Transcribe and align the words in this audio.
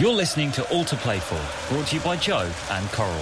You're 0.00 0.12
listening 0.12 0.50
to 0.52 0.68
All 0.70 0.84
to 0.86 0.96
Play 0.96 1.20
For, 1.20 1.40
brought 1.72 1.86
to 1.86 1.94
you 1.94 2.02
by 2.02 2.16
Joe 2.16 2.50
and 2.72 2.88
Coral. 2.90 3.14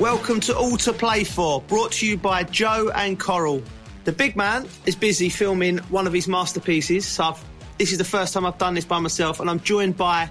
Welcome 0.00 0.40
to 0.40 0.56
All 0.56 0.78
to 0.78 0.94
Play 0.94 1.24
For, 1.24 1.60
brought 1.60 1.92
to 1.92 2.06
you 2.06 2.16
by 2.16 2.44
Joe 2.44 2.90
and 2.94 3.20
Coral. 3.20 3.62
The 4.04 4.12
big 4.12 4.36
man 4.36 4.66
is 4.86 4.96
busy 4.96 5.28
filming 5.28 5.78
one 5.90 6.06
of 6.06 6.14
his 6.14 6.26
masterpieces, 6.26 7.04
so 7.04 7.24
I've, 7.24 7.44
this 7.76 7.92
is 7.92 7.98
the 7.98 8.04
first 8.04 8.32
time 8.32 8.46
I've 8.46 8.56
done 8.56 8.72
this 8.72 8.86
by 8.86 9.00
myself, 9.00 9.38
and 9.38 9.50
I'm 9.50 9.60
joined 9.60 9.98
by 9.98 10.30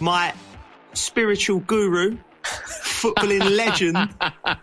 my 0.00 0.34
spiritual 0.92 1.60
guru, 1.60 2.18
footballing 3.14 3.56
legend. 3.56 4.14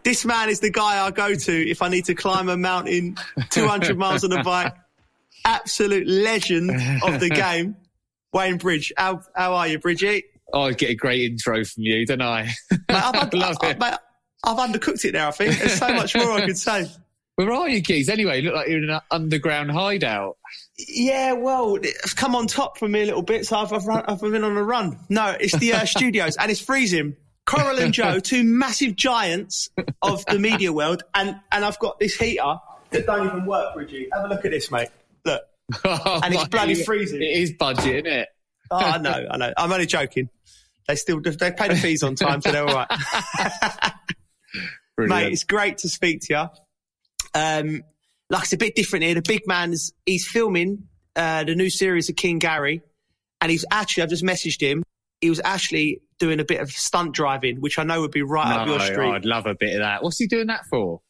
This 0.04 0.26
man 0.26 0.50
is 0.50 0.60
the 0.60 0.70
guy 0.70 1.06
I 1.06 1.12
go 1.12 1.34
to 1.34 1.70
if 1.70 1.82
I 1.82 1.90
need 1.90 2.06
to 2.06 2.16
climb 2.16 2.50
a 2.50 2.58
mountain 2.58 3.16
200 3.50 3.98
miles 3.98 4.24
on 4.24 4.32
a 4.34 4.44
bike. 4.44 4.74
Absolute 5.46 6.08
legend 6.08 6.70
of 7.04 7.20
the 7.20 7.30
game, 7.30 7.76
Wayne 8.34 8.58
Bridge. 8.58 8.94
How, 8.96 9.22
how 9.36 9.54
are 9.56 9.68
you, 9.68 9.80
Bridgie? 9.80 10.24
Oh, 10.54 10.62
I 10.64 10.74
get 10.74 10.90
a 10.92 10.96
great 10.96 11.22
intro 11.30 11.64
from 11.66 11.84
you, 11.84 12.06
don't 12.06 12.22
I? 12.22 12.44
Mate, 12.72 12.80
I've, 12.90 13.34
Love 13.34 13.58
I- 13.62 13.70
it. 13.72 13.80
mate, 13.80 13.94
I've 14.44 14.58
undercooked 14.58 15.04
it 15.06 15.14
now, 15.14 15.30
I 15.30 15.32
think. 15.32 15.58
There's 15.58 15.78
so 15.78 15.90
much 15.94 16.16
more 16.16 16.32
I 16.34 16.46
could 16.46 16.58
say. 16.58 16.88
Where 17.36 17.52
are 17.52 17.68
you, 17.68 17.82
Keys? 17.82 18.10
Anyway, 18.10 18.38
you 18.42 18.44
look 18.44 18.56
like 18.56 18.68
you're 18.70 18.84
in 18.84 18.90
an 18.92 19.00
underground 19.10 19.72
hideout. 19.72 20.38
Yeah, 20.78 21.34
well, 21.34 21.76
it's 21.82 22.14
come 22.14 22.36
on 22.36 22.46
top 22.46 22.78
for 22.78 22.88
me 22.88 23.02
a 23.02 23.06
little 23.06 23.24
bit, 23.24 23.48
so 23.48 23.58
I've, 23.58 23.74
I've, 23.74 23.86
run, 23.86 24.04
I've 24.08 24.22
been 24.22 24.44
on 24.44 24.56
a 24.56 24.64
run. 24.64 25.00
No, 25.10 25.36
it's 25.40 25.58
the 25.58 25.74
uh, 25.74 25.86
studios, 25.86 26.38
and 26.38 26.52
it's 26.52 26.60
freezing. 26.62 27.16
Coral 27.46 27.80
and 27.80 27.94
Joe, 27.94 28.20
two 28.20 28.44
massive 28.44 28.96
giants 28.96 29.70
of 30.02 30.26
the 30.26 30.40
media 30.40 30.72
world, 30.72 31.04
and, 31.14 31.40
and 31.52 31.66
I've 31.66 31.80
got 31.80 32.00
this 32.00 32.16
heater 32.16 32.56
that 32.92 33.06
don't 33.06 33.28
even 33.28 33.46
work, 33.46 33.74
Bridgie. 33.74 34.08
Have 34.14 34.26
a 34.26 34.28
look 34.28 34.46
at 34.46 34.52
this, 34.52 34.72
mate. 34.72 34.90
Look. 35.26 35.42
And 35.84 36.34
it's 36.34 36.48
bloody 36.48 36.76
freezing. 36.76 37.22
It 37.22 37.38
is 37.38 37.54
budget, 37.54 38.06
isn't 38.06 38.20
it? 38.20 38.30
Oh, 38.72 38.78
I 38.78 38.98
know, 38.98 39.28
I 39.30 39.38
know. 39.38 39.54
I'm 39.58 39.72
only 39.72 39.86
joking. 39.86 40.30
They 40.88 40.96
still 40.96 41.22
they 41.22 41.52
pay 41.52 41.70
the 41.70 41.76
fees 41.76 42.04
on 42.04 42.16
time, 42.16 42.42
so 42.42 42.52
they're 42.52 42.68
all 42.68 42.76
right. 42.76 42.88
Mate, 44.98 45.32
it's 45.32 45.44
great 45.44 45.80
to 45.80 45.90
speak 45.90 46.22
to 46.24 46.34
you. 46.34 47.40
Um, 47.40 47.84
like 48.30 48.44
it's 48.44 48.54
a 48.54 48.58
bit 48.58 48.76
different 48.76 49.04
here. 49.04 49.16
The 49.16 49.22
big 49.22 49.48
man's 49.48 49.94
he's 50.06 50.28
filming 50.28 50.88
uh, 51.16 51.44
the 51.46 51.56
new 51.56 51.70
series 51.70 52.10
of 52.10 52.16
King 52.16 52.40
Gary, 52.40 52.82
and 53.42 53.52
he's 53.52 53.66
actually 53.72 54.04
I've 54.04 54.10
just 54.10 54.24
messaged 54.24 54.62
him. 54.62 54.84
He 55.22 55.30
was 55.30 55.42
actually 55.44 56.02
doing 56.24 56.40
a 56.40 56.46
bit 56.46 56.62
of 56.62 56.72
stunt 56.72 57.14
driving, 57.14 57.58
which 57.60 57.78
I 57.78 57.84
know 57.84 58.00
would 58.00 58.12
be 58.12 58.22
right 58.22 58.48
up 58.62 58.66
your 58.66 58.80
street. 58.80 59.12
I'd 59.12 59.26
love 59.26 59.46
a 59.46 59.56
bit 59.56 59.74
of 59.74 59.80
that. 59.80 60.02
What's 60.04 60.18
he 60.18 60.26
doing 60.26 60.48
that 60.48 60.62
for? 60.70 61.02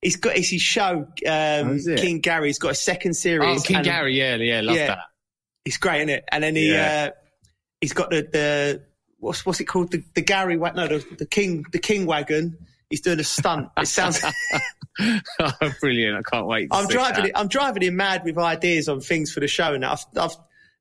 He's 0.00 0.14
got 0.14 0.36
it's 0.36 0.48
his 0.48 0.62
show, 0.62 1.08
um, 1.26 1.76
it? 1.76 2.00
King 2.00 2.20
Gary. 2.20 2.46
He's 2.48 2.60
got 2.60 2.70
a 2.70 2.74
second 2.76 3.14
series. 3.14 3.60
Oh, 3.60 3.62
King 3.64 3.78
and 3.78 3.84
Gary, 3.84 4.16
yeah, 4.16 4.36
yeah, 4.36 4.60
love 4.60 4.76
Yeah. 4.76 4.86
that. 4.86 4.98
It's 5.64 5.76
great, 5.76 5.98
isn't 6.02 6.10
it? 6.10 6.24
And 6.30 6.44
then 6.44 6.54
he 6.54 6.72
Yeah. 6.72 7.08
uh, 7.08 7.16
he's 7.80 7.92
got 7.92 8.10
the, 8.10 8.22
the 8.32 8.84
what's 9.18 9.44
what's 9.44 9.58
it 9.58 9.64
called? 9.64 9.90
The, 9.90 10.04
the 10.14 10.22
Gary 10.22 10.56
no 10.56 10.70
the, 10.86 11.04
the 11.18 11.26
King 11.26 11.64
the 11.72 11.80
King 11.80 12.06
wagon. 12.06 12.56
He's 12.90 13.00
doing 13.00 13.18
a 13.18 13.24
stunt. 13.24 13.70
It 13.76 13.86
sounds. 13.88 14.22
Oh, 15.40 15.52
Brilliant. 15.80 16.16
I 16.18 16.22
can't 16.30 16.46
wait. 16.46 16.70
To 16.70 16.76
I'm 16.76 16.86
driving 16.86 17.24
it. 17.26 17.32
I'm 17.34 17.48
driving 17.48 17.82
him 17.82 17.96
mad 17.96 18.22
with 18.24 18.36
ideas 18.38 18.88
on 18.88 19.00
things 19.00 19.32
for 19.32 19.40
the 19.40 19.48
show, 19.48 19.72
and 19.72 19.84
I've, 19.84 20.04
I've 20.16 20.36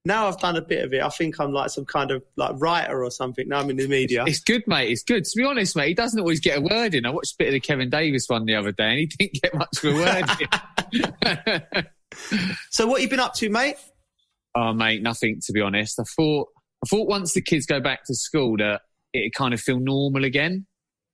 now 0.05 0.27
I've 0.27 0.39
done 0.39 0.55
a 0.55 0.61
bit 0.61 0.83
of 0.83 0.93
it. 0.93 1.01
I 1.01 1.09
think 1.09 1.39
I'm 1.39 1.51
like 1.51 1.69
some 1.69 1.85
kind 1.85 2.11
of 2.11 2.23
like 2.37 2.53
writer 2.57 3.03
or 3.03 3.11
something. 3.11 3.47
Now 3.47 3.59
I'm 3.59 3.69
in 3.69 3.77
the 3.77 3.87
media. 3.87 4.23
It's 4.25 4.39
good, 4.39 4.63
mate. 4.65 4.89
It's 4.91 5.03
good. 5.03 5.25
To 5.25 5.31
be 5.37 5.43
honest, 5.43 5.75
mate, 5.75 5.89
he 5.89 5.93
doesn't 5.93 6.19
always 6.19 6.39
get 6.39 6.57
a 6.57 6.61
word 6.61 6.95
in. 6.95 7.05
I 7.05 7.09
watched 7.09 7.33
a 7.33 7.35
bit 7.37 7.47
of 7.47 7.53
the 7.53 7.59
Kevin 7.59 7.89
Davies 7.89 8.25
one 8.27 8.45
the 8.45 8.55
other 8.55 8.71
day, 8.71 8.89
and 8.89 8.99
he 8.99 9.05
didn't 9.05 9.41
get 9.41 9.53
much 9.53 9.83
of 9.83 9.93
a 9.93 9.95
word 9.95 11.71
in. 11.73 11.85
So 12.71 12.87
what 12.87 13.01
you 13.01 13.09
been 13.09 13.19
up 13.19 13.33
to, 13.35 13.49
mate? 13.49 13.75
Oh, 14.55 14.73
mate, 14.73 15.01
nothing 15.01 15.39
to 15.45 15.53
be 15.53 15.61
honest. 15.61 15.99
I 15.99 16.03
thought 16.03 16.47
I 16.83 16.87
thought 16.87 17.07
once 17.07 17.33
the 17.33 17.41
kids 17.41 17.65
go 17.65 17.79
back 17.79 18.03
to 18.05 18.15
school 18.15 18.57
that 18.57 18.81
it 19.13 19.33
kind 19.33 19.53
of 19.53 19.59
feel 19.59 19.79
normal 19.79 20.23
again, 20.23 20.65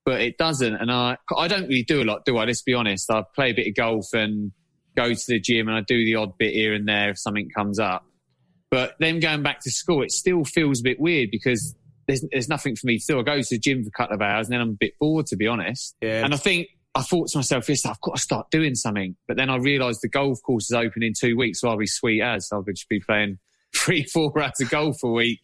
but 0.05 0.21
it 0.21 0.37
doesn't. 0.37 0.75
And 0.75 0.91
I 0.91 1.17
I 1.35 1.47
don't 1.47 1.67
really 1.67 1.83
do 1.83 2.01
a 2.01 2.05
lot, 2.05 2.25
do 2.25 2.37
I? 2.37 2.45
Let's 2.45 2.61
be 2.61 2.73
honest. 2.73 3.11
I 3.11 3.23
play 3.35 3.51
a 3.51 3.53
bit 3.53 3.67
of 3.67 3.75
golf 3.75 4.13
and 4.13 4.51
go 4.95 5.13
to 5.13 5.25
the 5.27 5.39
gym, 5.39 5.67
and 5.67 5.77
I 5.77 5.81
do 5.81 6.05
the 6.05 6.15
odd 6.15 6.37
bit 6.37 6.53
here 6.53 6.73
and 6.73 6.87
there 6.87 7.11
if 7.11 7.19
something 7.19 7.49
comes 7.55 7.79
up. 7.79 8.05
But 8.75 8.97
then 8.99 9.21
going 9.21 9.41
back 9.41 9.61
to 9.61 9.71
school, 9.71 10.03
it 10.03 10.11
still 10.11 10.43
feels 10.43 10.81
a 10.81 10.83
bit 10.83 10.99
weird 10.99 11.31
because 11.31 11.73
there's 12.09 12.25
there's 12.29 12.49
nothing 12.49 12.75
for 12.75 12.87
me 12.87 12.99
to 12.99 13.05
do. 13.07 13.17
I 13.17 13.23
go 13.23 13.41
to 13.41 13.47
the 13.49 13.57
gym 13.57 13.85
for 13.85 13.87
a 13.87 13.91
couple 13.91 14.15
of 14.15 14.21
hours, 14.21 14.47
and 14.47 14.53
then 14.53 14.59
I'm 14.59 14.71
a 14.71 14.77
bit 14.77 14.95
bored, 14.99 15.27
to 15.27 15.37
be 15.37 15.47
honest. 15.47 15.95
Yeah. 16.01 16.25
And 16.25 16.33
I 16.33 16.37
think 16.37 16.67
I 16.93 17.01
thought 17.01 17.29
to 17.29 17.37
myself, 17.37 17.69
yes, 17.69 17.85
I've 17.85 18.01
got 18.01 18.17
to 18.17 18.21
start 18.21 18.51
doing 18.51 18.75
something. 18.75 19.15
But 19.29 19.37
then 19.37 19.49
I 19.49 19.55
realised 19.55 20.01
the 20.01 20.09
golf 20.09 20.41
course 20.45 20.65
is 20.65 20.73
open 20.73 21.03
in 21.03 21.13
two 21.17 21.37
weeks, 21.37 21.61
so 21.61 21.69
I'll 21.69 21.77
be 21.77 21.87
sweet 21.87 22.21
as. 22.21 22.49
I'll 22.51 22.63
just 22.63 22.89
be 22.89 22.99
playing 22.99 23.39
three, 23.73 24.03
four 24.03 24.33
rounds 24.35 24.59
of 24.59 24.69
golf 24.69 24.97
a 25.05 25.09
week. 25.09 25.39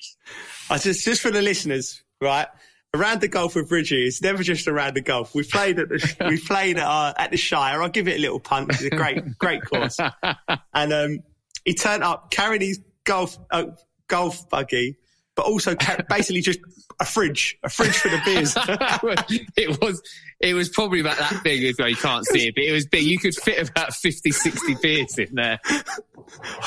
I 0.70 0.78
just 0.78 1.06
just 1.06 1.22
for 1.22 1.32
the 1.32 1.42
listeners, 1.42 2.04
right? 2.20 2.48
Around 2.94 3.22
the 3.22 3.30
golf 3.30 3.56
with 3.56 3.70
Bridgie, 3.70 4.08
it's 4.08 4.22
never 4.22 4.44
just 4.44 4.68
around 4.68 4.96
the 4.96 5.02
golf. 5.02 5.34
We 5.34 5.44
played 5.44 5.80
at 5.80 5.88
the 5.88 6.16
we 6.28 6.38
played 6.46 6.80
at, 6.80 6.86
uh, 6.86 7.14
at 7.18 7.32
the 7.32 7.38
Shire. 7.38 7.82
I'll 7.82 7.88
give 7.88 8.10
it 8.10 8.18
a 8.18 8.22
little 8.22 8.42
punt. 8.42 8.72
It's 8.72 8.82
a 8.82 8.90
great 8.90 9.38
great 9.38 9.64
course. 9.64 9.98
And 10.74 10.92
um, 10.92 11.20
he 11.64 11.76
turned 11.76 12.04
up 12.04 12.32
carrying 12.32 12.62
his 12.62 12.82
golf 13.06 13.38
uh, 13.52 13.66
golf 14.08 14.50
buggy, 14.50 14.98
but 15.36 15.46
also 15.46 15.76
ca- 15.76 16.04
basically 16.10 16.42
just 16.42 16.60
a 17.00 17.06
fridge, 17.06 17.58
a 17.64 17.70
fridge 17.70 17.96
for 17.98 18.10
the 18.10 18.22
beers. 18.26 18.54
it 19.58 19.82
was 19.82 20.02
it 20.40 20.54
was 20.54 20.70
probably 20.70 21.00
about 21.00 21.18
that 21.18 21.42
big 21.44 21.64
as 21.64 21.76
well. 21.80 21.90
You 21.90 21.96
can't 21.96 22.26
see 22.28 22.48
it, 22.48 22.56
but 22.56 22.64
it 22.64 22.72
was 22.72 22.86
big. 22.86 23.04
You 23.04 23.18
could 23.20 23.36
fit 23.36 23.70
about 23.70 23.94
50, 23.94 24.32
60 24.32 24.76
beers 24.82 25.18
in 25.18 25.34
there. 25.34 25.60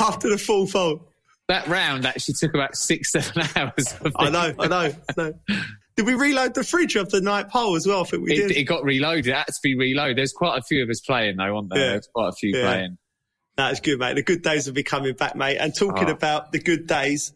after 0.00 0.28
the 0.28 0.38
full 0.38 0.66
fold. 0.66 1.00
That 1.48 1.66
round 1.68 2.06
actually 2.06 2.34
took 2.40 2.54
about 2.54 2.74
six, 2.74 3.12
seven 3.12 3.42
hours. 3.54 3.94
I 4.02 4.10
I 4.26 4.30
know, 4.30 4.54
I 4.58 4.66
know, 4.66 4.92
I 5.10 5.12
know. 5.18 5.32
Did 5.94 6.06
we 6.06 6.14
reload 6.14 6.54
the 6.54 6.64
fridge 6.64 6.96
of 6.96 7.10
the 7.10 7.20
night 7.20 7.50
pole 7.50 7.76
as 7.76 7.86
well? 7.86 8.00
I 8.00 8.04
think 8.04 8.24
we 8.26 8.32
It, 8.32 8.48
did. 8.48 8.56
it 8.56 8.64
got 8.64 8.82
reloaded. 8.82 9.26
It 9.26 9.34
had 9.34 9.46
to 9.46 9.52
be 9.62 9.76
reloaded. 9.76 10.16
There's 10.16 10.32
quite 10.32 10.56
a 10.58 10.62
few 10.62 10.82
of 10.82 10.88
us 10.88 11.00
playing 11.00 11.36
though, 11.36 11.54
aren't 11.56 11.68
there? 11.68 11.78
Yeah. 11.78 11.90
There's 11.90 12.08
quite 12.14 12.28
a 12.28 12.32
few 12.32 12.56
Yeah. 12.56 12.62
playing. 12.62 12.98
That's 13.56 13.80
good, 13.80 13.98
mate. 13.98 14.14
The 14.16 14.22
good 14.22 14.42
days 14.42 14.66
will 14.66 14.74
be 14.74 14.82
coming 14.82 15.14
back, 15.14 15.36
mate. 15.36 15.58
And 15.58 15.74
talking 15.74 16.08
Oh. 16.08 16.12
about 16.12 16.50
the 16.52 16.58
good 16.58 16.86
days, 16.86 17.32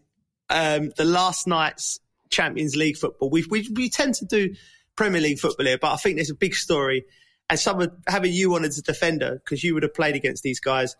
um, 0.51 0.91
the 0.97 1.05
last 1.05 1.47
night's 1.47 2.01
Champions 2.31 2.75
League 2.75 2.97
football, 2.97 3.31
we, 3.31 3.45
we, 3.49 3.69
we 3.75 3.89
tend 3.89 4.15
to 4.17 4.25
do 4.25 4.55
Premier 4.97 5.21
League 5.21 5.39
football 5.39 5.65
here, 5.67 5.79
but 5.79 5.93
I 5.93 5.97
think 5.97 6.17
there's 6.17 6.31
a 6.31 6.34
big 6.34 6.55
story. 6.55 7.05
And 7.49 7.59
someone 7.59 7.93
having 8.06 8.33
you 8.33 8.55
on 8.56 8.65
as 8.65 8.79
a 8.79 8.83
defender, 8.83 9.41
because 9.43 9.62
you 9.65 9.75
would 9.75 9.83
have 9.83 9.95
played 9.95 10.17
against 10.17 10.43
these 10.43 10.61
guys, 10.61 10.97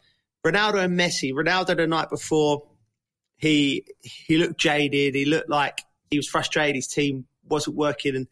Ronaldo 0.47 0.83
and 0.85 0.99
Messi. 0.99 1.33
Ronaldo 1.33 1.77
the 1.77 1.87
night 1.87 2.09
before, 2.11 2.63
he 3.37 3.85
he 4.01 4.39
looked 4.39 4.59
jaded. 4.59 5.15
He 5.15 5.25
looked 5.27 5.51
like 5.51 5.83
he 6.11 6.17
was 6.17 6.27
frustrated. 6.29 6.77
His 6.77 6.87
team 6.87 7.27
wasn't 7.45 7.77
working, 7.77 8.17
and 8.17 8.29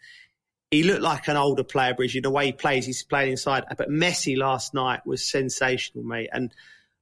he 0.76 0.82
looked 0.82 1.03
like 1.03 1.26
an 1.28 1.37
older 1.37 1.64
player. 1.64 1.94
Bridgie, 1.94 2.20
the 2.20 2.31
way 2.31 2.47
he 2.47 2.53
plays, 2.53 2.84
he's 2.84 3.03
playing 3.03 3.32
inside. 3.32 3.64
But 3.76 3.88
Messi 3.88 4.37
last 4.37 4.75
night 4.75 5.06
was 5.06 5.26
sensational, 5.26 6.04
mate. 6.04 6.28
And 6.32 6.53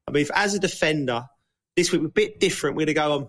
I 0.07 0.13
mean, 0.13 0.23
if, 0.23 0.31
as 0.35 0.55
a 0.55 0.61
defender, 0.61 1.29
this 1.77 1.91
week 1.91 2.01
we're 2.01 2.07
a 2.07 2.11
bit 2.11 2.39
different. 2.39 2.77
We're 2.77 2.87
going 2.87 2.95
to 2.95 2.95
go 2.95 3.13
on. 3.13 3.29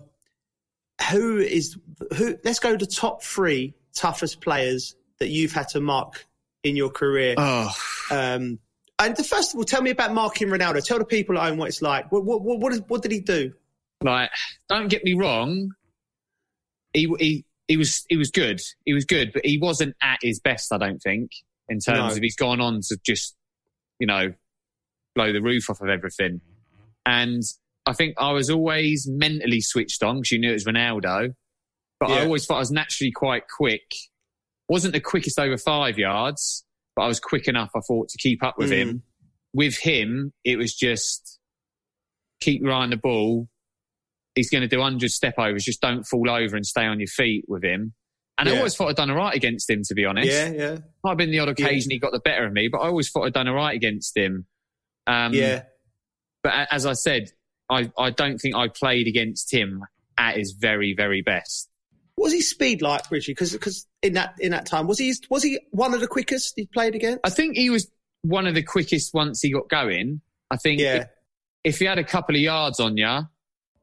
Who 1.10 1.38
is 1.38 1.76
who? 2.16 2.38
Let's 2.44 2.60
go 2.60 2.76
to 2.76 2.86
top 2.86 3.22
three 3.22 3.74
toughest 3.94 4.40
players 4.40 4.94
that 5.18 5.28
you've 5.28 5.52
had 5.52 5.68
to 5.70 5.80
mark 5.80 6.26
in 6.62 6.76
your 6.76 6.90
career. 6.90 7.34
Oh, 7.36 7.70
Um, 8.10 8.60
and 8.98 9.14
the, 9.14 9.24
first 9.24 9.52
of 9.52 9.58
all, 9.58 9.64
tell 9.64 9.82
me 9.82 9.90
about 9.90 10.14
marking 10.14 10.48
Ronaldo. 10.48 10.82
Tell 10.82 10.98
the 10.98 11.04
people 11.04 11.36
at 11.36 11.48
home 11.48 11.58
what 11.58 11.68
it's 11.68 11.82
like. 11.82 12.10
What 12.12 12.24
what 12.24 12.42
what, 12.42 12.60
what, 12.60 12.72
is, 12.72 12.82
what 12.86 13.02
did 13.02 13.12
he 13.12 13.20
do? 13.20 13.52
like 14.02 14.30
don't 14.68 14.88
get 14.88 15.02
me 15.04 15.14
wrong. 15.14 15.72
He 16.92 17.12
he 17.18 17.44
he 17.68 17.76
was 17.76 18.04
he 18.08 18.16
was 18.16 18.30
good. 18.30 18.60
He 18.84 18.92
was 18.92 19.04
good, 19.04 19.32
but 19.32 19.44
he 19.44 19.58
wasn't 19.58 19.96
at 20.02 20.18
his 20.22 20.40
best. 20.40 20.72
I 20.72 20.78
don't 20.78 20.98
think 21.00 21.30
in 21.68 21.78
terms 21.80 21.98
No. 22.12 22.16
of 22.16 22.22
he's 22.22 22.36
gone 22.36 22.60
on 22.60 22.80
to 22.88 22.98
just 23.04 23.34
you 23.98 24.06
know 24.06 24.32
blow 25.14 25.32
the 25.32 25.40
roof 25.42 25.68
off 25.70 25.80
of 25.80 25.88
everything. 25.88 26.40
And 27.04 27.42
I 27.86 27.92
think 27.92 28.14
I 28.18 28.32
was 28.32 28.50
always 28.50 29.06
mentally 29.08 29.60
switched 29.60 30.02
on 30.02 30.16
because 30.16 30.32
you 30.32 30.38
knew 30.40 30.50
it 30.50 30.54
was 30.54 30.64
Ronaldo. 30.64 31.34
But 31.98 32.10
I 32.10 32.24
always 32.24 32.44
thought 32.44 32.56
I 32.56 32.58
was 32.60 32.70
naturally 32.70 33.10
quite 33.12 33.44
quick. 33.48 33.90
Wasn't 34.68 34.92
the 34.92 35.00
quickest 35.00 35.38
over 35.38 35.56
five 35.56 35.98
yards, 35.98 36.64
but 36.94 37.02
I 37.02 37.06
was 37.08 37.20
quick 37.20 37.48
enough, 37.48 37.70
I 37.74 37.80
thought, 37.80 38.08
to 38.10 38.18
keep 38.18 38.42
up 38.44 38.58
with 38.58 38.70
Mm. 38.70 38.76
him. 38.76 39.02
With 39.54 39.78
him, 39.78 40.32
it 40.44 40.58
was 40.58 40.74
just 40.74 41.38
keep 42.40 42.62
on 42.66 42.90
the 42.90 42.96
ball. 42.98 43.48
He's 44.36 44.50
going 44.50 44.62
to 44.62 44.68
do 44.68 44.78
100 44.78 45.10
step 45.10 45.34
overs. 45.38 45.64
Just 45.64 45.80
don't 45.80 46.04
fall 46.04 46.30
over 46.30 46.54
and 46.56 46.64
stay 46.64 46.84
on 46.84 47.00
your 47.00 47.08
feet 47.08 47.44
with 47.48 47.64
him. 47.64 47.92
And 48.38 48.48
I 48.50 48.56
always 48.58 48.76
thought 48.76 48.88
I'd 48.88 48.96
done 48.96 49.10
all 49.10 49.16
right 49.16 49.34
against 49.34 49.68
him, 49.68 49.80
to 49.86 49.94
be 49.94 50.04
honest. 50.04 50.28
Yeah, 50.30 50.50
yeah, 50.50 50.76
Might 51.02 51.10
have 51.12 51.16
been 51.18 51.30
the 51.30 51.38
odd 51.38 51.48
occasion 51.48 51.90
he 51.90 51.98
got 51.98 52.12
the 52.12 52.20
better 52.20 52.44
of 52.44 52.52
me, 52.52 52.68
but 52.70 52.78
I 52.78 52.88
always 52.88 53.10
thought 53.10 53.24
I'd 53.24 53.32
done 53.32 53.48
all 53.48 53.54
right 53.54 53.74
against 53.74 54.14
him. 54.14 54.44
Um, 55.06 55.32
yeah. 55.32 55.62
But 56.42 56.68
as 56.70 56.84
I 56.84 56.92
said, 56.92 57.30
I, 57.70 57.90
I 57.98 58.10
don't 58.10 58.36
think 58.38 58.54
I 58.54 58.68
played 58.68 59.06
against 59.08 59.52
him 59.52 59.82
at 60.18 60.36
his 60.36 60.52
very, 60.52 60.94
very 60.94 61.22
best. 61.22 61.70
What 62.16 62.26
was 62.26 62.34
his 62.34 62.50
speed 62.50 62.82
like, 62.82 63.08
Bridgie? 63.08 63.32
Because 63.32 63.86
in 64.02 64.12
that 64.14 64.34
in 64.38 64.52
that 64.52 64.66
time, 64.66 64.86
was 64.86 64.98
he 64.98 65.12
was 65.30 65.42
he 65.42 65.58
one 65.70 65.92
of 65.94 66.00
the 66.00 66.06
quickest 66.06 66.54
he 66.56 66.66
played 66.66 66.94
against? 66.94 67.20
I 67.24 67.30
think 67.30 67.56
he 67.56 67.68
was 67.70 67.90
one 68.22 68.46
of 68.46 68.54
the 68.54 68.62
quickest 68.62 69.12
once 69.14 69.40
he 69.40 69.52
got 69.52 69.68
going. 69.68 70.20
I 70.50 70.56
think 70.56 70.80
Yeah. 70.80 70.94
if, 70.94 71.06
if 71.64 71.78
he 71.78 71.84
had 71.86 71.98
a 71.98 72.04
couple 72.04 72.34
of 72.34 72.40
yards 72.40 72.80
on 72.80 72.96
you, 72.96 73.20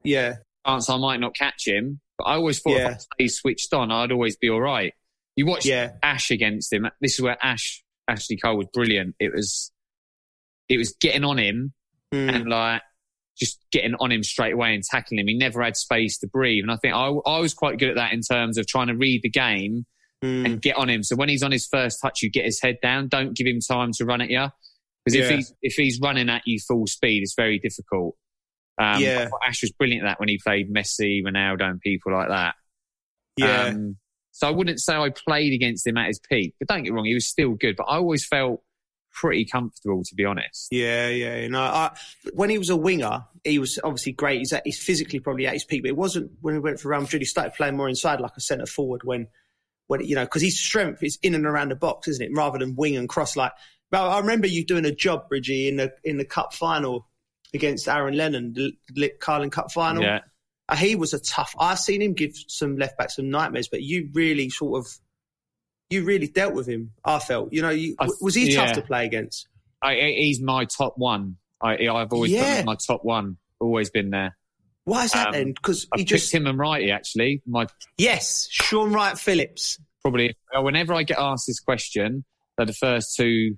Yeah, 0.04 0.36
chance 0.66 0.90
I 0.90 0.98
might 0.98 1.20
not 1.20 1.36
catch 1.36 1.68
him. 1.68 2.00
But 2.18 2.26
I 2.26 2.36
always 2.36 2.60
thought 2.60 2.78
Yeah. 2.78 2.98
if 3.18 3.26
I 3.26 3.28
switched 3.28 3.74
on, 3.74 3.92
I'd 3.92 4.12
always 4.12 4.38
be 4.38 4.50
all 4.50 4.62
right. 4.62 4.94
You 5.36 5.46
watch 5.48 5.66
Yeah. 5.66 5.94
Ash 6.04 6.30
against 6.30 6.72
him. 6.72 6.88
This 7.02 7.14
is 7.14 7.22
where 7.22 7.38
Ash 7.44 7.84
Ashley 8.08 8.38
Cole 8.38 8.58
was 8.58 8.68
brilliant. 8.74 9.16
It 9.20 9.32
was 9.34 9.72
it 10.70 10.78
was 10.78 10.96
getting 11.00 11.24
on 11.24 11.38
him 11.38 11.74
Mm. 12.14 12.34
and 12.36 12.50
like 12.50 12.82
just 13.40 13.60
getting 13.72 13.96
on 14.00 14.12
him 14.12 14.22
straight 14.24 14.54
away 14.54 14.76
and 14.76 14.84
tackling 14.84 15.20
him. 15.20 15.28
He 15.28 15.36
never 15.36 15.64
had 15.64 15.76
space 15.76 16.20
to 16.20 16.28
breathe. 16.28 16.62
And 16.64 16.72
I 16.72 16.78
think 16.78 16.94
I, 16.94 17.08
I 17.08 17.40
was 17.40 17.54
quite 17.56 17.80
good 17.80 17.90
at 17.90 17.96
that 17.96 18.14
in 18.14 18.22
terms 18.22 18.58
of 18.60 18.68
trying 18.68 18.88
to 18.88 18.96
read 18.96 19.22
the 19.24 19.30
game 19.30 19.86
Mm. 20.24 20.46
and 20.46 20.62
get 20.62 20.78
on 20.78 20.90
him. 20.90 21.04
So 21.04 21.16
when 21.18 21.28
he's 21.28 21.44
on 21.44 21.52
his 21.52 21.68
first 21.68 21.98
touch, 22.02 22.22
you 22.22 22.30
get 22.32 22.46
his 22.46 22.62
head 22.62 22.78
down. 22.82 23.08
Don't 23.10 23.36
give 23.36 23.46
him 23.48 23.60
time 23.60 23.92
to 23.98 24.06
run 24.06 24.22
at 24.22 24.30
you. 24.30 24.48
Because 25.04 25.20
if 25.20 25.30
Yeah. 25.30 25.36
he's 25.38 25.54
if 25.62 25.74
he's 25.74 26.00
running 26.02 26.30
at 26.30 26.44
you 26.46 26.60
full 26.66 26.86
speed, 26.88 27.24
it's 27.24 27.34
very 27.36 27.60
difficult. 27.60 28.16
Um, 28.78 29.02
Yeah. 29.02 29.30
Ash 29.48 29.62
was 29.62 29.72
brilliant 29.72 30.06
at 30.06 30.10
that 30.10 30.20
when 30.20 30.30
he 30.30 30.40
played 30.44 30.74
Messi, 30.74 31.24
Ronaldo, 31.24 31.64
and 31.64 31.80
people 31.80 32.12
like 32.12 32.30
that. 32.30 32.56
yeah, 33.38 33.66
Um, 33.66 33.98
so 34.31 34.48
I 34.48 34.52
wouldn't 34.52 34.80
say 34.80 34.96
I 34.96 35.10
played 35.10 35.54
against 35.54 35.86
him 35.86 35.98
at 35.98 36.08
his 36.08 36.20
peak, 36.20 36.56
but 36.60 36.68
don't 36.68 36.84
get 36.84 36.92
me 36.92 36.96
wrong, 36.96 37.06
he 37.06 37.14
was 37.14 37.28
still 37.28 37.52
good. 37.52 37.75
But 37.75 37.84
I 37.84 37.98
always 37.98 38.25
felt 38.25 38.64
pretty 39.14 39.46
comfortable, 39.46 40.04
to 40.04 40.16
be 40.16 40.25
honest. 40.25 40.70
yeah, 40.72 41.08
yeah. 41.08 41.38
You 41.38 41.50
know, 41.50 41.62
I, 41.62 41.96
when 42.34 42.50
he 42.50 42.58
was 42.58 42.72
a 42.72 42.75
winger, 42.75 43.25
he 43.44 43.60
was 43.60 43.80
obviously 43.84 44.12
great. 44.14 44.40
He's, 44.40 44.54
at, 44.54 44.64
he's 44.66 44.80
physically 44.80 45.20
probably 45.20 45.46
at 45.46 45.54
his 45.54 45.64
peak, 45.64 45.84
but 45.84 45.90
it 45.90 45.98
wasn't 45.98 46.31
when 46.42 46.56
he 46.56 46.60
went 46.60 46.80
for 46.80 46.90
Real 46.90 47.02
Madrid. 47.02 47.22
He 47.22 47.25
started 47.28 47.54
playing 47.54 47.78
more 47.78 47.88
inside, 47.88 48.20
like 48.22 48.36
a 48.36 48.42
centre 48.42 48.66
forward. 48.66 49.02
When, 49.04 49.28
when 49.86 50.04
you 50.04 50.16
know, 50.16 50.24
because 50.25 50.42
his 50.42 50.60
strength 50.60 51.04
is 51.04 51.20
in 51.22 51.36
and 51.36 51.46
around 51.46 51.70
the 51.70 51.75
box, 51.75 52.08
isn't 52.08 52.25
it? 52.25 52.31
Rather 52.34 52.58
than 52.58 52.75
wing 52.75 52.98
and 52.98 53.08
cross. 53.08 53.36
Like, 53.36 53.52
but 53.92 54.02
I 54.02 54.18
remember 54.18 54.48
you 54.48 54.66
doing 54.66 54.86
a 54.86 54.92
job, 54.92 55.30
Bridgie, 55.30 55.68
in 55.68 55.75
the 55.75 55.94
in 56.04 56.18
the 56.18 56.25
cup 56.25 56.54
final 56.56 57.08
against 57.54 57.88
Aaron 57.88 58.16
Lennon, 58.18 58.54
the 58.54 58.74
the 58.94 59.12
Carling 59.20 59.50
Cup 59.50 59.72
final. 59.72 60.04
Yeah, 60.04 60.20
Uh, 60.70 60.76
he 60.76 60.96
was 60.96 61.14
a 61.14 61.20
tough. 61.20 61.54
I've 61.60 61.80
seen 61.80 62.02
him 62.02 62.14
give 62.14 62.36
some 62.48 62.78
left 62.78 62.98
backs 62.98 63.16
some 63.18 63.30
nightmares, 63.30 63.68
but 63.68 63.82
you 63.82 64.10
really 64.14 64.50
sort 64.50 64.80
of, 64.86 64.92
you 65.90 66.04
really 66.06 66.28
dealt 66.28 66.54
with 66.54 66.68
him. 66.68 66.92
I 67.06 67.20
felt, 67.20 67.54
you 67.54 67.62
know, 67.62 67.70
you, 67.70 67.96
I- 68.00 68.10
was 68.22 68.36
he 68.36 68.54
tough 68.56 68.74
to 68.74 68.82
play 68.82 69.06
against? 69.06 69.48
I, 69.82 69.96
he's 69.96 70.42
my 70.42 70.66
top 70.66 70.94
one. 70.98 71.38
I, 71.62 71.88
I've 71.88 72.12
always 72.14 72.32
put 72.32 72.38
him 72.40 72.46
Yeah. 72.46 72.60
as 72.60 72.66
my 72.66 72.76
top 72.76 73.04
one. 73.04 73.38
Always 73.60 73.90
been 73.90 74.10
there. 74.10 74.36
Why 74.86 75.06
is 75.06 75.12
that 75.12 75.28
Um, 75.28 75.34
then? 75.34 75.52
Because 75.54 75.88
he 75.96 76.04
just 76.04 76.34
him 76.34 76.46
and 76.48 76.58
Wrighty 76.60 76.92
actually. 76.94 77.42
My 77.46 77.68
yes, 77.98 78.48
Shaun 78.52 78.92
Wright-Phillips. 78.92 79.80
probably 80.02 80.36
whenever 80.54 80.94
I 80.94 81.04
get 81.04 81.20
asked 81.20 81.48
this 81.48 81.60
question, 81.62 82.26
they're 82.58 82.66
the 82.66 82.74
first 82.74 83.16
two 83.16 83.58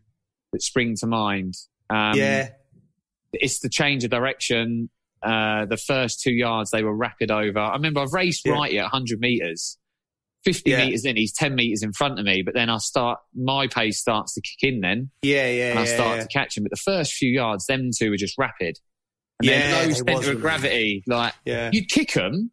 that 0.52 0.62
spring 0.62 0.96
to 1.00 1.08
mind. 1.08 1.56
Um, 1.90 2.16
yeah, 2.16 2.50
it's 3.42 3.60
the 3.60 3.70
change 3.70 4.04
of 4.04 4.12
direction. 4.12 4.90
Uh, 5.24 5.66
the 5.66 5.78
first 5.78 6.22
two 6.22 6.34
yards 6.34 6.70
they 6.72 6.84
were 6.84 6.96
rapid 6.96 7.32
over. 7.32 7.60
I 7.60 7.74
remember 7.74 8.02
I've 8.02 8.14
raced 8.14 8.46
Yeah. 8.46 8.54
Wrighty 8.54 8.78
at 8.78 8.84
100 8.84 9.20
meters. 9.20 9.78
50 10.44 10.70
Yeah. 10.70 10.86
meters 10.86 11.06
in, 11.06 11.16
he's 11.18 11.34
10 11.34 11.56
meters 11.56 11.82
in 11.82 11.92
front 11.92 12.20
of 12.20 12.26
me, 12.26 12.44
but 12.44 12.54
then 12.54 12.70
I 12.70 12.78
start, 12.78 13.18
my 13.34 13.68
pace 13.68 14.00
starts 14.00 14.36
to 14.36 14.42
kick 14.42 14.72
in 14.74 14.82
then, 14.82 15.10
yeah, 15.24 15.50
yeah, 15.50 15.70
and 15.72 15.80
I 15.80 15.86
yeah, 15.86 15.96
start 15.96 16.18
yeah. 16.18 16.22
to 16.22 16.28
catch 16.28 16.56
him. 16.56 16.64
But 16.64 16.70
the 16.70 16.78
first 16.78 17.14
few 17.14 17.30
yards, 17.32 17.66
them 17.66 17.90
two 17.98 18.12
were 18.12 18.18
just 18.18 18.38
rapid. 18.38 18.78
And 19.40 19.50
Yeah, 19.50 19.72
then 19.72 19.90
no 19.90 19.94
centre 19.96 20.32
of 20.34 20.42
gravity. 20.42 21.04
Like, 21.08 21.34
yeah. 21.46 21.72
you'd 21.74 21.90
kick 21.90 22.14
them, 22.14 22.52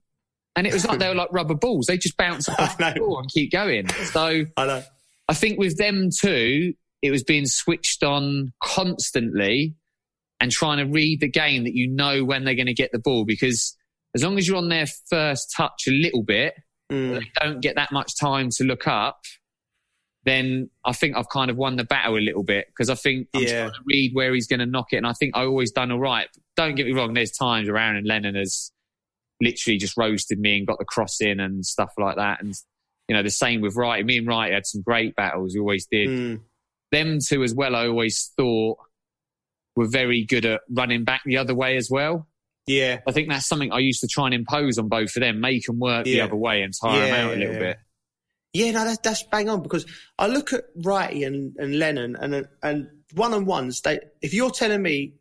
and 0.57 0.67
it 0.67 0.73
was 0.73 0.87
like 0.87 0.99
they 1.01 1.09
were 1.09 1.15
like 1.15 1.29
rubber 1.33 1.55
balls. 1.55 1.85
They 1.87 1.99
just 1.99 2.17
bounce 2.17 2.49
off 2.59 2.79
the 2.79 2.93
floor 2.97 3.21
and 3.21 3.31
keep 3.31 3.53
going. 3.53 3.89
So 3.91 4.47
I 4.57 4.67
know. 4.67 4.83
I 5.29 5.35
think 5.35 5.59
with 5.59 5.77
them 5.77 6.09
two, 6.19 6.73
it 7.03 7.11
was 7.11 7.23
being 7.25 7.45
switched 7.45 8.03
on 8.03 8.53
constantly 8.63 9.75
and 10.43 10.51
trying 10.51 10.79
to 10.79 10.85
read 10.85 11.21
the 11.21 11.29
game 11.31 11.65
that 11.65 11.75
you 11.75 11.89
know 11.89 12.25
when 12.25 12.45
they're 12.45 12.55
going 12.57 12.67
to 12.67 12.75
get 12.75 12.91
the 12.93 12.99
ball. 12.99 13.25
Because 13.25 13.75
as 14.15 14.23
long 14.23 14.37
as 14.37 14.47
you're 14.47 14.57
on 14.59 14.69
their 14.69 14.87
first 15.09 15.55
touch 15.57 15.85
a 15.89 15.93
little 15.93 16.23
bit, 16.23 16.55
Mm. 16.91 17.21
they 17.21 17.27
don't 17.41 17.61
get 17.63 17.77
that 17.77 17.91
much 17.93 18.19
time 18.21 18.51
to 18.51 18.65
look 18.65 18.87
up. 18.87 19.21
Then 20.25 20.69
I 20.85 20.93
think 20.93 21.17
I've 21.17 21.29
kind 21.31 21.51
of 21.51 21.57
won 21.57 21.77
the 21.77 21.85
battle 21.85 22.17
a 22.17 22.21
little 22.21 22.43
bit 22.45 22.67
because 22.69 22.91
I 22.91 22.95
think 22.95 23.29
I'm 23.35 23.43
Yeah. 23.43 23.61
trying 23.61 23.71
to 23.73 23.81
read 23.87 24.11
where 24.15 24.35
he's 24.35 24.47
going 24.47 24.61
to 24.61 24.67
knock 24.67 24.93
it, 24.93 24.97
and 24.99 25.07
I 25.07 25.13
think 25.15 25.37
I 25.37 25.45
always 25.45 25.73
done 25.73 25.91
all 25.91 25.99
right. 25.99 26.29
Don't 26.57 26.75
get 26.75 26.87
me 26.87 26.93
wrong. 26.93 27.15
There's 27.15 27.33
times 27.33 27.69
where 27.69 27.79
Aaron 27.79 28.05
Lennon 28.05 28.35
has 28.35 28.71
literally 29.41 29.79
just 29.79 29.97
roasted 29.97 30.39
me 30.39 30.59
and 30.59 30.67
got 30.67 30.79
the 30.79 30.85
cross 30.85 31.21
in 31.21 31.41
and 31.41 31.65
stuff 31.65 31.93
like 31.99 32.17
that, 32.17 32.43
and 32.43 32.55
you 33.09 33.17
know 33.17 33.23
the 33.23 33.31
same 33.31 33.61
with 33.63 33.75
Wright. 33.75 34.05
Me 34.05 34.19
and 34.19 34.27
Wright 34.27 34.53
had 34.53 34.67
some 34.67 34.83
great 34.83 35.17
battles. 35.17 35.55
We 35.55 35.61
always 35.61 35.87
did 35.87 36.09
Mm. 36.09 36.41
them 36.93 37.19
two 37.27 37.43
as 37.43 37.55
well, 37.55 37.75
I 37.75 37.87
always 37.89 38.31
thought 38.37 38.79
were 39.77 39.89
very 39.89 40.25
good 40.25 40.45
at 40.45 40.61
running 40.71 41.05
back 41.05 41.23
the 41.25 41.37
other 41.39 41.55
way 41.55 41.77
as 41.77 41.89
well. 41.91 42.29
Yeah, 42.67 43.01
I 43.09 43.13
think 43.13 43.29
that's 43.29 43.47
something 43.47 43.73
I 43.73 43.79
used 43.79 44.01
to 44.03 44.07
try 44.07 44.27
and 44.27 44.35
impose 44.35 44.79
on 44.79 44.89
both 44.89 45.17
of 45.17 45.21
them, 45.21 45.41
make 45.41 45.65
them 45.67 45.81
work 45.81 46.05
the 46.05 46.21
other 46.21 46.37
way 46.37 46.63
and 46.63 46.73
tire 46.81 47.01
them 47.01 47.09
Yeah, 47.09 47.25
out 47.25 47.35
a 47.35 47.37
little 47.37 47.55
yeah. 47.55 47.59
bit. 47.59 47.77
yeah. 48.53 48.71
No, 48.71 48.85
that's 48.85 48.99
that's 48.99 49.23
bang 49.25 49.49
on 49.49 49.63
because 49.63 49.85
I 50.19 50.29
look 50.29 50.53
at 50.53 50.63
Wrighty 50.81 51.27
and, 51.27 51.57
and 51.59 51.79
Lennon 51.79 52.17
and 52.21 52.47
and 52.63 52.89
one 53.15 53.35
on 53.35 53.47
ones. 53.47 53.81
They, 53.81 53.99
if 54.21 54.33
you're 54.33 54.51
telling 54.53 54.81
me 54.81 55.15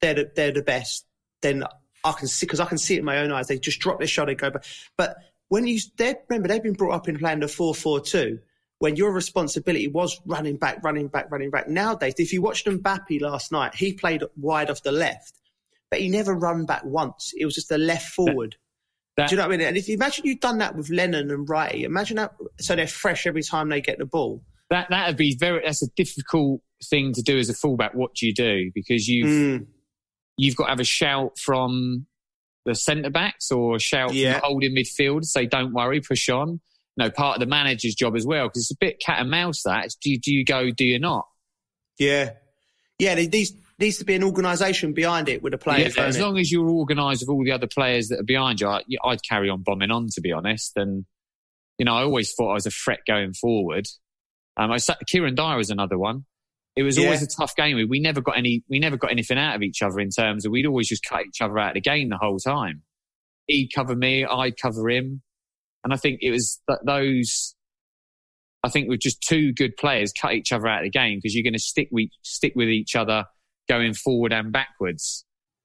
they're 0.00 0.14
the, 0.14 0.30
they're 0.36 0.52
the 0.52 0.62
best, 0.62 1.04
then 1.42 1.64
I 2.04 2.12
can 2.12 2.28
see 2.28 2.46
because 2.46 2.60
I 2.60 2.66
can 2.66 2.78
see 2.78 2.94
it 2.94 3.00
in 3.00 3.04
my 3.04 3.18
own 3.18 3.32
eyes. 3.32 3.48
They 3.48 3.58
just 3.58 3.80
drop 3.80 3.98
their 3.98 4.06
shot, 4.06 4.26
they 4.26 4.36
go 4.36 4.50
back. 4.50 4.64
But 4.96 5.16
when 5.48 5.66
you 5.66 5.80
they 5.96 6.14
remember 6.28 6.46
they've 6.46 6.62
been 6.62 6.74
brought 6.74 6.94
up 6.94 7.08
in 7.08 7.18
playing 7.18 7.40
the 7.40 7.48
four 7.48 7.74
four 7.74 8.00
two. 8.00 8.38
When 8.80 8.94
your 8.94 9.10
responsibility 9.12 9.88
was 9.88 10.20
running 10.24 10.56
back, 10.56 10.84
running 10.84 11.08
back, 11.08 11.30
running 11.32 11.50
back. 11.50 11.68
Nowadays, 11.68 12.14
if 12.18 12.32
you 12.32 12.40
watched 12.42 12.66
Mbappe 12.66 13.20
last 13.20 13.50
night, 13.50 13.74
he 13.74 13.92
played 13.92 14.22
wide 14.36 14.70
off 14.70 14.82
the 14.84 14.92
left, 14.92 15.32
but 15.90 16.00
he 16.00 16.08
never 16.08 16.32
run 16.34 16.64
back 16.64 16.84
once. 16.84 17.32
It 17.36 17.44
was 17.44 17.54
just 17.56 17.72
a 17.72 17.78
left 17.78 18.10
forward. 18.10 18.54
That- 19.16 19.30
Do 19.30 19.34
you 19.34 19.36
know 19.42 19.48
what 19.48 19.54
I 19.54 19.56
mean? 19.56 19.66
And 19.66 19.76
if 19.76 19.88
you 19.88 19.94
imagine 19.94 20.26
you've 20.26 20.38
done 20.38 20.58
that 20.58 20.76
with 20.76 20.90
Lennon 20.90 21.32
and 21.32 21.48
Wrighty, 21.48 21.82
imagine 21.82 22.18
that 22.18 22.34
so 22.60 22.76
they're 22.76 22.86
fresh 22.86 23.26
every 23.26 23.42
time 23.42 23.68
they 23.68 23.80
get 23.80 23.98
the 23.98 24.06
ball. 24.06 24.44
That 24.70 24.86
that'd 24.90 25.16
be 25.16 25.34
very. 25.34 25.62
That's 25.64 25.82
a 25.82 25.88
difficult 25.96 26.60
thing 26.88 27.12
to 27.14 27.22
do 27.22 27.36
as 27.36 27.48
a 27.48 27.54
fullback. 27.54 27.94
What 27.94 28.14
do 28.14 28.26
you 28.28 28.34
do? 28.34 28.70
Because 28.72 29.08
you've 29.08 29.28
Mm, 29.62 29.66
you've 30.36 30.54
got 30.54 30.64
to 30.66 30.70
have 30.70 30.78
a 30.80 30.84
shout 30.84 31.36
from 31.36 32.06
the 32.64 32.76
centre 32.76 33.10
backs 33.10 33.50
or 33.50 33.74
a 33.76 33.80
shout 33.80 34.14
Yeah. 34.14 34.34
from 34.34 34.42
holding 34.50 34.76
midfield. 34.76 35.24
Say, 35.24 35.46
don't 35.46 35.72
worry, 35.72 36.00
push 36.00 36.28
on. 36.28 36.60
No, 36.98 37.10
part 37.10 37.36
of 37.36 37.40
the 37.40 37.46
manager's 37.46 37.94
job 37.94 38.16
as 38.16 38.26
well 38.26 38.48
because 38.48 38.62
it's 38.62 38.72
a 38.72 38.76
bit 38.80 38.98
cat 39.00 39.20
and 39.20 39.30
mouse. 39.30 39.62
That 39.62 39.84
It's 39.86 39.94
do 39.94 40.10
you, 40.10 40.18
do 40.18 40.32
you 40.34 40.44
go? 40.44 40.70
Do 40.70 40.84
you 40.84 40.98
not? 40.98 41.26
yeah, 41.98 42.30
yeah. 42.98 43.14
There 43.14 43.28
needs 43.28 43.52
needs 43.78 43.98
to 43.98 44.04
be 44.04 44.16
an 44.16 44.24
organisation 44.24 44.92
behind 44.92 45.28
it 45.28 45.40
with 45.42 45.52
the 45.52 45.58
players. 45.58 45.96
Yeah, 45.96 46.04
as 46.06 46.16
it? 46.16 46.22
long 46.22 46.36
as 46.38 46.50
you're 46.50 46.68
organised 46.68 47.22
with 47.22 47.28
all 47.28 47.44
the 47.44 47.52
other 47.52 47.68
players 47.68 48.08
that 48.08 48.18
are 48.18 48.24
behind 48.24 48.60
you, 48.60 48.66
I, 48.68 48.82
I'd 49.04 49.22
carry 49.22 49.48
on 49.48 49.62
bombing 49.62 49.92
on, 49.92 50.08
to 50.14 50.20
be 50.20 50.32
honest. 50.32 50.72
And, 50.76 51.04
you 51.78 51.84
know, 51.84 51.94
I 51.94 52.02
always 52.02 52.34
thought 52.34 52.50
I 52.50 52.54
was 52.54 52.66
a 52.66 52.70
threat 52.72 53.00
going 53.06 53.34
forward. 53.34 53.86
Um, 54.56 54.72
I, 54.72 54.78
sa- 54.78 54.96
Kieran 55.06 55.36
Dyer 55.36 55.56
was 55.56 55.70
another 55.70 55.96
one. 55.96 56.24
It 56.74 56.82
was 56.82 56.98
always 56.98 57.20
Yeah. 57.20 57.26
a 57.26 57.40
tough 57.40 57.54
game. 57.54 57.76
We 57.88 58.00
never 58.00 58.20
got 58.20 58.36
any, 58.36 58.64
we 58.68 58.80
never 58.80 58.96
got 58.96 59.12
anything 59.12 59.38
out 59.38 59.54
of 59.54 59.62
each 59.62 59.80
other 59.82 60.00
in 60.00 60.10
terms 60.10 60.44
of 60.44 60.50
we'd 60.50 60.66
always 60.66 60.88
just 60.88 61.04
cut 61.04 61.24
each 61.26 61.40
other 61.40 61.56
out 61.56 61.68
of 61.68 61.74
the 61.74 61.80
game 61.80 62.08
the 62.08 62.16
whole 62.16 62.38
time. 62.40 62.82
He'd 63.46 63.70
cover 63.72 63.94
me, 63.94 64.24
I'd 64.24 64.60
cover 64.60 64.90
him. 64.90 65.22
And 65.88 65.94
I 65.94 65.96
think 65.96 66.18
it 66.22 66.30
was 66.30 66.60
th- 66.68 66.80
those, 66.84 67.54
I 68.62 68.68
think 68.68 68.88
with 68.88 69.00
just 69.00 69.20
two 69.22 69.52
good 69.52 69.76
players 69.78 70.12
cut 70.12 70.34
each 70.34 70.52
other 70.52 70.66
out 70.66 70.80
of 70.80 70.84
the 70.84 70.90
game 70.90 71.18
because 71.18 71.34
you're 71.34 71.42
going 71.44 71.54
to 71.54 71.58
stick 71.58 71.88
with, 71.90 72.08
stick 72.22 72.52
with 72.54 72.68
each 72.68 72.94
other 72.94 73.24
going 73.68 73.94
forward 73.94 74.32
and 74.32 74.52
backwards 74.52 75.24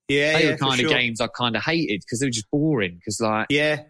yeah, 0.09 0.33
they 0.37 0.43
yeah, 0.45 0.51
were 0.51 0.57
kind 0.57 0.79
sure. 0.79 0.87
of 0.89 0.91
games 0.93 1.21
I 1.21 1.27
kind 1.27 1.55
of 1.55 1.63
hated 1.63 2.01
because 2.01 2.19
they 2.19 2.25
were 2.27 2.31
just 2.31 2.51
boring. 2.51 2.95
Because 2.95 3.19
like 3.21 3.47
Yeah, 3.49 3.81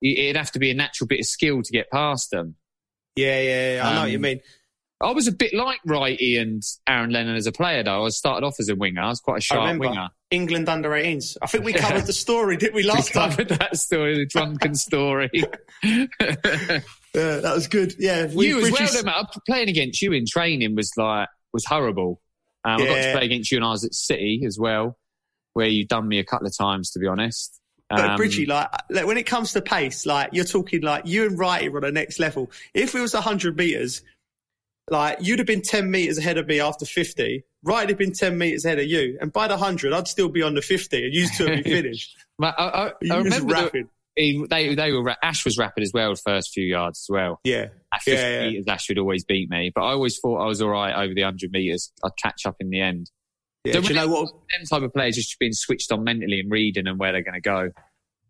it- 0.00 0.18
it'd 0.18 0.36
have 0.36 0.52
to 0.52 0.58
be 0.60 0.70
a 0.70 0.74
natural 0.74 1.08
bit 1.08 1.18
of 1.20 1.26
skill 1.26 1.62
to 1.62 1.72
get 1.72 1.90
past 1.90 2.30
them. 2.30 2.54
yeah, 3.16 3.40
yeah. 3.40 3.74
yeah. 3.76 3.88
I 3.88 3.94
know 3.94 4.00
what 4.02 4.10
you 4.10 4.18
Um, 4.18 4.22
mean. 4.22 4.40
I 5.00 5.10
was 5.12 5.26
a 5.28 5.32
bit 5.32 5.52
like 5.54 5.80
Wrighty 5.86 6.40
and 6.40 6.62
Aaron 6.88 7.10
Lennon 7.10 7.36
as 7.36 7.46
a 7.46 7.52
player, 7.52 7.82
though. 7.84 8.04
I 8.04 8.08
started 8.08 8.44
off 8.46 8.54
as 8.60 8.68
a 8.68 8.74
winger. 8.76 9.00
I 9.02 9.08
was 9.08 9.20
quite 9.20 9.38
a 9.38 9.40
sharp 9.40 9.78
winger. 9.78 10.08
England 10.30 10.68
under 10.68 10.90
18s. 10.90 11.36
I 11.40 11.46
think 11.46 11.64
we 11.64 11.74
Yeah. 11.74 11.80
covered 11.88 12.06
the 12.06 12.12
story, 12.26 12.56
didn't 12.56 12.74
we, 12.74 12.82
We 12.82 12.88
last 12.88 13.12
time? 13.12 13.30
covered 13.30 13.48
that 13.48 13.76
story, 13.78 14.16
the 14.18 14.26
drunken 14.26 14.74
story. 14.86 15.30
Yeah, 15.82 17.40
that 17.40 17.52
was 17.54 17.66
good. 17.68 17.94
Yeah, 17.98 18.26
we, 18.26 18.48
you 18.48 18.64
as 18.64 18.70
well, 18.70 19.02
though. 19.02 19.40
Playing 19.46 19.68
against 19.68 20.02
you 20.02 20.12
in 20.12 20.24
training 20.26 20.74
was 20.76 20.92
like 20.96 21.28
was 21.52 21.64
horrible. 21.64 22.20
Um, 22.64 22.82
I 22.82 22.86
got 22.86 22.94
to 22.96 23.12
play 23.12 23.24
against 23.24 23.50
you 23.50 23.56
when 23.56 23.64
I 23.64 23.70
was 23.70 23.84
at 23.84 23.94
City 23.94 24.42
as 24.46 24.58
well, 24.58 24.98
where 25.54 25.66
you 25.68 25.86
done 25.86 26.06
me 26.06 26.18
a 26.18 26.24
couple 26.24 26.46
of 26.46 26.56
times, 26.56 26.90
to 26.92 26.98
be 26.98 27.06
honest. 27.06 27.58
But 27.88 28.00
Um, 28.10 28.16
Bridgie, 28.18 28.44
like, 28.44 28.68
like 28.90 29.06
when 29.06 29.16
it 29.16 29.24
comes 29.24 29.54
to 29.54 29.62
pace, 29.62 30.04
like 30.04 30.30
you're 30.32 30.44
talking 30.44 30.82
like 30.82 31.06
you 31.06 31.24
and 31.26 31.38
Wrighty 31.38 31.70
were 31.70 31.78
on 31.78 31.84
the 31.84 31.92
next 31.92 32.18
level. 32.18 32.50
If 32.74 32.94
it 32.94 33.00
was 33.00 33.14
hundred 33.14 33.56
meters, 33.56 34.02
like 34.90 35.18
you'd 35.20 35.38
have 35.38 35.46
been 35.46 35.62
ten 35.62 35.90
meters 35.90 36.18
ahead 36.18 36.38
of 36.38 36.46
me 36.46 36.60
after 36.60 36.84
fifty. 36.86 37.44
Wrighty'd 37.66 37.88
have 37.90 37.98
been 37.98 38.12
ten 38.12 38.38
meters 38.38 38.64
ahead 38.64 38.78
of 38.78 38.86
you, 38.86 39.18
and 39.20 39.32
by 39.32 39.48
the 39.48 39.56
hundred, 39.56 39.92
I'd 39.92 40.08
still 40.08 40.28
be 40.28 40.42
on 40.42 40.54
the 40.54 40.62
fifty, 40.62 41.04
and 41.04 41.12
you 41.14 41.28
two 41.36 41.44
would 41.46 41.64
be 41.64 41.70
finished. 41.70 42.16
But 42.38 42.54
I, 42.58 42.64
I, 42.64 42.92
I 43.10 43.16
remember 43.18 43.52
rapid. 43.54 43.88
he, 44.14 44.46
they 44.48 44.74
they 44.74 44.92
were 44.92 45.14
Ash 45.22 45.44
was 45.44 45.58
rapid 45.58 45.82
as 45.82 45.92
well 45.92 46.10
the 46.14 46.20
first 46.24 46.52
few 46.52 46.64
yards 46.64 47.04
as 47.04 47.12
well. 47.12 47.40
Yeah, 47.44 47.66
At 47.92 48.02
50 48.02 48.12
Yeah, 48.20 48.28
yeah. 48.42 48.48
meters, 48.50 48.64
Ash 48.68 48.88
would 48.88 48.98
always 48.98 49.24
beat 49.24 49.50
me, 49.50 49.72
but 49.74 49.82
I 49.82 49.90
always 49.90 50.18
thought 50.20 50.40
I 50.40 50.46
was 50.46 50.62
all 50.62 50.68
right 50.70 50.94
over 50.94 51.14
the 51.14 51.22
100 51.22 51.50
meters. 51.50 51.92
I'd 52.04 52.12
catch 52.22 52.46
up 52.46 52.56
in 52.60 52.70
the 52.70 52.80
end. 52.80 53.10
yeah. 53.64 53.72
So 53.74 53.80
Do 53.82 53.88
you 53.88 53.94
know 53.94 54.06
what? 54.06 54.28
Them 54.30 54.66
type 54.70 54.82
of 54.82 54.92
players 54.94 55.16
just 55.16 55.36
being 55.40 55.52
switched 55.52 55.90
on 55.90 56.04
mentally 56.04 56.38
and 56.40 56.50
reading 56.50 56.86
and 56.86 56.98
where 56.98 57.10
they're 57.12 57.22
going 57.24 57.34
to 57.34 57.40
go. 57.40 57.70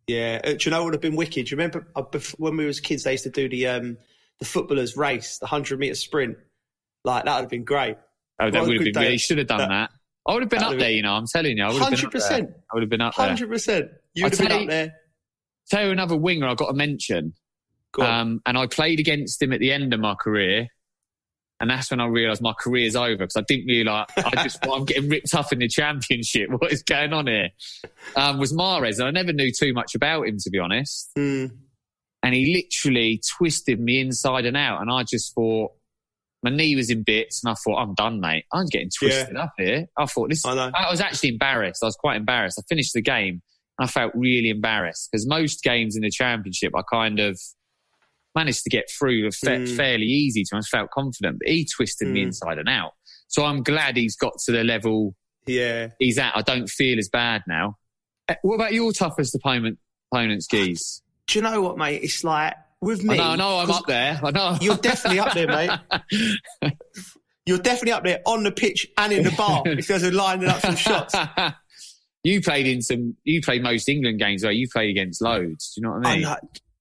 Yeah, 0.07 0.41
uh, 0.43 0.53
do 0.55 0.59
you 0.63 0.71
know 0.71 0.79
what 0.79 0.85
would 0.87 0.95
have 0.95 1.03
been 1.03 1.17
wicked? 1.17 1.45
Do 1.47 1.51
you 1.51 1.57
remember 1.59 1.87
uh, 1.95 2.03
when 2.39 2.57
we 2.57 2.65
was 2.65 2.81
kids? 2.81 3.05
They 3.05 3.13
used 3.13 3.25
to 3.25 3.31
do 3.31 3.47
the 3.47 3.67
um, 3.67 3.99
the 4.39 4.47
footballers 4.47 4.97
race, 4.97 5.37
the 5.39 5.47
hundred 5.47 5.79
meter 5.81 5.95
sprint. 5.95 6.39
Like 7.05 7.25
that 7.25 7.35
would 7.35 7.41
have 7.43 7.51
been 7.51 7.65
great. 7.65 7.97
Oh, 8.41 8.51
that 8.51 8.63
would 8.67 8.75
have 8.77 8.85
been. 8.85 8.93
day. 8.93 9.13
He 9.13 9.19
should 9.19 9.39
have 9.39 9.47
done 9.47 9.59
That- 9.59 9.69
that. 9.69 9.91
I 10.27 10.35
would 10.35 10.43
have 10.43 10.51
been 10.51 10.63
up 10.63 10.79
there, 10.79 10.91
you 10.91 11.01
know. 11.03 11.13
I'm 11.13 11.25
telling 11.33 11.57
you, 11.57 11.65
I 11.65 11.69
would 11.73 11.81
have 11.81 11.91
been 11.91 12.05
up 12.05 12.13
there. 12.13 12.21
100%. 12.21 12.53
I 12.71 12.75
would 12.75 12.83
have 12.83 12.91
been 12.91 13.01
up 13.01 13.17
there. 13.17 13.27
Hundred 13.27 13.49
percent. 13.49 13.91
You 14.15 14.25
I'll 14.25 14.31
would 14.31 14.39
have 14.39 14.49
been 14.49 14.63
up 14.63 14.69
there. 14.69 14.95
Tell 15.71 15.87
you 15.87 15.91
another 15.91 16.17
winger 16.19 16.47
I 16.47 16.55
got 16.55 16.67
to 16.67 16.75
mention. 16.75 17.33
Go. 17.93 18.03
Um, 18.03 18.41
and 18.45 18.59
I 18.59 18.67
played 18.67 19.01
against 19.01 19.41
him 19.41 19.55
at 19.55 19.61
the 19.61 19.73
end 19.73 19.95
of 19.95 20.01
my 20.01 20.15
career. 20.15 20.69
And 21.61 21.71
that's 21.71 21.91
when 21.91 22.01
I 22.01 22.07
realised 22.07 22.43
my 22.43 22.53
career's 22.53 22.95
over 22.95 23.17
because 23.17 23.37
I 23.37 23.41
didn't 23.41 23.67
realise 23.67 24.07
I 24.17 24.43
just 24.45 24.59
I'm 24.71 24.85
getting 24.85 25.09
ripped 25.09 25.35
up 25.35 25.51
in 25.51 25.61
the 25.61 25.69
championship. 25.69 26.51
What 26.59 26.73
is 26.73 26.83
going 26.83 27.13
on 27.15 27.27
here? 27.27 27.49
Um, 28.15 28.39
was 28.39 28.53
Mahrez, 28.53 28.99
and 28.99 29.09
I 29.09 29.11
never 29.11 29.33
knew 29.33 29.51
too 29.51 29.73
much 29.73 29.95
about 29.95 30.29
him 30.29 30.37
to 30.39 30.51
be 30.51 30.59
honest. 30.59 31.11
Mm. 31.19 31.51
And 32.23 32.35
he 32.35 32.55
literally 32.55 33.21
twisted 33.37 33.81
me 33.81 34.01
inside 34.01 34.45
and 34.45 34.57
out, 34.57 34.83
and 34.83 34.91
I 34.91 35.03
just 35.05 35.35
thought 35.35 35.73
my 36.43 36.51
knee 36.51 36.77
was 36.77 36.91
in 36.91 37.03
bits, 37.03 37.43
and 37.43 37.51
I 37.51 37.55
thought 37.55 37.79
I'm 37.81 37.95
done, 37.95 38.21
mate. 38.21 38.45
I'm 38.53 38.67
getting 38.67 38.91
twisted 38.97 39.37
up 39.37 39.53
here. 39.59 39.87
I 39.99 40.07
thought 40.07 40.31
this. 40.31 40.45
I 40.45 40.55
know. 40.55 40.71
I 40.75 40.91
was 40.91 41.01
actually 41.01 41.31
embarrassed. 41.31 41.83
I 41.83 41.87
was 41.87 41.97
quite 41.97 42.17
embarrassed. 42.17 42.59
I 42.59 42.63
finished 42.69 42.93
the 42.95 43.03
game 43.03 43.43
and 43.79 43.89
I 43.89 43.91
felt 43.91 44.13
really 44.15 44.49
embarrassed 44.51 45.09
because 45.11 45.27
most 45.27 45.63
games 45.63 45.97
in 45.97 46.03
the 46.03 46.11
championship, 46.11 46.73
I 46.77 46.83
kind 46.91 47.19
of 47.21 47.39
managed 48.35 48.63
to 48.65 48.71
get 48.71 48.85
through 48.99 49.31
fa- 49.33 49.51
Mm. 49.51 49.77
fairly 49.77 50.07
easy 50.07 50.45
to. 50.45 50.57
I 50.57 50.61
felt 50.61 50.91
confident, 50.91 51.39
but 51.41 51.49
he 51.49 51.65
twisted 51.67 52.09
me 52.09 52.21
Mm. 52.21 52.27
inside 52.27 52.59
and 52.59 52.69
out. 52.69 52.93
So 53.27 53.45
I'm 53.45 53.63
glad 53.63 53.97
he's 53.97 54.17
got 54.17 54.35
to 54.47 54.53
the 54.53 54.63
level 54.65 55.15
Yeah. 55.47 55.89
he's 55.99 56.19
at. 56.19 56.37
I 56.37 56.43
don't 56.43 56.69
feel 56.69 56.99
as 56.99 57.09
bad 57.09 57.43
now. 57.49 57.77
Uh, 58.29 58.35
What 58.43 58.55
about 58.57 58.73
your 58.75 58.93
toughest 58.93 59.35
opponent? 59.35 59.79
Opponents, 60.13 60.47
Geese. 60.47 61.03
Do 61.27 61.39
you 61.39 61.43
know 61.43 61.61
what, 61.63 61.77
mate? 61.79 62.03
It's 62.03 62.23
like 62.25 62.55
with 62.81 63.03
me. 63.03 63.19
I 63.19 63.37
know, 63.37 63.57
I 63.59 63.63
am 63.65 63.71
up 63.71 63.87
there. 63.87 64.21
I 64.23 64.31
know. 64.31 64.57
You're 64.61 64.77
definitely 64.77 65.21
up 65.21 65.35
there, 65.35 65.47
mate. 65.49 65.71
You're 67.47 67.59
definitely 67.59 67.93
up 67.93 68.05
there 68.05 68.21
on 68.27 68.43
the 68.43 68.53
pitch 68.53 68.87
and 68.99 69.13
in 69.13 69.25
the 69.25 69.31
bar 69.31 69.63
if 69.67 69.87
there's 69.87 70.03
a 70.03 70.11
lining 70.11 70.49
up 70.49 70.61
some 70.61 70.77
shots. 70.77 71.15
you 72.23 72.43
played 72.43 72.67
in 72.67 72.83
some. 72.83 73.17
You 73.25 73.41
played 73.41 73.63
most 73.63 73.89
England 73.89 74.19
games, 74.19 74.43
though. 74.43 74.51
You 74.51 74.69
played 74.71 74.91
against 74.91 75.23
loads. 75.23 75.73
Do 75.75 75.81
you 75.81 75.87
know 75.87 75.95
what 75.95 76.07
I 76.07 76.11
I 76.11 76.15
mean? 76.15 76.23
know. 76.25 76.37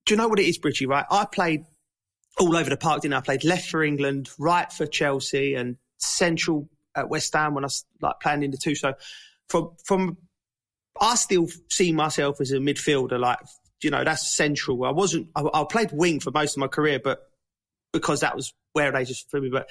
Do 0.05 0.13
you 0.13 0.17
know 0.17 0.27
what 0.27 0.39
it 0.39 0.45
is, 0.45 0.57
Bridgie? 0.57 0.85
Right, 0.85 1.05
I 1.09 1.25
played 1.25 1.63
all 2.39 2.55
over 2.55 2.69
the 2.69 2.77
park. 2.77 3.01
Didn't 3.01 3.13
I? 3.13 3.17
I 3.17 3.21
played 3.21 3.43
left 3.45 3.69
for 3.69 3.81
England, 3.83 4.29
right 4.37 4.71
for 4.71 4.85
Chelsea, 4.85 5.53
and 5.53 5.77
central 5.99 6.69
at 6.95 7.09
West 7.09 7.33
Ham 7.33 7.53
when 7.53 7.63
I 7.63 7.67
was 7.67 7.85
like 8.01 8.15
playing 8.21 8.43
in 8.43 8.51
the 8.51 8.57
two. 8.57 8.75
So 8.75 8.93
from 9.47 9.71
from, 9.85 10.17
I 10.99 11.15
still 11.15 11.47
see 11.69 11.93
myself 11.93 12.41
as 12.41 12.51
a 12.51 12.57
midfielder. 12.57 13.17
Like 13.17 13.39
you 13.81 13.91
know, 13.91 14.03
that's 14.03 14.27
central. 14.27 14.83
I 14.85 14.91
wasn't. 14.91 15.29
I, 15.35 15.43
I 15.53 15.63
played 15.69 15.91
wing 15.91 16.19
for 16.19 16.31
most 16.31 16.55
of 16.55 16.61
my 16.61 16.67
career, 16.67 16.99
but 17.03 17.19
because 17.93 18.21
that 18.21 18.35
was 18.35 18.53
where 18.73 18.91
they 18.91 19.05
just 19.05 19.29
threw 19.29 19.41
me. 19.41 19.49
But 19.49 19.69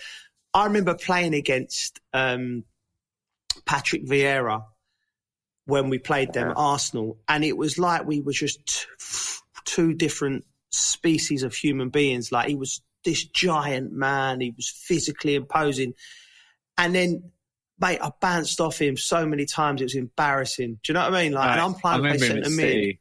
I 0.54 0.66
remember 0.66 0.94
playing 0.94 1.34
against 1.34 2.00
um, 2.12 2.64
Patrick 3.64 4.06
Vieira 4.06 4.64
when 5.66 5.88
we 5.88 5.98
played 5.98 6.32
them 6.32 6.50
at 6.50 6.56
Arsenal, 6.56 7.18
and 7.28 7.44
it 7.44 7.56
was 7.56 7.78
like 7.78 8.06
we 8.06 8.20
were 8.20 8.32
just 8.32 8.86
two 9.64 9.94
different 9.94 10.44
species 10.70 11.42
of 11.42 11.54
human 11.54 11.88
beings. 11.88 12.30
Like 12.30 12.48
he 12.48 12.54
was 12.54 12.82
this 13.04 13.24
giant 13.24 13.92
man, 13.92 14.40
he 14.40 14.52
was 14.56 14.68
physically 14.68 15.34
imposing, 15.34 15.94
and 16.78 16.94
then. 16.94 17.32
Mate, 17.78 17.98
I 18.02 18.10
bounced 18.22 18.58
off 18.58 18.78
him 18.78 18.96
so 18.96 19.26
many 19.26 19.44
times; 19.44 19.82
it 19.82 19.84
was 19.84 19.96
embarrassing. 19.96 20.80
Do 20.82 20.88
you 20.88 20.94
know 20.94 21.00
what 21.00 21.12
I 21.12 21.24
mean? 21.24 21.32
Like, 21.32 21.50
and 21.50 21.60
I'm 21.60 21.74
playing 21.74 22.00
play 22.00 22.12
remember 22.12 22.24
him 22.24 22.44
centre 22.44 22.56
mid. 22.56 22.96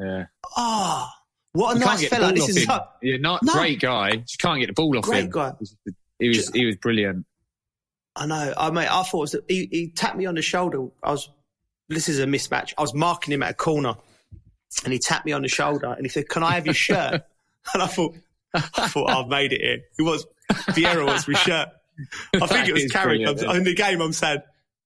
Yeah. 0.00 0.26
Oh, 0.56 1.08
what 1.52 1.76
a 1.76 1.78
You 1.78 1.84
nice 1.84 2.08
fella! 2.08 2.32
This 2.32 2.48
is 2.48 2.64
so- 2.64 2.84
Yeah, 3.02 3.16
not 3.18 3.42
No. 3.42 3.52
great 3.52 3.80
guy. 3.80 4.16
Just 4.16 4.40
can't 4.40 4.60
get 4.60 4.66
the 4.68 4.72
ball 4.72 4.96
off 4.98 5.04
Great 5.04 5.24
him. 5.24 5.30
guy. 5.30 5.52
He 6.18 6.28
was 6.28 6.48
he 6.50 6.66
was 6.66 6.76
brilliant. 6.76 7.26
I 8.16 8.26
know. 8.26 8.52
I 8.56 8.70
mean, 8.70 8.86
I 8.90 9.02
thought 9.02 9.14
it 9.18 9.20
was, 9.20 9.36
he, 9.48 9.68
he 9.70 9.90
tapped 9.90 10.16
me 10.16 10.26
on 10.26 10.34
the 10.34 10.42
shoulder. 10.42 10.86
I 11.02 11.10
was. 11.12 11.28
This 11.88 12.08
is 12.08 12.18
a 12.20 12.24
mismatch. 12.26 12.72
I 12.78 12.82
was 12.82 12.94
marking 12.94 13.32
him 13.34 13.42
at 13.42 13.50
a 13.50 13.54
corner, 13.54 13.94
and 14.84 14.92
he 14.92 14.98
tapped 14.98 15.26
me 15.26 15.32
on 15.32 15.42
the 15.42 15.48
shoulder, 15.48 15.86
and 15.92 16.04
he 16.04 16.08
said, 16.08 16.28
"Can 16.28 16.42
I 16.42 16.52
have 16.52 16.66
your 16.66 16.74
shirt?" 16.74 17.22
and 17.74 17.82
I 17.82 17.86
thought, 17.86 18.14
I 18.54 18.60
thought 18.88 19.10
I've 19.10 19.28
made 19.28 19.52
it 19.52 19.60
here. 19.60 19.78
He 19.96 20.02
was 20.02 20.26
Vieira 20.70 21.04
wants 21.06 21.26
my 21.28 21.34
shirt. 21.34 21.68
I 22.40 22.46
think 22.46 22.68
it 22.68 22.72
was 22.74 22.86
Carrick. 22.92 23.26
I'm- 23.26 23.56
In 23.56 23.64
the 23.64 23.74
game, 23.74 24.00
I'm 24.00 24.12
saying, 24.12 24.40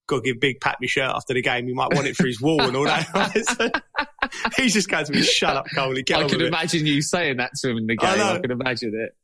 "Got 0.07 0.17
to 0.17 0.21
give 0.21 0.39
Big 0.39 0.59
Pat 0.61 0.77
my 0.81 0.87
shirt 0.87 1.11
after 1.13 1.33
the 1.33 1.41
game. 1.41 1.67
He 1.67 1.73
might 1.73 1.93
want 1.93 2.07
it 2.07 2.15
for 2.15 2.25
his 2.27 2.39
wall 2.41 2.61
and 2.61 2.75
all 2.75 2.85
that." 2.85 3.81
He's 4.57 4.73
just 4.73 4.89
going 4.89 5.05
to 5.05 5.11
be, 5.11 5.21
"Shut 5.23 5.55
up, 5.55 5.65
Coley. 5.73 6.01
I 6.01 6.03
can 6.03 6.23
with 6.25 6.33
it." 6.33 6.41
imagine 6.47 6.85
you 6.85 7.01
saying 7.01 7.37
that 7.37 7.51
to 7.61 7.69
him 7.69 7.77
in 7.77 7.87
the 7.87 7.97
I 8.01 8.15
game. 8.15 8.25
I, 8.25 8.33
know. 8.33 8.41
could 8.41 8.51
imagine 8.51 8.93
it. 8.95 9.15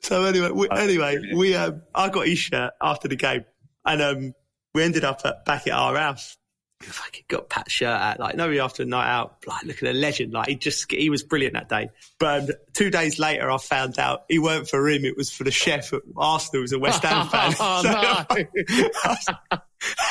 So 0.00 0.24
anyway, 0.24 0.50
we, 0.50 0.68
anyway, 0.70 1.18
we 1.34 1.54
um, 1.54 1.82
I 1.94 2.08
got 2.10 2.26
his 2.26 2.38
shirt 2.38 2.72
after 2.80 3.08
the 3.08 3.16
game, 3.16 3.44
and 3.84 4.00
um, 4.02 4.34
we 4.74 4.82
ended 4.82 5.04
up 5.04 5.22
at, 5.24 5.44
back 5.44 5.66
at 5.66 5.72
our 5.72 5.96
house. 5.96 6.36
Fucking 6.82 7.24
got 7.28 7.48
Pat's 7.48 7.72
shirt 7.72 7.88
out, 7.88 8.20
like 8.20 8.36
nobody 8.36 8.60
after 8.60 8.82
a 8.82 8.86
night 8.86 9.08
out. 9.10 9.38
Like, 9.46 9.64
look 9.64 9.82
at 9.82 9.88
a 9.88 9.94
legend. 9.94 10.34
Like 10.34 10.48
he 10.48 10.56
just 10.56 10.92
he 10.92 11.08
was 11.08 11.22
brilliant 11.22 11.54
that 11.54 11.70
day. 11.70 11.88
But 12.20 12.42
um, 12.42 12.48
two 12.74 12.90
days 12.90 13.18
later, 13.18 13.50
I 13.50 13.56
found 13.56 13.98
out 13.98 14.24
he 14.28 14.38
weren't 14.38 14.68
for 14.68 14.86
him. 14.86 15.06
It 15.06 15.16
was 15.16 15.30
for 15.32 15.44
the 15.44 15.50
chef 15.50 15.94
at 15.94 16.02
Arsenal. 16.16 16.60
He 16.60 16.62
was 16.62 16.72
a 16.72 16.78
West 16.78 17.02
Ham 17.02 17.28
fan. 17.28 17.54
Oh, 17.60 17.82
So- 17.82 19.32
no. 19.52 19.58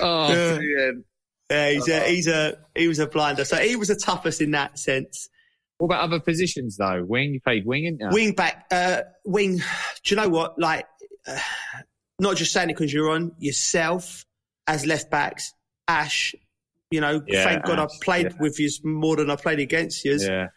oh, 0.00 0.58
Yeah. 0.60 0.90
yeah, 1.50 1.70
he's 1.70 1.88
a, 1.88 2.00
he's 2.08 2.26
a 2.28 2.58
he 2.74 2.88
was 2.88 2.98
a 2.98 3.06
blinder. 3.06 3.44
So 3.44 3.56
he 3.56 3.76
was 3.76 3.88
the 3.88 3.96
toughest 3.96 4.40
in 4.40 4.52
that 4.52 4.78
sense. 4.78 5.28
What 5.78 5.86
about 5.86 6.00
other 6.02 6.20
positions 6.20 6.76
though? 6.76 7.04
Wing, 7.06 7.34
you 7.34 7.40
played 7.40 7.64
wing, 7.66 7.84
didn't 7.84 8.00
you? 8.00 8.08
Wing 8.10 8.32
back, 8.32 8.66
uh, 8.70 9.02
wing. 9.24 9.56
Do 9.58 9.62
you 10.06 10.16
know 10.16 10.28
what? 10.28 10.58
Like, 10.58 10.86
uh, 11.26 11.38
not 12.18 12.36
just 12.36 12.52
saying 12.52 12.70
it 12.70 12.74
because 12.76 12.92
you're 12.92 13.10
on 13.10 13.32
yourself 13.38 14.24
as 14.66 14.86
left 14.86 15.10
backs. 15.10 15.54
Ash, 15.86 16.34
you 16.90 17.00
know, 17.00 17.22
Yeah, 17.26 17.44
thank 17.44 17.64
God 17.64 17.78
Ash, 17.78 17.88
I 17.90 18.04
played 18.04 18.26
yeah. 18.26 18.36
with 18.40 18.58
you 18.58 18.68
more 18.84 19.16
than 19.16 19.30
I 19.30 19.36
played 19.36 19.60
against 19.60 20.04
you. 20.04 20.16
Yeah. 20.20 20.48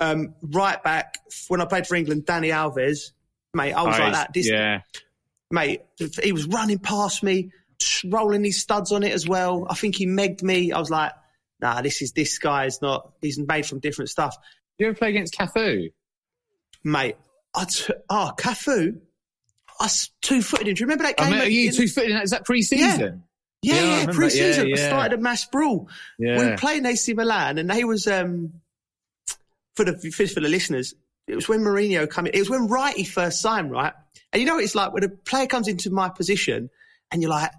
Um, 0.00 0.34
right 0.42 0.82
back 0.82 1.14
when 1.48 1.60
I 1.60 1.66
played 1.66 1.86
for 1.86 1.94
England, 1.94 2.24
Dani 2.26 2.48
Alves, 2.48 3.10
mate, 3.54 3.74
I 3.74 3.82
was 3.82 3.96
Oh, 3.98 4.02
like 4.02 4.12
that. 4.14 4.32
This, 4.32 4.48
yeah. 4.50 4.80
Mate, 5.50 5.82
he 6.22 6.32
was 6.32 6.46
running 6.46 6.78
past 6.78 7.22
me, 7.22 7.50
rolling 8.04 8.44
his 8.44 8.60
studs 8.60 8.92
on 8.92 9.02
it 9.02 9.12
as 9.12 9.26
well. 9.26 9.66
I 9.68 9.74
think 9.74 9.96
he 9.96 10.06
megged 10.06 10.42
me. 10.42 10.72
I 10.72 10.78
was 10.78 10.90
like, 10.90 11.12
nah, 11.60 11.82
this 11.82 12.02
is 12.02 12.12
this 12.12 12.38
guy 12.38 12.66
is 12.66 12.80
not. 12.82 13.12
He's 13.20 13.38
made 13.38 13.66
from 13.66 13.80
different 13.80 14.10
stuff. 14.10 14.36
You 14.78 14.86
ever 14.88 14.96
play 14.96 15.10
against 15.10 15.34
Cafu? 15.34 15.92
mate. 16.84 17.16
I 17.54 17.64
t- 17.64 17.92
oh, 18.08 18.32
Cafu, 18.38 19.00
I 19.80 19.84
s- 19.86 20.10
two 20.22 20.40
footed 20.40 20.68
him. 20.68 20.74
Do 20.74 20.80
you 20.80 20.86
remember 20.86 21.04
that 21.04 21.20
I 21.20 21.24
game? 21.24 21.32
mean, 21.32 21.40
are 21.42 21.48
you 21.50 21.72
two 21.72 21.88
footed? 21.88 22.12
Is 22.22 22.30
that 22.30 22.44
pre-season? 22.44 23.24
yeah, 23.62 23.74
Yeah, 23.74 23.82
I 23.82 24.00
yeah, 24.02 24.06
pre-season. 24.12 24.68
Yeah, 24.68 24.76
I 24.76 24.78
yeah. 24.78 24.88
started 24.88 25.18
a 25.18 25.22
mass 25.22 25.44
brawl. 25.46 25.88
Yeah. 26.18 26.38
We 26.38 26.46
were 26.46 26.56
playing 26.56 26.86
AC 26.86 27.12
Milan, 27.14 27.58
and 27.58 27.68
they 27.68 27.82
was 27.84 28.06
um 28.06 28.52
for 29.74 29.84
the 29.84 29.98
for 30.10 30.40
the 30.40 30.48
listeners. 30.48 30.94
It 31.30 31.36
was 31.36 31.48
when 31.48 31.60
Mourinho 31.60 32.10
came 32.10 32.26
in. 32.26 32.34
It 32.34 32.38
was 32.38 32.50
when 32.50 32.68
Wrighty 32.68 33.06
first 33.06 33.40
signed, 33.40 33.70
right? 33.70 33.92
And 34.32 34.40
you 34.40 34.46
know, 34.46 34.56
what 34.56 34.64
it's 34.64 34.74
like 34.74 34.92
when 34.92 35.04
a 35.04 35.08
player 35.08 35.46
comes 35.46 35.68
into 35.68 35.90
my 35.90 36.08
position, 36.08 36.70
and 37.10 37.22
you're 37.22 37.30
like, 37.30 37.50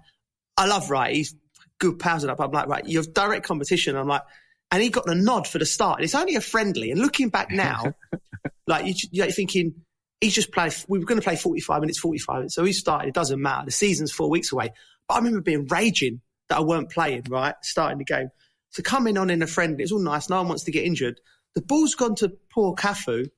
I 0.56 0.66
love 0.66 0.86
Wrighty. 0.88 1.14
He's 1.14 1.34
good 1.78 1.98
pals 1.98 2.24
it 2.24 2.30
up. 2.30 2.40
I'm 2.40 2.50
like, 2.50 2.68
right, 2.68 2.86
you 2.86 2.98
have 2.98 3.12
direct 3.12 3.46
competition. 3.46 3.96
I'm 3.96 4.06
like, 4.06 4.22
and 4.70 4.82
he 4.82 4.88
got 4.88 5.04
the 5.04 5.14
nod 5.14 5.46
for 5.46 5.58
the 5.58 5.66
start. 5.66 5.98
And 5.98 6.04
it's 6.04 6.14
only 6.14 6.34
a 6.34 6.40
friendly. 6.40 6.90
And 6.90 7.00
looking 7.00 7.28
back 7.28 7.50
now, 7.50 7.94
like 8.66 8.86
you, 8.86 8.94
you're 9.10 9.26
thinking, 9.30 9.74
he's 10.20 10.34
just 10.34 10.52
played. 10.52 10.74
We 10.88 10.98
were 10.98 11.04
going 11.04 11.20
to 11.20 11.24
play 11.24 11.36
45 11.36 11.80
minutes, 11.80 11.98
45 11.98 12.36
minutes. 12.36 12.54
So 12.54 12.64
he 12.64 12.72
started. 12.72 13.08
It 13.08 13.14
doesn't 13.14 13.40
matter. 13.40 13.66
The 13.66 13.72
season's 13.72 14.12
four 14.12 14.30
weeks 14.30 14.52
away. 14.52 14.72
But 15.08 15.14
I 15.14 15.18
remember 15.18 15.40
being 15.40 15.66
raging 15.66 16.20
that 16.48 16.58
I 16.58 16.60
weren't 16.62 16.90
playing, 16.90 17.24
right? 17.28 17.54
Starting 17.62 17.98
the 17.98 18.04
game. 18.04 18.28
So 18.70 18.82
coming 18.82 19.18
on 19.18 19.28
in 19.28 19.42
a 19.42 19.46
friendly, 19.46 19.82
it's 19.82 19.92
all 19.92 19.98
nice. 19.98 20.30
No 20.30 20.38
one 20.38 20.48
wants 20.48 20.64
to 20.64 20.72
get 20.72 20.84
injured. 20.84 21.20
The 21.54 21.60
ball's 21.60 21.94
gone 21.94 22.14
to 22.16 22.32
poor 22.50 22.74
Cafu, 22.74 23.28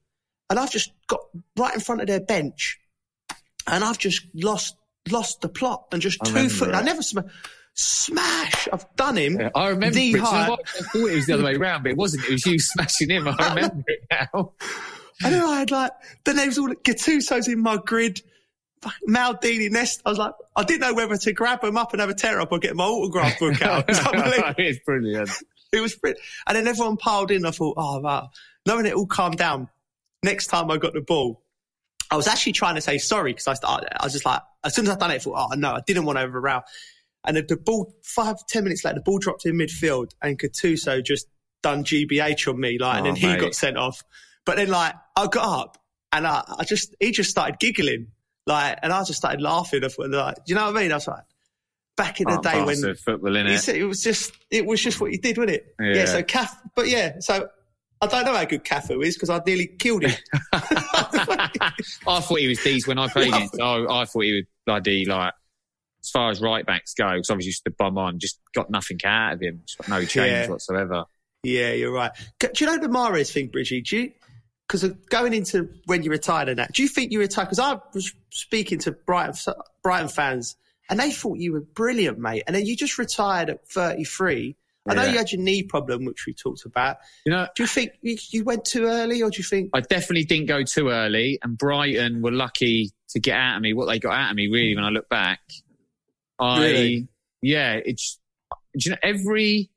and 0.55 0.61
I've 0.61 0.71
just 0.71 0.93
got 1.09 1.19
right 1.59 1.75
in 1.75 1.81
front 1.81 2.01
of 2.01 2.07
their 2.07 2.21
bench, 2.21 2.79
and 3.67 3.83
I've 3.83 3.99
just 3.99 4.25
lost 4.35 4.77
lost 5.11 5.41
the 5.41 5.49
plot 5.49 5.87
and 5.91 6.01
just 6.01 6.21
I 6.23 6.31
two 6.31 6.49
foot. 6.49 6.73
I 6.73 6.83
never 6.83 7.03
sm- 7.03 7.27
smash. 7.75 8.69
I've 8.73 8.87
done 8.95 9.17
him. 9.17 9.41
Yeah, 9.41 9.51
I 9.53 9.71
remember. 9.71 9.97
knee 9.97 10.11
it. 10.11 10.13
Do 10.13 10.19
you 10.19 10.23
know 10.23 10.31
high. 10.31 10.49
what? 10.51 10.61
I 10.61 10.83
thought 10.85 11.07
it 11.09 11.15
was 11.17 11.27
the 11.27 11.33
other 11.35 11.43
way 11.43 11.57
around, 11.57 11.83
but 11.83 11.91
it 11.91 11.99
wasn't. 11.99 12.25
It 12.27 12.31
was 12.31 12.47
you 12.47 12.61
smashing 12.61 13.11
him. 13.11 13.27
I 13.27 13.49
remember 13.49 13.83
it 13.89 14.07
now. 14.11 14.53
And 15.23 15.33
then 15.33 15.45
I 15.45 15.61
had 15.61 15.71
like, 15.71 15.93
then 16.25 16.35
there 16.35 16.47
was 16.47 16.59
all 16.59 16.75
Gattuso's 16.83 17.47
in 17.47 17.61
my 17.61 17.77
grid. 17.77 18.21
Maldini 19.09 19.71
Nesta. 19.71 20.03
I 20.05 20.11
was 20.11 20.19
like, 20.19 20.33
I 20.57 20.65
didn't 20.65 20.81
know 20.81 20.93
whether 20.93 21.17
to 21.17 21.33
grab 21.33 21.63
him 21.63 21.77
up 21.79 21.93
and 21.93 22.01
have 22.01 22.11
a 22.11 22.15
tear 22.15 22.41
up 22.41 22.51
or 22.51 22.59
get 22.59 22.75
my 22.75 22.85
autograph 22.85 23.39
book 23.39 23.63
out. 23.63 23.85
It 23.89 24.55
it's 24.59 24.81
brilliant. 24.85 25.31
It 25.73 25.81
was 25.81 25.95
brilliant. 25.95 26.21
And 26.49 26.57
then 26.57 26.67
everyone 26.67 26.97
piled 26.97 27.31
in. 27.31 27.47
I 27.47 27.53
thought, 27.53 27.75
oh, 27.77 28.01
wow. 28.01 28.31
Knowing 28.67 28.87
it 28.87 28.95
all 28.95 29.07
calmed 29.07 29.39
down. 29.39 29.69
Next 30.25 30.47
time 30.47 30.71
I 30.71 30.79
got 30.79 30.95
the 30.95 31.03
ball, 31.03 31.43
I 32.11 32.17
was 32.17 32.27
actually 32.27 32.53
trying 32.53 32.77
to 32.77 32.81
say 32.81 32.97
sorry 32.99 33.33
because 33.33 33.47
I, 33.47 33.55
started, 33.55 33.89
I 34.01 34.05
was 34.05 34.15
just 34.15 34.25
like, 34.25 34.41
as 34.65 34.75
soon 34.75 34.87
as 34.87 34.93
I 34.93 34.97
done 34.97 35.11
it, 35.11 35.15
I 35.17 35.19
thought, 35.19 35.49
oh, 35.53 35.55
no, 35.55 35.73
I 35.73 35.81
didn't 35.87 36.05
want 36.07 36.19
to 36.19 36.25
over 36.25 36.41
row. 36.41 36.61
And 37.27 37.37
the, 37.37 37.43
the 37.43 37.57
ball, 37.59 37.95
five, 38.03 38.37
ten 38.49 38.65
minutes 38.65 38.85
later, 38.85 38.95
the 38.97 39.03
ball 39.03 39.19
dropped 39.19 39.45
in 39.45 39.55
midfield 39.57 40.13
and 40.23 40.39
Gattuso 40.39 41.05
just 41.05 41.27
done 41.63 41.85
GBH 41.85 42.49
on 42.49 42.59
me, 42.59 42.79
like, 42.79 42.99
and 42.99 43.07
Oh, 43.07 43.11
then 43.11 43.17
he 43.17 43.27
mate. 43.27 43.41
got 43.41 43.55
sent 43.55 43.77
off. 43.77 44.03
But 44.47 44.57
then, 44.57 44.69
like, 44.69 44.95
I 45.15 45.27
got 45.27 45.61
up 45.61 45.79
and 46.13 46.27
I, 46.27 46.43
I 46.59 46.65
just, 46.65 46.95
he 47.01 47.11
just 47.11 47.31
started 47.31 47.59
giggling, 47.59 48.09
like, 48.47 48.79
and 48.83 48.93
I 48.93 49.01
just 49.05 49.15
started 49.19 49.43
laughing. 49.43 49.85
I 49.85 49.89
thought, 49.89 50.11
like, 50.11 50.37
do 50.37 50.43
you 50.47 50.55
know 50.55 50.67
what 50.67 50.77
I 50.77 50.83
mean? 50.83 50.93
I 50.93 50.97
was 50.97 51.07
like, 51.09 51.25
back 51.97 52.21
in 52.21 52.27
the 52.29 52.39
Part 52.41 52.45
day 52.45 52.63
when 52.65 52.95
football 52.95 53.37
in 53.37 53.47
it. 53.47 53.69
it 53.69 53.85
was 53.85 54.03
just, 54.03 54.33
it 54.51 54.65
was 54.67 54.83
just 54.83 55.01
what 55.01 55.13
you 55.13 55.19
did, 55.19 55.37
wasn't 55.39 55.57
it? 55.57 55.75
Yeah. 55.81 56.07
so 56.07 56.23
Cath, 56.23 56.57
but 56.75 56.89
yeah, 56.89 57.17
so 57.21 57.49
I 58.05 58.07
don't 58.07 58.25
know 58.25 58.35
how 58.39 58.45
good 58.45 58.65
Cafu 58.65 59.05
is 59.05 59.15
because 59.17 59.31
I 59.31 59.41
nearly 59.47 59.67
killed 59.67 60.05
him. 60.05 60.15
I 60.53 62.21
thought 62.21 62.39
he 62.39 62.49
was 62.49 62.59
decent 62.63 62.89
when 62.89 62.99
I 62.99 63.09
played 63.09 63.33
Yeah. 63.33 63.41
him. 63.41 63.51
Oh, 63.61 63.89
I 63.95 64.05
thought 64.05 64.21
he 64.21 64.33
was 64.33 64.45
bloody 64.67 65.05
like 65.07 65.33
as 66.03 66.11
far 66.11 66.31
as 66.31 66.41
right 66.41 66.65
backs 66.67 66.95
go. 66.95 67.13
Because 67.13 67.31
obviously 67.31 67.53
just 67.53 67.65
the 67.65 67.71
bum 67.71 67.99
on, 67.99 68.19
just 68.19 68.41
got 68.55 68.71
nothing 68.71 68.99
out 69.05 69.35
of 69.35 69.41
him. 69.41 69.63
No 69.89 70.05
change 70.05 70.47
Yeah. 70.47 70.49
whatsoever. 70.49 71.05
Yeah, 71.43 71.73
you're 71.73 71.93
right. 71.93 72.13
Do 72.39 72.49
you 72.59 72.67
know 72.67 72.79
the 72.79 72.89
Mahrez 72.89 73.31
thing, 73.33 73.49
Bridgie? 73.49 73.83
Do 73.83 73.97
you, 73.99 74.13
because 74.67 74.83
going 75.11 75.35
into 75.35 75.69
when 75.87 76.03
you 76.03 76.11
retired 76.11 76.49
and 76.49 76.59
that, 76.59 76.73
do 76.73 76.83
you 76.83 76.89
think 76.89 77.13
you 77.13 77.19
retired? 77.21 77.47
Because 77.47 77.59
I 77.59 77.79
was 77.93 78.13
speaking 78.31 78.79
to 78.81 78.93
Brighton, 78.93 79.55
Brighton 79.83 80.09
fans 80.09 80.57
and 80.89 80.99
they 80.99 81.11
thought 81.11 81.39
you 81.39 81.53
were 81.53 81.61
brilliant, 81.61 82.19
mate. 82.19 82.45
And 82.47 82.57
then 82.57 82.65
you 82.67 82.77
just 82.77 82.99
retired 82.99 83.51
at 83.51 83.69
33. 83.69 84.57
I 84.87 84.95
know 84.95 85.03
Yeah. 85.05 85.13
you 85.13 85.19
had 85.19 85.33
your 85.33 85.41
knee 85.41 85.63
problem, 85.63 86.05
which 86.05 86.27
we 86.27 86.35
talked 86.35 86.65
about. 86.67 86.97
You 87.25 87.33
know, 87.33 87.47
Do 87.57 87.63
you 87.63 87.67
think 87.67 87.93
you, 88.03 88.45
went 88.45 88.65
too 88.67 88.85
early 88.85 89.23
or 89.23 89.31
do 89.31 89.39
you 89.39 89.45
think, 89.45 89.71
I 89.73 89.81
definitely 89.81 90.25
didn't 90.25 90.47
go 90.47 90.63
too 90.63 90.89
early, 90.91 91.39
and 91.43 91.57
Brighton 91.57 92.21
were 92.21 92.33
lucky 92.33 92.91
to 93.11 93.21
get 93.21 93.37
out 93.37 93.57
of 93.57 93.63
me 93.63 93.73
what 93.73 93.87
they 93.87 93.99
got 93.99 94.13
out 94.13 94.31
of 94.31 94.37
me. 94.37 94.49
Really, 94.49 94.75
when 94.75 94.85
I 94.85 94.91
look 94.91 95.09
back, 95.09 95.41
I 96.39 96.61
Really? 96.65 97.09
yeah, 97.43 97.81
it's 97.85 98.19
do 98.77 98.89
you 98.89 98.91
know 98.91 98.99
every 99.03 99.71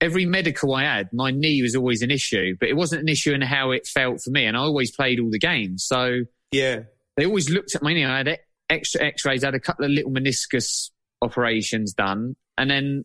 every 0.00 0.26
medical 0.26 0.74
I 0.74 0.82
had, 0.82 1.08
my 1.12 1.30
knee 1.30 1.62
was 1.62 1.74
always 1.74 2.02
an 2.02 2.10
issue, 2.10 2.54
but 2.60 2.68
it 2.68 2.76
wasn't 2.76 3.00
an 3.02 3.08
issue 3.08 3.32
in 3.32 3.40
how 3.40 3.70
it 3.70 3.86
felt 3.86 4.20
for 4.22 4.30
me, 4.30 4.44
and 4.44 4.56
I 4.56 4.60
always 4.60 4.90
played 4.94 5.20
all 5.20 5.30
the 5.30 5.38
games, 5.38 5.84
so 5.86 6.20
yeah, 6.52 6.80
they 7.16 7.24
always 7.24 7.48
looked 7.48 7.74
at 7.74 7.82
my 7.82 7.94
knee. 7.94 8.04
I 8.04 8.18
had 8.18 8.38
extra 8.68 9.02
X-rays, 9.04 9.42
I 9.42 9.46
had 9.48 9.54
a 9.54 9.60
couple 9.60 9.84
of 9.86 9.90
little 9.90 10.10
meniscus 10.10 10.90
operations 11.22 11.94
done, 11.94 12.36
and 12.58 12.70
then 12.70 13.04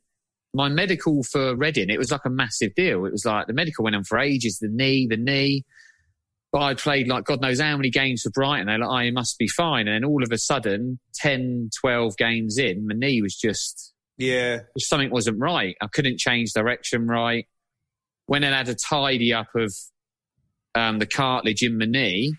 my 0.54 0.70
medical 0.70 1.24
for 1.24 1.56
Reading, 1.56 1.90
it 1.90 1.98
was 1.98 2.12
like 2.12 2.26
a 2.26 2.30
massive 2.30 2.76
deal. 2.76 3.06
It 3.06 3.12
was 3.12 3.26
like 3.26 3.48
the 3.48 3.54
medical 3.54 3.84
went 3.84 3.96
on 3.96 4.04
for 4.04 4.20
ages, 4.20 4.60
the 4.60 4.68
knee, 4.70 5.08
the 5.10 5.18
knee. 5.18 5.66
But 6.52 6.62
I 6.62 6.74
played 6.74 7.08
like 7.08 7.24
God 7.24 7.42
knows 7.42 7.62
how 7.62 7.78
many 7.78 7.90
games 7.90 8.24
for 8.24 8.30
Brighton. 8.32 8.68
They're 8.68 8.80
like, 8.80 8.90
oh, 8.90 9.00
you 9.00 9.14
must 9.14 9.38
be 9.38 9.48
fine. 9.48 9.88
And 9.88 9.96
then 9.96 10.10
all 10.10 10.22
of 10.22 10.32
a 10.32 10.38
sudden, 10.38 11.00
10, 11.16 11.70
12 11.80 12.18
games 12.18 12.58
in, 12.58 12.88
my 12.88 12.94
knee 12.94 13.22
was 13.22 13.38
just, 13.38 13.94
yeah, 14.18 14.60
something 14.78 15.10
wasn't 15.10 15.40
right. 15.40 15.76
I 15.82 15.88
couldn't 15.88 16.20
change 16.20 16.52
direction 16.52 17.08
right. 17.08 17.48
When 18.26 18.44
I 18.44 18.56
had 18.56 18.68
a 18.68 18.76
tidy 18.76 19.34
up 19.34 19.48
of 19.56 19.74
um, 20.76 21.00
the 21.00 21.06
cartilage 21.06 21.64
in 21.64 21.78
my 21.78 21.86
knee, 21.86 22.36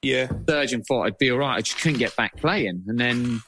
yeah, 0.00 0.28
surgeon 0.48 0.82
thought 0.82 1.06
I'd 1.06 1.18
be 1.18 1.30
all 1.30 1.38
right. 1.38 1.58
I 1.58 1.60
just 1.60 1.78
couldn't 1.78 1.98
get 1.98 2.16
back 2.16 2.36
playing. 2.38 2.84
And 2.86 2.98
then 2.98 3.42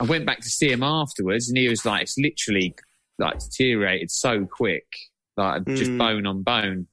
I 0.00 0.04
went 0.04 0.24
back 0.24 0.40
to 0.40 0.48
see 0.48 0.70
him 0.70 0.84
afterwards, 0.84 1.48
and 1.48 1.58
he 1.58 1.68
was 1.68 1.84
like, 1.84 2.02
it's 2.02 2.16
literally 2.16 2.76
like 3.18 3.38
deteriorated 3.38 4.10
so 4.10 4.44
quick, 4.46 4.86
like 5.36 5.64
just 5.66 5.90
Mm. 5.92 5.98
bone 5.98 6.26
on 6.26 6.42
bone. 6.42 6.86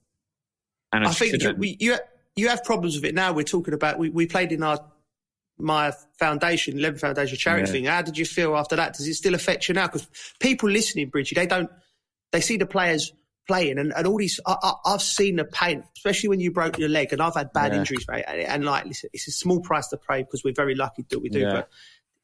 And 0.92 1.04
I, 1.04 1.10
I 1.10 1.12
think 1.12 1.42
you, 1.42 1.54
we, 1.54 1.76
you 1.80 1.96
you 2.36 2.48
have 2.48 2.64
problems 2.64 2.94
with 2.96 3.04
it 3.04 3.14
now. 3.14 3.32
We're 3.32 3.42
talking 3.44 3.74
about 3.74 3.98
we, 3.98 4.10
we 4.10 4.26
played 4.26 4.52
in 4.52 4.62
our 4.62 4.78
my 5.58 5.92
foundation, 6.18 6.78
Eleven 6.78 6.98
Foundation 6.98 7.36
charity 7.38 7.66
Yeah. 7.66 7.72
thing. 7.72 7.84
How 7.84 8.02
did 8.02 8.18
you 8.18 8.24
feel 8.24 8.56
after 8.56 8.76
that? 8.76 8.94
Does 8.94 9.06
it 9.06 9.14
still 9.14 9.34
affect 9.34 9.68
you 9.68 9.74
now? 9.74 9.86
Because 9.86 10.06
people 10.40 10.68
listening, 10.70 11.10
Bridgie, 11.10 11.34
they 11.34 11.46
don't 11.46 11.70
they 12.32 12.40
see 12.40 12.56
the 12.56 12.66
players 12.66 13.12
playing 13.46 13.78
and, 13.78 13.92
and 13.94 14.06
all 14.06 14.16
these. 14.16 14.40
I, 14.46 14.56
I, 14.62 14.72
I've 14.86 15.02
seen 15.02 15.36
the 15.36 15.44
pain, 15.44 15.84
especially 15.96 16.30
when 16.30 16.40
you 16.40 16.50
broke 16.50 16.78
your 16.78 16.88
leg, 16.88 17.12
and 17.12 17.20
I've 17.20 17.34
had 17.34 17.52
bad 17.52 17.72
Yeah. 17.72 17.80
injuries, 17.80 18.06
mate. 18.08 18.24
And, 18.26 18.40
and 18.40 18.64
like, 18.64 18.86
listen, 18.86 19.10
it's 19.12 19.28
a 19.28 19.32
small 19.32 19.60
price 19.60 19.86
to 19.88 19.96
pay 19.96 20.22
because 20.22 20.42
we're 20.42 20.54
very 20.54 20.74
lucky 20.74 21.04
that 21.10 21.18
we 21.20 21.28
do, 21.28 21.40
Yeah. 21.40 21.52
but. 21.52 21.68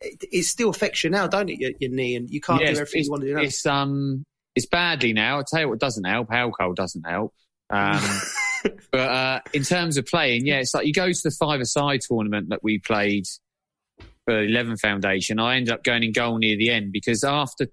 It, 0.01 0.25
it 0.33 0.43
still 0.45 0.71
affects 0.71 1.05
you 1.05 1.11
now, 1.11 1.27
don't 1.27 1.49
it? 1.51 1.59
Your, 1.61 1.73
your 1.79 1.91
knee, 1.91 2.17
and 2.17 2.31
you 2.31 2.41
can't 2.41 2.61
Yeah, 2.63 2.73
do 2.73 2.81
everything 2.81 3.05
you 3.05 3.11
want 3.11 3.23
to 3.23 3.29
do 3.29 3.35
now. 3.35 3.43
It's 3.43 3.67
um, 3.67 4.25
it's 4.57 4.67
badly 4.67 5.13
now. 5.13 5.37
I'll 5.39 5.45
tell 5.45 5.61
you 5.61 5.69
what 5.69 5.79
doesn't 5.79 6.05
help. 6.05 6.29
Alcohol 6.33 6.73
doesn't 6.75 7.05
help. 7.07 7.35
Um, 7.71 8.03
but 8.93 8.99
uh, 8.99 9.41
in 9.53 9.63
terms 9.63 9.97
of 9.97 10.07
playing, 10.07 10.47
yeah, 10.47 10.59
it's 10.61 10.75
like 10.75 10.87
you 10.87 10.93
go 10.93 11.11
to 11.13 11.21
the 11.23 11.31
five-a-side 11.31 12.01
tournament 12.09 12.49
that 12.51 12.61
we 12.63 12.79
played 12.79 13.25
for 14.27 14.43
Eleven 14.43 14.77
Foundation. 14.77 15.39
I 15.39 15.57
ended 15.57 15.73
up 15.73 15.85
going 15.85 16.03
in 16.03 16.13
goal 16.13 16.39
near 16.39 16.57
the 16.57 16.71
end 16.71 16.93
because 16.93 17.23
after 17.25 17.67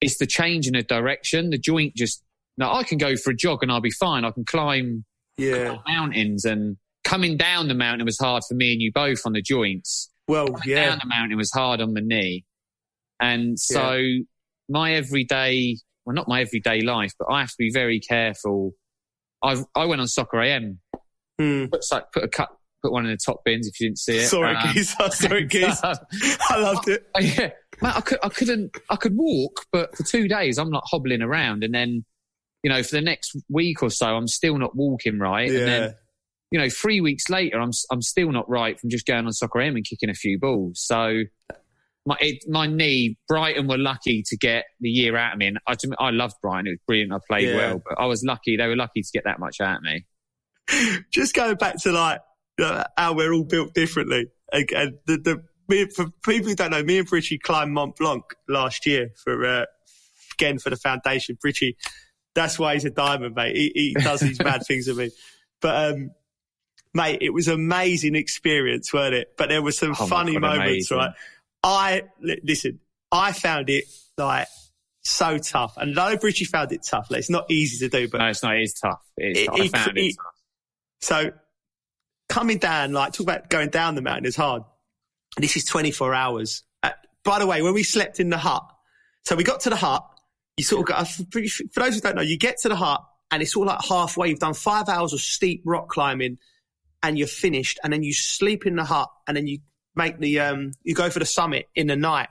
it's 0.00 0.18
the 0.18 0.26
change 0.26 0.66
in 0.66 0.74
the 0.74 0.82
direction, 0.82 1.50
the 1.50 1.58
joint 1.58 1.94
just. 1.94 2.22
Now 2.58 2.72
I 2.74 2.84
can 2.84 2.96
go 2.96 3.16
for 3.16 3.30
a 3.30 3.36
jog 3.36 3.62
and 3.62 3.70
I'll 3.70 3.80
be 3.82 3.90
fine. 3.90 4.24
I 4.24 4.30
can 4.30 4.44
climb 4.46 5.04
Yeah. 5.36 5.76
mountains 5.86 6.46
and 6.46 6.78
coming 7.04 7.36
down 7.36 7.68
the 7.68 7.74
mountain 7.74 8.04
was 8.06 8.18
hard 8.18 8.42
for 8.48 8.54
me 8.54 8.72
and 8.72 8.80
you 8.80 8.90
both 8.92 9.20
on 9.26 9.32
the 9.34 9.42
joints 9.42 10.10
Well, 10.28 10.46
coming 10.48 10.60
yeah. 10.66 10.86
down 10.90 10.98
the 11.02 11.08
mountain 11.08 11.36
was 11.38 11.50
hard 11.52 11.80
on 11.80 11.94
the 11.94 12.00
knee. 12.00 12.44
And 13.20 13.58
so 13.58 14.00
my 14.68 14.94
everyday, 14.94 15.76
well, 16.04 16.14
not 16.14 16.28
my 16.28 16.40
everyday 16.42 16.80
life, 16.82 17.12
but 17.18 17.26
I 17.30 17.40
have 17.40 17.50
to 17.50 17.56
be 17.58 17.70
very 17.72 18.00
careful. 18.00 18.72
I 19.42 19.62
I 19.74 19.84
went 19.86 20.00
on 20.00 20.08
Soccer 20.08 20.40
AM, 20.40 20.80
Hmm. 21.38 21.66
put, 21.66 21.84
so- 21.84 22.02
put 22.12 22.24
a 22.24 22.28
cut, 22.28 22.48
put 22.82 22.92
one 22.92 23.04
in 23.06 23.10
the 23.12 23.18
top 23.24 23.42
bins 23.44 23.66
if 23.68 23.78
you 23.80 23.88
didn't 23.88 23.98
see 23.98 24.16
it. 24.18 24.26
Sorry, 24.28 24.54
Um, 24.56 24.72
geez. 24.74 24.94
Sorry, 25.12 25.44
geez. 25.46 25.80
I 25.82 26.58
loved 26.58 26.88
it. 26.88 27.06
yeah, 27.20 27.50
Mate, 27.82 27.96
I 27.96 28.00
could 28.00 28.18
I 28.22 28.28
couldn't 28.30 28.76
I 28.90 28.96
could 28.96 29.16
walk, 29.16 29.64
but 29.72 29.96
for 29.96 30.02
two 30.02 30.28
days 30.28 30.58
I'm 30.58 30.70
like 30.70 30.82
hobbling 30.86 31.22
around, 31.22 31.62
and 31.64 31.74
then 31.74 32.04
you 32.62 32.70
know 32.70 32.82
for 32.82 32.96
the 32.96 33.02
next 33.02 33.36
week 33.48 33.82
or 33.82 33.90
so 33.90 34.06
I'm 34.06 34.28
still 34.28 34.58
not 34.58 34.74
walking 34.74 35.18
right, 35.18 35.48
and 35.48 35.58
then 35.68 35.94
you 36.50 36.58
know, 36.58 36.68
three 36.68 37.00
weeks 37.00 37.28
later, 37.28 37.60
I'm 37.60 37.72
I'm 37.90 38.02
still 38.02 38.30
not 38.30 38.48
right 38.48 38.78
from 38.78 38.90
just 38.90 39.06
going 39.06 39.26
on 39.26 39.32
Soccer 39.32 39.60
AM 39.60 39.76
and 39.76 39.84
kicking 39.84 40.10
a 40.10 40.14
few 40.14 40.38
balls. 40.38 40.80
So 40.80 41.22
my 42.06 42.16
it, 42.20 42.44
my 42.48 42.66
knee, 42.66 43.18
Brighton 43.28 43.66
were 43.66 43.78
lucky 43.78 44.22
to 44.26 44.36
get 44.36 44.64
the 44.80 44.88
year 44.88 45.16
out 45.16 45.32
of 45.32 45.38
me, 45.38 45.48
and 45.48 45.58
I 45.66 45.76
I 45.98 46.10
loved 46.10 46.36
Brighton. 46.40 46.68
It 46.68 46.70
was 46.70 46.78
brilliant. 46.86 47.12
I 47.12 47.18
played 47.28 47.48
Yeah. 47.48 47.56
well, 47.56 47.82
but 47.86 47.98
I 47.98 48.06
was 48.06 48.22
lucky. 48.24 48.56
They 48.56 48.66
were 48.66 48.76
lucky 48.76 49.02
to 49.02 49.10
get 49.12 49.24
that 49.24 49.40
much 49.40 49.60
out 49.60 49.78
of 49.78 49.82
me. 49.82 50.06
just 51.12 51.34
going 51.34 51.56
back 51.56 51.76
to 51.82 51.92
like 51.92 52.20
how 52.96 53.14
we're 53.14 53.32
all 53.32 53.44
built 53.44 53.74
differently. 53.74 54.26
Again, 54.52 54.98
the, 55.06 55.18
the 55.18 55.44
me, 55.68 55.86
for 55.86 56.06
people 56.24 56.48
who 56.48 56.54
don't 56.54 56.70
know, 56.70 56.82
me 56.82 56.98
and 56.98 57.08
Bridgie 57.08 57.38
climbed 57.38 57.72
Mont 57.72 57.96
Blanc 57.96 58.22
last 58.48 58.86
year 58.86 59.10
for 59.22 59.44
uh, 59.44 59.64
again 60.34 60.58
for 60.58 60.70
the 60.70 60.76
foundation. 60.76 61.36
Bridgie, 61.40 61.76
that's 62.34 62.58
why 62.58 62.74
he's 62.74 62.84
a 62.84 62.90
diamond, 62.90 63.34
mate. 63.34 63.56
He, 63.56 63.72
he 63.74 63.94
does 63.94 64.20
these 64.20 64.38
mad 64.44 64.62
things 64.66 64.86
with 64.86 64.98
me. 64.98 65.10
But 65.60 65.92
um, 65.92 66.10
mate, 66.96 67.18
it 67.20 67.30
was 67.30 67.46
an 67.48 67.54
amazing 67.54 68.14
experience, 68.16 68.92
weren't 68.92 69.14
it? 69.14 69.34
But 69.36 69.48
there 69.48 69.62
were 69.62 69.72
some 69.72 69.92
Oh 69.92 70.06
funny 70.06 70.32
God, 70.32 70.42
moments, 70.42 70.90
amazing. 70.90 70.96
right? 70.98 71.10
I 71.62 72.02
li- 72.20 72.40
listen. 72.42 72.80
I 73.12 73.32
found 73.32 73.70
it 73.70 73.84
like 74.18 74.48
so 75.02 75.38
tough, 75.38 75.76
and 75.76 75.96
I 75.98 76.12
know 76.12 76.18
Bridgie 76.18 76.44
found 76.44 76.72
it 76.72 76.82
tough. 76.82 77.08
Like, 77.10 77.20
it's 77.20 77.30
not 77.30 77.48
easy 77.50 77.88
to 77.88 77.96
do, 77.96 78.08
but 78.08 78.18
No, 78.18 78.26
it's 78.26 78.42
not. 78.42 78.56
It 78.56 78.62
is 78.62 78.72
tough. 78.74 79.00
It 79.16 79.36
is 79.36 79.38
It- 79.42 79.46
tough. 79.46 79.60
I 79.60 79.68
found 79.68 79.98
it, 79.98 80.00
it- 80.04 80.16
tough. 80.16 80.34
So 81.02 81.30
coming 82.28 82.58
down, 82.58 82.92
like 82.92 83.12
talk 83.12 83.20
about 83.24 83.50
going 83.50 83.68
down 83.70 83.94
the 83.94 84.02
mountain 84.02 84.26
is 84.26 84.36
hard. 84.36 84.62
This 85.36 85.56
is 85.56 85.64
24 85.64 86.14
hours. 86.14 86.62
Uh, 86.82 86.90
by 87.24 87.38
the 87.38 87.46
way, 87.46 87.62
when 87.62 87.74
we 87.74 87.82
slept 87.82 88.18
in 88.20 88.30
the 88.30 88.38
hut, 88.38 88.64
so 89.24 89.36
we 89.36 89.44
got 89.44 89.60
to 89.60 89.70
the 89.70 89.76
hut, 89.76 90.04
you 90.56 90.64
sort 90.64 90.80
of 90.80 90.86
got, 90.86 91.06
for 91.08 91.80
those 91.80 91.94
who 91.94 92.00
don't 92.00 92.16
know, 92.16 92.22
you 92.22 92.38
get 92.38 92.56
to 92.62 92.68
the 92.68 92.76
hut 92.76 93.04
and 93.30 93.42
it's 93.42 93.54
all 93.56 93.66
like 93.66 93.80
halfway. 93.84 94.28
You've 94.30 94.38
done 94.38 94.54
five 94.54 94.88
hours 94.88 95.12
of 95.12 95.20
steep 95.20 95.62
rock 95.66 95.88
climbing 95.88 96.38
and 97.02 97.18
you're 97.18 97.28
finished. 97.28 97.78
And 97.84 97.92
then 97.92 98.02
you 98.02 98.12
sleep 98.14 98.66
in 98.66 98.76
the 98.76 98.84
hut 98.84 99.08
and 99.26 99.36
then 99.36 99.46
you 99.46 99.58
make 99.94 100.18
the, 100.18 100.40
um, 100.40 100.72
you 100.82 100.94
go 100.94 101.10
for 101.10 101.18
the 101.18 101.26
summit 101.26 101.68
in 101.74 101.86
the 101.86 101.96
night. 101.96 102.28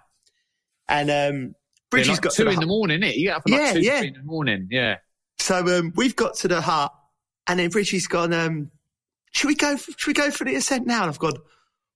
And, 0.87 1.09
um, 1.09 1.41
Yeah, 1.47 1.51
Bridgie's 1.91 2.09
like 2.13 2.21
got 2.21 2.33
two 2.33 2.43
the 2.43 2.49
in 2.49 2.55
hut. 2.55 2.61
the 2.61 2.67
morning. 2.67 3.03
It 3.03 3.15
you 3.15 3.27
get 3.27 3.37
up 3.37 3.43
at 3.47 3.51
like 3.51 3.61
Yeah, 3.61 3.73
two 3.73 3.79
yeah. 3.81 3.99
three 3.99 4.07
in 4.09 4.13
the 4.15 4.23
morning. 4.23 4.67
Yeah. 4.71 4.95
So 5.39 5.79
um, 5.79 5.93
we've 5.95 6.15
got 6.15 6.35
to 6.37 6.47
the 6.47 6.61
hut, 6.61 6.91
and 7.47 7.59
then 7.59 7.69
Bridgie's 7.69 8.07
gone. 8.07 8.33
Um, 8.33 8.71
should 9.31 9.47
we 9.47 9.55
go? 9.55 9.75
Should 9.77 10.07
we 10.07 10.13
go 10.13 10.31
for 10.31 10.43
the 10.45 10.55
ascent 10.55 10.87
now? 10.87 11.01
And 11.01 11.09
I've 11.09 11.19
gone. 11.19 11.33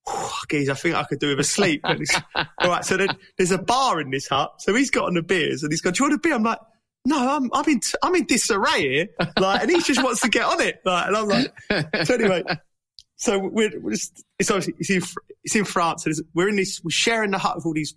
"Oh, 0.07 0.39
geez, 0.49 0.69
I 0.69 0.73
think 0.75 0.95
I 0.95 1.03
could 1.03 1.19
do 1.19 1.29
with 1.29 1.39
a 1.39 1.43
sleep. 1.43 1.81
All 1.85 2.69
right, 2.69 2.83
so 2.85 2.97
then 2.97 3.09
there's 3.37 3.51
a 3.51 3.57
bar 3.57 3.99
in 4.01 4.09
this 4.11 4.27
hut. 4.27 4.53
So 4.59 4.75
he's 4.75 4.91
got 4.91 5.05
on 5.05 5.13
the 5.15 5.21
beers, 5.23 5.63
and 5.63 5.71
he's 5.71 5.81
gone. 5.81 5.93
Do 5.93 6.03
you 6.03 6.09
want 6.09 6.19
a 6.19 6.21
beer? 6.21 6.35
I'm 6.35 6.43
like, 6.43 6.59
no, 7.05 7.37
I'm 7.37 7.49
I'm 7.53 7.67
in 7.67 7.81
I'm 8.03 8.15
in 8.15 8.25
disarray 8.25 8.81
here. 8.81 9.07
Like, 9.37 9.61
and 9.61 9.71
he 9.71 9.81
just 9.81 10.03
wants 10.03 10.21
to 10.21 10.29
get 10.29 10.43
on 10.43 10.61
it. 10.61 10.81
Like, 10.85 11.07
and 11.07 11.15
I'm 11.15 11.27
like, 11.27 12.05
so 12.05 12.13
anyway. 12.15 12.43
so 13.15 13.37
we're, 13.37 13.79
we're 13.79 13.91
just, 13.91 14.23
it's 14.39 14.49
obviously 14.49 14.75
it's 14.79 14.89
in, 14.89 15.03
it's 15.43 15.55
in 15.55 15.65
France. 15.65 16.05
And 16.05 16.11
it's, 16.11 16.21
we're 16.33 16.49
in 16.49 16.55
this, 16.55 16.81
we're 16.83 16.91
sharing 16.91 17.31
the 17.31 17.37
hut 17.37 17.55
with 17.55 17.65
all 17.65 17.73
these 17.73 17.95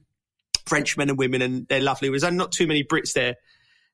French 0.67 0.97
men 0.97 1.09
and 1.09 1.19
women, 1.19 1.43
and 1.43 1.67
they're 1.69 1.81
lovely. 1.81 2.09
There's 2.09 2.25
only 2.25 2.39
not 2.39 2.53
too 2.53 2.67
many 2.67 2.85
Brits 2.85 3.13
there, 3.13 3.37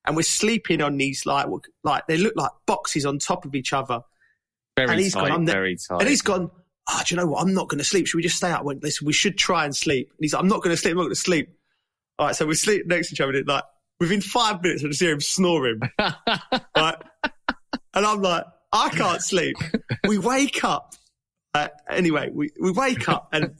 and 0.05 0.15
we're 0.15 0.21
sleeping 0.23 0.81
on 0.81 0.97
these 0.97 1.25
like 1.25 1.47
like 1.83 2.07
they 2.07 2.17
look 2.17 2.33
like 2.35 2.51
boxes 2.65 3.05
on 3.05 3.19
top 3.19 3.45
of 3.45 3.55
each 3.55 3.73
other. 3.73 4.01
Very 4.77 4.89
And 4.91 4.99
he's 4.99 5.13
tight, 5.13 5.29
gone, 5.29 5.45
very 5.45 5.75
tight. 5.75 5.99
And 5.99 6.09
he's 6.09 6.21
gone. 6.21 6.51
Oh, 6.91 7.01
do 7.05 7.13
you 7.13 7.21
know 7.21 7.27
what? 7.27 7.41
I'm 7.41 7.53
not 7.53 7.67
going 7.67 7.77
to 7.77 7.83
sleep. 7.83 8.07
Should 8.07 8.17
we 8.17 8.23
just 8.23 8.37
stay? 8.37 8.49
I 8.49 8.61
went, 8.61 8.81
listen, 8.81 9.05
we 9.05 9.13
should 9.13 9.37
try 9.37 9.65
and 9.65 9.75
sleep. 9.75 10.09
And 10.09 10.17
he's 10.21 10.33
like, 10.33 10.41
I'm 10.41 10.47
not 10.47 10.63
going 10.63 10.75
to 10.75 10.77
sleep. 10.77 10.91
I'm 10.91 10.97
not 10.97 11.03
going 11.03 11.11
to 11.11 11.19
sleep. 11.19 11.49
All 12.17 12.27
right, 12.27 12.35
so 12.35 12.47
we 12.47 12.55
sleep 12.55 12.87
next 12.87 13.09
to 13.09 13.13
each 13.13 13.21
other. 13.21 13.33
And 13.35 13.47
like 13.47 13.63
within 13.99 14.21
five 14.21 14.61
minutes, 14.61 14.83
I 14.83 14.87
just 14.87 15.01
hear 15.01 15.11
him 15.11 15.21
snoring. 15.21 15.81
right, 15.99 16.95
and 17.93 18.05
I'm 18.05 18.21
like, 18.21 18.45
I 18.71 18.89
can't 18.89 19.21
sleep. 19.21 19.57
We 20.07 20.17
wake 20.17 20.63
up. 20.63 20.95
Uh, 21.53 21.69
anyway, 21.89 22.29
we, 22.31 22.51
we 22.61 22.71
wake 22.71 23.09
up 23.09 23.29
and 23.33 23.55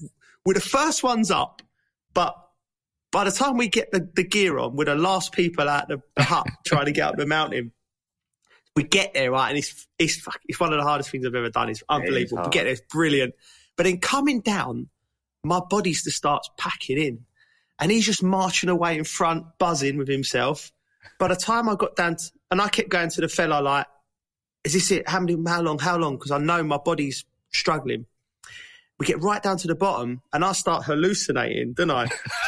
we're 0.45 0.53
the 0.53 0.59
first 0.59 1.03
ones 1.03 1.31
up, 1.31 1.61
but 2.13 2.35
by 3.11 3.23
the 3.23 3.31
time 3.31 3.57
we 3.57 3.67
get 3.67 3.91
the, 3.91 4.07
the 4.15 4.23
gear 4.23 4.59
on, 4.59 4.75
we're 4.75 4.85
the 4.85 4.95
last 4.95 5.31
people 5.31 5.67
out 5.67 5.87
the, 5.87 6.01
the 6.15 6.23
hut 6.23 6.47
trying 6.65 6.85
to 6.85 6.91
get 6.91 7.07
up 7.07 7.17
the 7.17 7.25
mountain. 7.25 7.71
We 8.75 8.83
get 8.83 9.13
there, 9.13 9.31
right? 9.31 9.49
And 9.49 9.57
it's, 9.57 9.87
it's, 9.97 10.25
it's 10.47 10.59
one 10.59 10.71
of 10.71 10.77
the 10.77 10.83
hardest 10.83 11.09
things 11.09 11.25
I've 11.25 11.35
ever 11.35 11.49
done. 11.49 11.69
It's 11.69 11.83
unbelievable. 11.89 12.43
we 12.43 12.49
get 12.51 12.63
there, 12.63 12.73
it's 12.73 12.81
brilliant. 12.81 13.33
But 13.75 13.83
then 13.83 13.99
coming 13.99 14.41
down, 14.41 14.89
my 15.43 15.59
body 15.59 15.91
just 15.93 16.11
starts 16.11 16.49
packing 16.57 16.97
in. 16.97 17.25
And 17.79 17.91
he's 17.91 18.05
just 18.05 18.23
marching 18.23 18.69
away 18.69 18.97
in 18.97 19.03
front, 19.03 19.45
buzzing 19.57 19.97
with 19.97 20.07
himself. 20.07 20.71
By 21.17 21.29
the 21.29 21.35
time 21.35 21.69
I 21.69 21.75
got 21.75 21.95
down, 21.95 22.17
to, 22.17 22.31
and 22.51 22.61
I 22.61 22.67
kept 22.67 22.89
going 22.89 23.09
to 23.11 23.21
the 23.21 23.29
fella 23.29 23.61
like, 23.61 23.87
is 24.63 24.73
this 24.73 24.91
it? 24.91 25.07
How 25.07 25.19
many, 25.19 25.37
how 25.47 25.61
long, 25.61 25.79
how 25.79 25.97
long? 25.97 26.17
Because 26.17 26.31
I 26.31 26.37
know 26.37 26.61
my 26.63 26.77
body's 26.77 27.25
struggling. 27.51 28.05
We 28.99 29.05
get 29.05 29.21
right 29.21 29.41
down 29.41 29.57
to 29.59 29.67
the 29.67 29.75
bottom 29.75 30.21
and 30.33 30.43
I 30.43 30.51
start 30.51 30.83
hallucinating, 30.83 31.73
don't 31.73 31.89
I? 31.89 32.03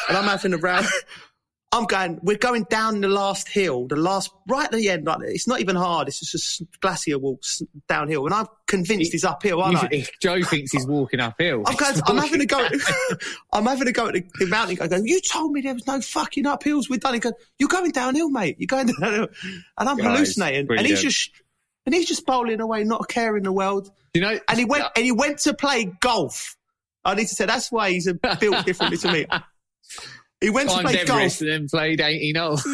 and 0.10 0.18
I'm 0.18 0.26
having 0.26 0.54
a 0.54 0.58
round. 0.58 0.88
I'm 1.74 1.86
going, 1.86 2.20
we're 2.22 2.38
going 2.38 2.66
down 2.70 3.00
the 3.00 3.08
last 3.08 3.48
hill, 3.48 3.88
the 3.88 3.96
last, 3.96 4.30
right 4.46 4.66
at 4.66 4.72
the 4.74 4.90
end. 4.90 5.06
Like, 5.06 5.20
it's 5.24 5.48
not 5.48 5.62
even 5.62 5.78
hard. 5.78 6.10
It's 6.10 6.20
just 6.20 6.60
a 6.62 6.66
glacier 6.82 7.18
walk 7.18 7.42
downhill. 7.88 8.26
And 8.26 8.34
I'm 8.34 8.48
convinced 8.68 9.14
he's 9.14 9.24
uphill, 9.24 9.62
aren't 9.62 9.78
I? 9.82 10.06
Joe 10.22 10.42
thinks 10.44 10.74
he's 10.74 10.86
walking 10.86 11.22
uphill. 11.22 11.64
I'm 11.66 11.76
going. 11.78 11.96
I'm 12.06 12.18
having 12.18 12.46
walking- 12.52 12.78
go. 12.80 13.16
I'm 13.54 13.66
having 13.66 13.88
a 13.88 13.92
go 13.94 14.08
at 14.08 14.14
the, 14.16 14.26
the 14.40 14.48
mountain. 14.48 14.78
I 14.82 14.88
go. 14.88 14.98
You 15.02 15.22
told 15.22 15.54
me 15.54 15.62
there 15.62 15.74
was 15.74 15.88
no 15.88 16.02
fucking 16.02 16.44
uphills. 16.44 16.90
We're 16.90 16.98
done. 16.98 17.14
He 17.14 17.20
goes. 17.22 17.34
You're 17.58 17.70
going 17.70 17.92
downhill, 17.92 18.30
mate. 18.30 18.58
You're 18.60 18.68
going 18.68 18.88
downhill. 18.88 19.30
And 19.78 19.90
I'm 19.90 19.96
Guys, 19.98 20.06
hallucinating. 20.08 20.68
And 20.78 20.86
he's 20.86 21.02
just, 21.02 21.32
and 21.86 21.96
he's 21.96 22.08
just 22.08 22.26
bowling 22.26 22.60
away, 22.60 22.84
not 22.84 23.02
a 23.02 23.06
care 23.06 23.38
in 23.38 23.44
the 23.44 23.52
world. 23.54 23.90
you 24.14 24.20
know, 24.20 24.38
And 24.50 24.60
he 24.60 24.66
went. 24.66 24.84
And 24.98 25.06
he 25.06 25.14
went 25.14 25.38
to 25.40 25.54
play 25.54 25.86
golf. 26.02 26.58
I 27.06 27.16
need 27.16 27.30
to 27.30 27.36
say 27.36 27.46
that's 27.46 27.72
why 27.72 27.92
he's 27.92 28.08
a 28.08 28.14
built 28.14 28.66
differently 28.66 28.98
to 28.98 29.12
me. 29.12 29.26
He 30.42 30.50
went 30.50 30.70
to 30.72 30.80
play 30.82 30.98
Everest 31.00 31.08
golf. 31.08 31.42
and 31.42 31.50
then 31.50 31.68
played 31.70 32.02
18 32.02 32.36
holes. 32.36 32.68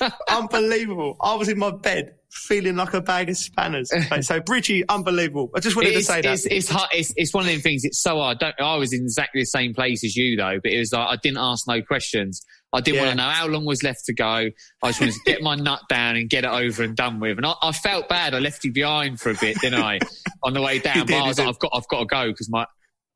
Yeah. 0.00 0.10
Unbelievable. 0.30 1.16
I 1.20 1.34
was 1.34 1.48
in 1.48 1.58
my 1.58 1.70
bed 1.70 2.14
feeling 2.30 2.76
like 2.76 2.92
a 2.94 3.00
bag 3.00 3.28
of 3.30 3.36
spanners. 3.36 3.90
Mate, 4.10 4.24
So 4.24 4.40
Bridgie, 4.40 4.84
unbelievable. 4.88 5.50
I 5.54 5.60
just 5.60 5.74
wanted 5.76 5.92
to 5.92 5.98
It's, 5.98 6.06
say 6.06 6.20
that. 6.22 6.32
it's, 6.34 6.46
it's, 6.46 6.68
hard, 6.68 6.88
it's, 6.92 7.12
it's 7.16 7.32
one 7.32 7.44
of 7.46 7.50
them 7.50 7.60
things. 7.60 7.84
It's 7.84 7.98
so 8.02 8.16
hard. 8.18 8.38
Don't, 8.38 8.54
I 8.60 8.76
was 8.76 8.92
in 8.92 9.02
exactly 9.02 9.40
the 9.42 9.46
same 9.46 9.72
place 9.74 10.04
as 10.04 10.16
you, 10.16 10.36
though, 10.36 10.58
but 10.62 10.70
it 10.72 10.78
was 10.78 10.92
like 10.92 11.08
I 11.08 11.16
didn't 11.22 11.38
ask 11.38 11.66
no 11.68 11.80
questions. 11.82 12.44
I 12.72 12.80
didn't 12.80 12.96
Yeah. 12.96 13.00
want 13.02 13.10
to 13.12 13.16
know 13.18 13.30
how 13.30 13.46
long 13.46 13.64
was 13.64 13.82
left 13.82 14.04
to 14.06 14.14
go. 14.14 14.24
I 14.24 14.50
just 14.84 15.00
wanted 15.00 15.14
to 15.14 15.20
get 15.24 15.40
my 15.42 15.54
nut 15.56 15.80
down 15.88 16.16
and 16.16 16.28
get 16.28 16.44
it 16.44 16.50
over 16.50 16.82
and 16.82 16.94
done 16.96 17.20
with. 17.20 17.38
And 17.38 17.46
I, 17.46 17.54
I 17.62 17.72
felt 17.72 18.08
bad. 18.08 18.34
I 18.34 18.38
left 18.38 18.64
you 18.64 18.72
behind 18.72 19.18
for 19.20 19.30
a 19.30 19.34
bit, 19.34 19.58
didn't 19.60 19.80
I? 19.82 19.98
On 20.42 20.52
the 20.52 20.60
way 20.60 20.78
down, 20.80 21.06
did, 21.06 21.08
but 21.08 21.22
I 21.22 21.28
was 21.28 21.38
like. 21.38 21.48
I've 21.48 21.58
got, 21.58 21.70
I've 21.74 21.88
got 21.88 22.00
to 22.00 22.06
go 22.06 22.26
because 22.28 22.50
my, 22.50 22.66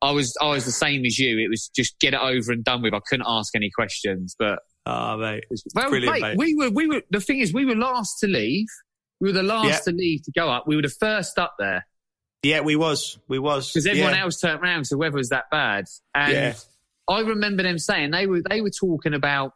I 0.01 0.11
was, 0.11 0.35
I 0.41 0.49
was 0.49 0.65
the 0.65 0.71
same 0.71 1.05
as 1.05 1.17
you. 1.19 1.37
It 1.39 1.49
was 1.49 1.69
just 1.75 1.99
get 1.99 2.13
it 2.13 2.19
over 2.19 2.51
and 2.51 2.63
done 2.63 2.81
with. 2.81 2.93
I 2.93 2.99
couldn't 3.07 3.25
ask 3.27 3.55
any 3.55 3.69
questions, 3.69 4.35
but 4.37 4.59
Oh, 4.85 5.15
mate. 5.17 5.43
well, 5.75 5.89
Brilliant, 5.89 6.13
mate, 6.13 6.21
mate. 6.21 6.37
we 6.37 6.55
were, 6.55 6.69
we 6.71 6.87
were. 6.87 7.03
The 7.11 7.19
thing 7.19 7.39
is, 7.39 7.53
we 7.53 7.65
were 7.65 7.75
last 7.75 8.17
to 8.21 8.27
leave. 8.27 8.65
We 9.19 9.29
were 9.29 9.33
the 9.33 9.43
last 9.43 9.83
to 9.83 9.91
leave 9.91 10.23
to 10.23 10.31
go 10.31 10.49
up. 10.49 10.65
We 10.67 10.75
were 10.75 10.81
the 10.81 10.89
first 10.99 11.37
up 11.37 11.53
there 11.59 11.85
Yeah, 12.41 12.61
we 12.61 12.75
was. 12.75 13.19
We 13.27 13.37
was. 13.37 13.69
because 13.71 13.85
everyone 13.85 14.13
yeah. 14.15 14.23
else 14.23 14.39
turned 14.39 14.59
around. 14.63 14.85
So 14.85 14.97
weather 14.97 15.17
was 15.17 15.29
that 15.29 15.45
bad. 15.51 15.85
And 16.15 16.33
Yeah. 16.33 16.53
I 17.07 17.19
remember 17.19 17.61
them 17.61 17.77
saying 17.77 18.09
they 18.09 18.25
were 18.25 18.41
they 18.49 18.61
were 18.61 18.71
talking 18.71 19.13
about 19.13 19.53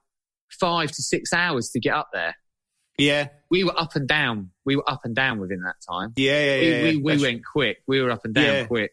five 0.59 0.91
to 0.91 1.01
six 1.01 1.33
hours 1.33 1.69
to 1.71 1.79
get 1.79 1.95
up 1.95 2.09
there. 2.13 2.35
Yeah. 2.99 3.29
We 3.49 3.63
were 3.63 3.77
up 3.79 3.95
and 3.95 4.07
down. 4.07 4.51
We 4.65 4.75
were 4.75 4.87
up 4.87 5.01
and 5.05 5.15
down 5.15 5.39
within 5.39 5.61
that 5.63 5.75
time. 5.89 6.13
Yeah, 6.15 6.39
yeah, 6.39 6.59
We, 6.59 6.69
yeah. 6.69 6.81
we, 6.83 6.89
yeah. 6.91 7.15
we 7.15 7.21
went 7.23 7.41
quick. 7.45 7.77
We 7.87 8.01
were 8.01 8.11
up 8.11 8.25
and 8.25 8.35
down 8.35 8.43
Yeah. 8.45 8.65
quick. 8.67 8.91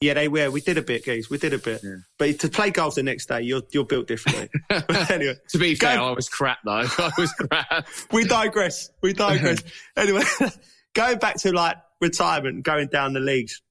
Yeah, 0.00 0.14
they 0.14 0.28
were. 0.28 0.50
We 0.50 0.60
did 0.60 0.76
a 0.76 0.82
bit, 0.82 1.04
guys. 1.06 1.30
We 1.30 1.38
did 1.38 1.54
a 1.54 1.58
bit. 1.58 1.80
Yeah. 1.82 1.96
But 2.18 2.40
to 2.40 2.48
play 2.48 2.70
golf 2.70 2.96
the 2.96 3.02
next 3.02 3.26
day, 3.26 3.42
you're 3.42 3.62
you're 3.72 3.86
built 3.86 4.06
differently. 4.06 4.48
anyway, 4.70 5.36
To 5.50 5.58
be 5.58 5.76
Go- 5.76 5.86
fair, 5.86 6.00
I 6.00 6.10
was 6.10 6.28
crap 6.28 6.58
though. 6.64 6.72
I 6.98 7.10
was 7.16 7.32
crap. 7.32 7.86
we 8.12 8.24
digress. 8.24 8.90
We 9.02 9.12
digress. 9.12 9.62
anyway, 9.96 10.24
going 10.94 11.18
back 11.18 11.36
to 11.38 11.52
like 11.52 11.76
retirement, 12.00 12.64
going 12.64 12.88
down 12.88 13.12
the 13.14 13.20
leagues, 13.20 13.62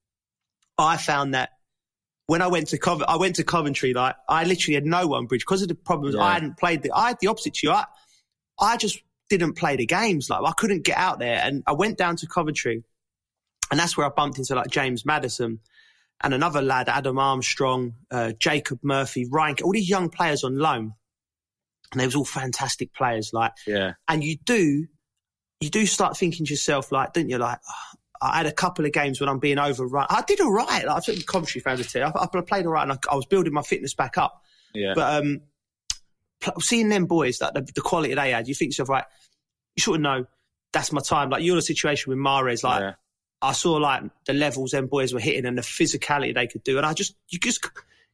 I 0.78 0.98
found 0.98 1.34
that 1.36 1.50
when 2.26 2.42
I 2.42 2.48
went 2.48 2.68
to 2.70 2.78
Cov- 2.80 3.04
I 3.08 3.18
went 3.18 3.36
to 3.36 3.44
Coventry, 3.44 3.94
like 3.94 4.16
I 4.28 4.46
literally 4.46 4.76
had 4.76 4.86
no 4.86 5.06
one 5.08 5.26
bridge 5.28 5.42
because 5.42 5.62
of 5.62 5.68
the 5.68 5.76
problems. 5.76 6.16
Yeah. 6.16 6.22
I 6.24 6.34
hadn't 6.34 6.58
played 6.58 6.82
the. 6.82 6.92
I 6.94 7.10
had 7.10 7.18
the 7.20 7.28
opposite 7.28 7.54
to 7.56 7.68
you. 7.68 7.74
I, 7.74 7.86
I 8.60 8.78
just 8.78 9.00
didn't 9.30 9.54
play 9.54 9.76
the 9.76 9.86
games. 9.86 10.30
Like 10.30 10.42
I 10.44 10.54
couldn't 10.54 10.84
get 10.84 10.98
out 10.98 11.20
there, 11.20 11.40
and 11.44 11.64
I 11.68 11.74
went 11.74 11.98
down 11.98 12.16
to 12.18 12.28
Coventry, 12.28 12.84
and 13.70 13.80
that's 13.80 13.96
where 13.98 14.08
I 14.08 14.10
bumped 14.10 14.38
into 14.40 14.56
like 14.56 14.70
James 14.70 15.06
Maddison 15.06 15.60
and 16.24 16.34
another 16.34 16.62
lad, 16.62 16.90
Adam 16.90 17.20
Armstrong, 17.20 17.96
uh, 18.12 18.32
Jacob 18.40 18.80
Murphy, 18.84 19.28
Ryan, 19.30 19.58
all 19.64 19.74
these 19.74 19.90
young 19.90 20.10
players 20.10 20.44
on 20.44 20.58
loan, 20.58 20.94
and 21.92 22.00
they 22.02 22.06
was 22.06 22.16
all 22.16 22.26
fantastic 22.26 22.94
players. 22.94 23.32
Like 23.34 23.52
Yeah. 23.68 23.94
and 24.08 24.24
you 24.24 24.38
do 24.38 24.88
you 25.60 25.70
do 25.70 25.86
start 25.86 26.18
thinking 26.18 26.46
to 26.46 26.52
yourself 26.52 26.92
like 26.92 27.14
didn't 27.14 27.30
you 27.30 27.38
like 27.38 27.60
"Oh, 27.70 27.98
I 28.22 28.38
had 28.38 28.46
a 28.46 28.52
couple 28.54 28.86
of 28.86 28.92
games 28.94 29.20
when 29.20 29.30
I'm 29.30 29.40
being 29.40 29.60
overrun. 29.60 30.08
I 30.10 30.22
did 30.26 30.40
all 30.40 30.52
right. 30.52 30.86
Like, 30.86 30.96
I 30.98 31.00
think 31.02 31.20
the 31.20 31.26
Coventry 31.26 31.60
fans 31.60 31.80
would 31.80 31.90
tell. 31.90 32.12
I, 32.16 32.24
I 32.24 32.42
played 32.42 32.66
all 32.66 32.72
right, 32.72 32.84
and 32.84 32.94
I, 32.94 32.98
I 33.12 33.16
was 33.16 33.26
building 33.26 33.52
my 33.54 33.62
fitness 33.64 33.94
back 33.94 34.18
up. 34.18 34.42
Yeah. 34.74 34.94
But 34.96 35.22
um, 35.24 35.42
pl- 36.40 36.60
seeing 36.62 36.88
them 36.90 37.06
boys, 37.06 37.42
like 37.42 37.54
the, 37.54 37.68
the 37.76 37.82
quality 37.82 38.14
they 38.14 38.32
had, 38.32 38.48
you 38.48 38.56
think 38.56 38.72
to 38.72 38.74
yourself, 38.76 38.88
right? 38.90 39.04
You 39.76 39.82
sort 39.82 39.96
of 39.96 40.02
know 40.02 40.26
that's 40.72 40.92
my 40.94 41.02
time. 41.02 41.30
Like 41.30 41.44
you're 41.44 41.56
in 41.56 41.60
a 41.60 41.62
situation 41.62 42.10
with 42.12 42.18
Mahrez, 42.20 42.64
like 42.64 42.82
yeah. 42.82 42.94
I 43.44 43.52
saw 43.52 43.74
like 43.74 44.04
the 44.26 44.34
levels 44.34 44.72
them 44.72 44.88
boys 44.88 45.14
were 45.14 45.20
hitting 45.20 45.46
and 45.46 45.58
the 45.58 45.62
physicality 45.62 46.34
they 46.34 46.48
could 46.48 46.64
do, 46.64 46.78
and 46.78 46.86
I 46.86 46.94
just 46.94 47.16
you 47.30 47.40
just 47.40 47.70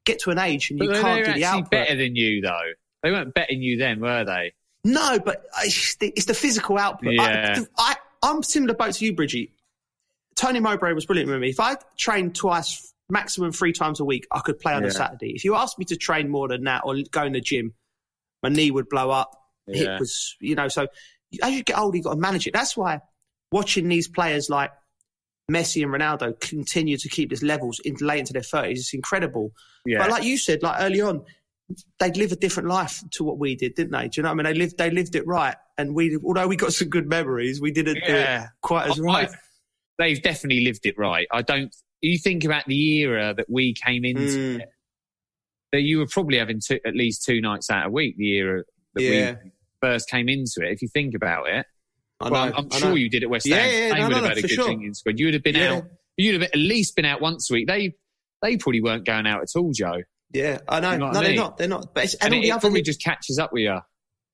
get 0.05 0.19
to 0.19 0.31
an 0.31 0.39
age 0.39 0.71
and 0.71 0.79
But 0.79 0.89
you 0.89 1.01
can't 1.01 1.25
do 1.25 1.33
the 1.33 1.45
output. 1.45 1.71
better 1.71 1.95
than 1.95 2.15
you 2.15 2.41
though. 2.41 2.71
They 3.03 3.11
weren't 3.11 3.33
better 3.33 3.47
than 3.51 3.61
you 3.61 3.77
then, 3.77 3.99
were 3.99 4.25
they? 4.25 4.53
No, 4.83 5.19
but 5.19 5.45
uh, 5.55 5.61
it's 5.63 5.95
the, 5.95 6.07
it's 6.15 6.25
the 6.25 6.33
physical 6.33 6.77
output. 6.77 7.13
Yeah. 7.13 7.59
I, 7.77 7.95
I'm 8.23 8.43
similar 8.43 8.73
boat 8.73 8.93
to 8.95 9.05
you, 9.05 9.13
Bridgie. 9.13 9.51
Tony 10.35 10.59
Mowbray 10.59 10.93
was 10.93 11.05
brilliant 11.05 11.29
with 11.29 11.39
me. 11.39 11.49
If 11.49 11.59
I 11.59 11.75
trained 11.97 12.35
twice, 12.35 12.93
maximum 13.09 13.51
three 13.51 13.73
times 13.73 13.99
a 13.99 14.05
week, 14.05 14.25
I 14.31 14.39
could 14.39 14.59
play 14.59 14.73
on 14.73 14.83
a 14.85 14.91
Saturday. 14.91 15.33
If 15.35 15.43
you 15.43 15.55
asked 15.55 15.77
me 15.77 15.85
to 15.85 15.97
train 15.97 16.29
more 16.29 16.47
than 16.47 16.63
that 16.63 16.83
or 16.85 16.95
go 17.11 17.23
in 17.23 17.33
the 17.33 17.41
gym, 17.41 17.73
my 18.41 18.49
knee 18.49 18.71
would 18.71 18.87
blow 18.87 19.11
up. 19.11 19.31
Yeah. 19.67 19.77
Hip 19.77 19.99
was, 19.99 20.35
you 20.39 20.55
know, 20.55 20.69
so 20.69 20.87
as 21.43 21.53
you 21.53 21.63
get 21.63 21.77
older, 21.77 21.97
you've 21.97 22.05
got 22.05 22.13
to 22.13 22.19
manage 22.19 22.47
it. 22.47 22.53
That's 22.53 22.75
why 22.75 23.01
watching 23.51 23.87
these 23.87 24.07
players 24.07 24.49
like 24.49 24.71
Messi 25.49 25.83
and 25.83 25.91
Ronaldo 25.93 26.39
continue 26.39 26.97
to 26.97 27.09
keep 27.09 27.29
these 27.29 27.43
levels 27.43 27.79
into 27.83 28.05
late 28.05 28.19
into 28.19 28.33
their 28.33 28.41
30s 28.41 28.71
It's 28.71 28.93
incredible. 28.93 29.51
Yeah. 29.85 29.99
But 29.99 30.11
like 30.11 30.23
you 30.23 30.37
said, 30.37 30.61
like 30.63 30.81
early 30.81 31.01
on, 31.01 31.23
they'd 31.99 32.17
live 32.17 32.31
a 32.31 32.35
different 32.35 32.69
life 32.69 33.03
to 33.11 33.23
what 33.23 33.37
we 33.39 33.55
did, 33.55 33.75
didn't 33.75 33.91
they? 33.91 34.07
Do 34.07 34.19
you 34.19 34.23
know 34.23 34.29
what 34.33 34.45
I 34.45 34.49
mean? 34.49 34.53
They 34.53 34.59
lived, 34.59 34.77
they 34.77 34.89
lived 34.91 35.15
it 35.15 35.25
right, 35.27 35.55
and 35.77 35.93
we, 35.95 36.17
although 36.23 36.47
we 36.47 36.55
got 36.55 36.73
some 36.73 36.89
good 36.89 37.07
memories, 37.07 37.61
we 37.61 37.71
didn't 37.71 37.95
do 38.05 38.13
it 38.15 38.41
quite 38.61 38.89
as 38.89 38.99
I- 38.99 39.03
right. 39.03 39.29
they've 39.97 40.21
definitely 40.21 40.63
lived 40.65 40.85
it 40.85 40.95
right. 40.97 41.27
I 41.31 41.41
don't. 41.41 41.75
You 42.01 42.17
think 42.17 42.43
about 42.45 42.65
the 42.65 42.99
era 43.01 43.33
that 43.35 43.47
we 43.49 43.73
came 43.73 44.05
into, 44.05 44.59
Mm. 44.59 44.61
that 45.73 45.81
you 45.81 45.97
were 45.99 46.07
probably 46.07 46.37
having 46.37 46.59
two, 46.65 46.79
at 46.85 46.95
least 46.95 47.23
two 47.23 47.41
nights 47.41 47.69
out 47.69 47.87
a 47.87 47.89
week. 47.89 48.15
The 48.17 48.29
era 48.37 48.63
that 48.95 49.03
Yeah. 49.03 49.35
we 49.43 49.51
first 49.81 50.09
came 50.09 50.29
into 50.29 50.61
it. 50.63 50.71
If 50.71 50.81
you 50.81 50.87
think 50.87 51.13
about 51.13 51.47
it, 51.49 51.65
Well, 52.21 52.31
know, 52.31 52.53
I'm 52.55 52.67
I 52.71 52.79
sure 52.79 52.97
you 52.97 53.09
did 53.09 53.23
at 53.23 53.29
West 53.29 53.45
Yeah, 53.45 53.57
Ham. 53.57 53.71
yeah, 53.73 53.93
they 53.93 53.99
no, 53.99 54.07
would 54.07 54.09
no, 54.11 54.15
have 54.17 54.25
had 54.29 54.37
a 54.37 54.41
good 54.41 54.49
sure. 54.51 54.65
drinking 54.65 54.93
squad. 54.93 55.19
You 55.19 55.25
would 55.27 55.33
have 55.35 55.43
been 55.43 55.55
Yeah. 55.55 55.73
out. 55.75 55.85
You'd 56.17 56.33
have 56.41 56.43
at 56.43 56.55
least 56.55 56.95
been 56.95 57.05
out 57.05 57.21
once 57.21 57.49
a 57.49 57.53
week. 57.53 57.67
They 57.67 57.93
they 58.41 58.57
probably 58.57 58.81
weren't 58.81 59.05
going 59.05 59.25
out 59.27 59.41
at 59.41 59.49
all, 59.55 59.71
Joe. 59.73 60.03
Yeah, 60.33 60.59
I 60.67 60.79
know. 60.79 60.91
You 60.91 60.97
know 60.99 61.11
no, 61.11 61.19
I 61.19 61.23
they're 61.23 61.35
not. 61.35 61.57
They're 61.57 61.67
not. 61.67 61.93
But 61.93 62.03
it's, 62.05 62.13
and, 62.15 62.23
And, 62.25 62.33
all 62.33 62.39
it, 62.39 62.41
the 62.43 62.47
it 62.47 62.51
other, 62.51 62.61
probably 62.61 62.81
just 62.81 63.01
catches 63.03 63.39
up 63.39 63.51
with 63.53 63.63
you. 63.63 63.79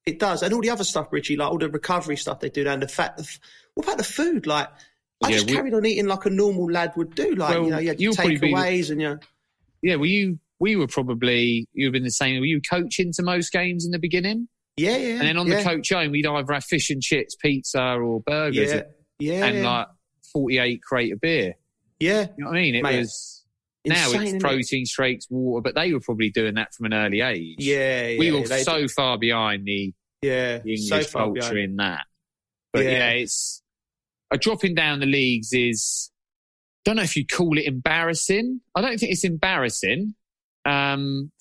it 0.06 0.20
does, 0.20 0.44
and 0.44 0.54
all 0.54 0.62
the 0.62 0.70
other 0.70 0.84
stuff, 0.84 1.08
Richie, 1.12 1.36
like 1.36 1.50
all 1.52 1.58
the 1.58 1.70
recovery 1.70 2.18
stuff 2.18 2.40
they 2.40 2.50
do, 2.50 2.68
and 2.68 2.82
the 2.84 2.88
fact. 2.88 3.20
Of, 3.20 3.40
what 3.76 3.86
about 3.88 3.98
the 3.98 4.04
food? 4.04 4.46
Like, 4.48 4.68
I 5.24 5.30
Yeah, 5.30 5.36
just 5.38 5.48
we- 5.50 5.56
carried 5.56 5.74
on 5.74 5.86
eating 5.86 6.08
like 6.08 6.26
a 6.26 6.30
normal 6.30 6.70
lad 6.72 6.94
would 6.98 7.14
do. 7.16 7.36
Like, 7.36 7.50
Well, 7.56 7.64
you 7.66 7.70
know, 7.72 7.78
you 7.80 7.88
had 7.90 8.02
you'll 8.02 8.16
probably 8.16 8.38
be 8.38 8.48
the- 8.52 8.54
takeaways, 8.54 8.90
and 8.92 9.02
you. 9.02 9.20
Yeah, 9.82 9.96
well, 9.96 10.06
you 10.06 10.40
we 10.60 10.76
were 10.76 10.88
probably 10.88 11.68
you've 11.74 11.94
been 11.94 12.04
the 12.04 12.12
same. 12.12 12.40
Were 12.40 12.46
you 12.46 12.62
coaching 12.62 13.12
to 13.14 13.24
most 13.24 13.52
games 13.52 13.86
in 13.86 13.92
the 13.92 14.00
beginning? 14.00 14.48
Yeah, 14.78 14.98
yeah. 14.98 15.14
And 15.20 15.22
then 15.22 15.38
on 15.38 15.48
yeah, 15.48 15.58
the 15.58 15.64
coach 15.64 15.90
home, 15.92 16.12
we'd 16.12 16.26
either 16.26 16.54
have 16.54 16.64
fish 16.66 16.90
and 16.90 17.02
chips, 17.02 17.36
pizza, 17.36 17.82
or 17.82 18.22
burgers, 18.22 18.74
Yeah, 18.74 18.82
yeah, 19.20 19.46
and 19.46 19.64
like 19.64 19.88
forty-eight 20.34 20.82
crate 20.84 21.14
of 21.14 21.22
beer. 21.22 21.56
Yeah. 22.00 22.28
You 22.38 22.44
know 22.44 22.50
what 22.50 22.58
I 22.58 22.62
mean? 22.62 22.76
It 22.76 22.84
Mate, 22.84 23.00
was 23.00 23.46
now 23.86 23.96
Insane, 23.96 24.16
it's 24.16 24.24
isn't 24.26 24.38
it? 24.38 24.42
protein 24.42 24.86
shakes, 24.86 25.28
water, 25.30 25.62
but 25.62 25.76
they 25.76 25.94
were 25.94 26.02
probably 26.02 26.30
doing 26.30 26.56
that 26.56 26.74
from 26.74 26.88
an 26.88 26.94
early 26.94 27.22
age. 27.22 27.56
Yeah, 27.60 28.08
yeah. 28.08 28.20
we 28.20 28.32
were 28.32 28.46
so 28.46 28.88
far 28.88 29.18
behind 29.18 29.66
the, 29.66 29.94
yeah, 30.22 30.58
the 30.58 30.76
so 30.76 30.96
English 30.96 31.12
far 31.12 31.26
culture 31.26 31.58
in 31.58 31.78
that. 31.78 32.06
But 32.74 32.84
Yeah. 32.84 32.92
yeah. 32.92 33.10
it's 33.12 33.62
a 34.32 34.38
dropping 34.38 34.76
down 34.76 35.00
the 35.00 35.06
leagues 35.06 35.54
is. 35.54 36.12
Don't 36.84 36.98
know 36.98 37.02
if 37.02 37.16
you'd 37.16 37.32
call 37.32 37.58
it 37.58 37.66
embarrassing. 37.66 38.62
I 38.76 38.82
don't 38.82 39.00
think 39.00 39.12
it's 39.12 39.24
embarrassing. 39.24 40.14
Um, 40.66 41.32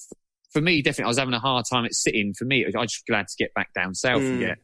for 0.55 0.61
me, 0.63 0.81
definitely, 0.81 1.05
I 1.05 1.09
was 1.09 1.19
having 1.19 1.35
a 1.35 1.39
hard 1.41 1.67
time 1.71 1.85
at 1.85 1.93
City. 1.95 2.33
For 2.39 2.47
me, 2.47 2.65
I 2.65 2.81
was 2.81 2.93
just 2.93 3.07
glad 3.07 3.27
to 3.29 3.35
get 3.39 3.53
back 3.55 3.75
down 3.75 3.95
south 3.95 4.23
Mm. 4.23 4.37
again 4.37 4.57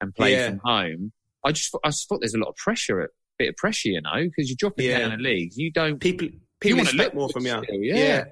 and 0.00 0.14
play 0.14 0.32
Yeah. 0.32 0.48
from 0.48 0.60
home. 0.64 1.12
I 1.44 1.52
just, 1.52 1.70
thought- 1.72 1.82
I 1.84 1.88
just 1.88 2.08
thought 2.08 2.20
there's 2.20 2.34
a 2.34 2.38
lot 2.38 2.48
of 2.48 2.56
pressure, 2.56 3.00
a 3.02 3.08
bit 3.38 3.50
of 3.50 3.56
pressure, 3.56 3.90
you 3.90 4.00
know, 4.00 4.22
because 4.24 4.48
you're 4.48 4.56
dropping 4.58 4.86
Yeah. 4.86 5.00
down 5.00 5.10
the 5.10 5.22
leagues. 5.22 5.58
You 5.58 5.70
don't 5.70 5.98
People, 6.00 6.28
people 6.60 6.78
wanna 6.78 6.92
look 6.92 7.14
more 7.14 7.28
from 7.28 7.44
you. 7.44 7.62
still, 7.64 7.82
yeah. 7.82 7.94
yeah. 7.96 8.24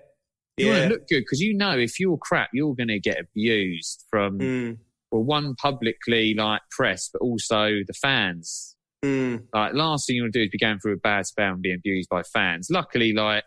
you 0.59 0.67
want 0.69 0.83
to 0.83 0.89
look 0.91 1.09
good 1.09 1.21
because 1.21 1.41
you 1.41 1.55
know 1.55 1.79
if 1.79 1.99
you're 1.99 2.19
crap, 2.19 2.51
you're 2.53 2.75
going 2.75 2.89
to 2.89 3.01
get 3.01 3.19
abused 3.19 4.05
from 4.11 4.39
Mm, 4.39 4.79
well, 5.11 5.23
one 5.25 5.55
publicly 5.57 6.35
like 6.35 6.61
press, 6.71 7.09
but 7.13 7.21
also 7.21 7.81
the 7.87 7.95
fans. 8.01 8.77
mm, 9.05 9.43
Like 9.55 9.73
last 9.75 10.07
thing 10.07 10.17
you 10.17 10.23
want 10.23 10.35
to 10.35 10.39
do 10.39 10.45
is 10.45 10.51
be 10.51 10.59
going 10.59 10.79
through 10.79 10.93
a 10.95 10.99
bad 10.99 11.27
spell 11.27 11.55
and 11.55 11.63
being 11.63 11.77
abused 11.77 12.09
by 12.11 12.23
fans. 12.23 12.69
Luckily, 12.71 13.13
like 13.13 13.45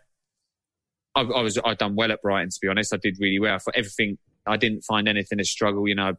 I, 1.16 1.22
I 1.22 1.40
was, 1.42 1.58
I 1.64 1.74
done 1.74 1.96
well 1.96 2.12
at 2.12 2.22
Brighton. 2.22 2.50
To 2.50 2.58
be 2.60 2.68
honest, 2.68 2.94
I 2.94 2.98
did 2.98 3.16
really 3.20 3.40
well. 3.40 3.54
I 3.54 3.58
thought 3.58 3.74
everything. 3.76 4.18
I 4.46 4.56
didn't 4.56 4.82
find 4.82 5.08
anything 5.08 5.40
a 5.40 5.44
struggle. 5.44 5.88
You 5.88 5.94
know, 5.96 6.08
I 6.10 6.12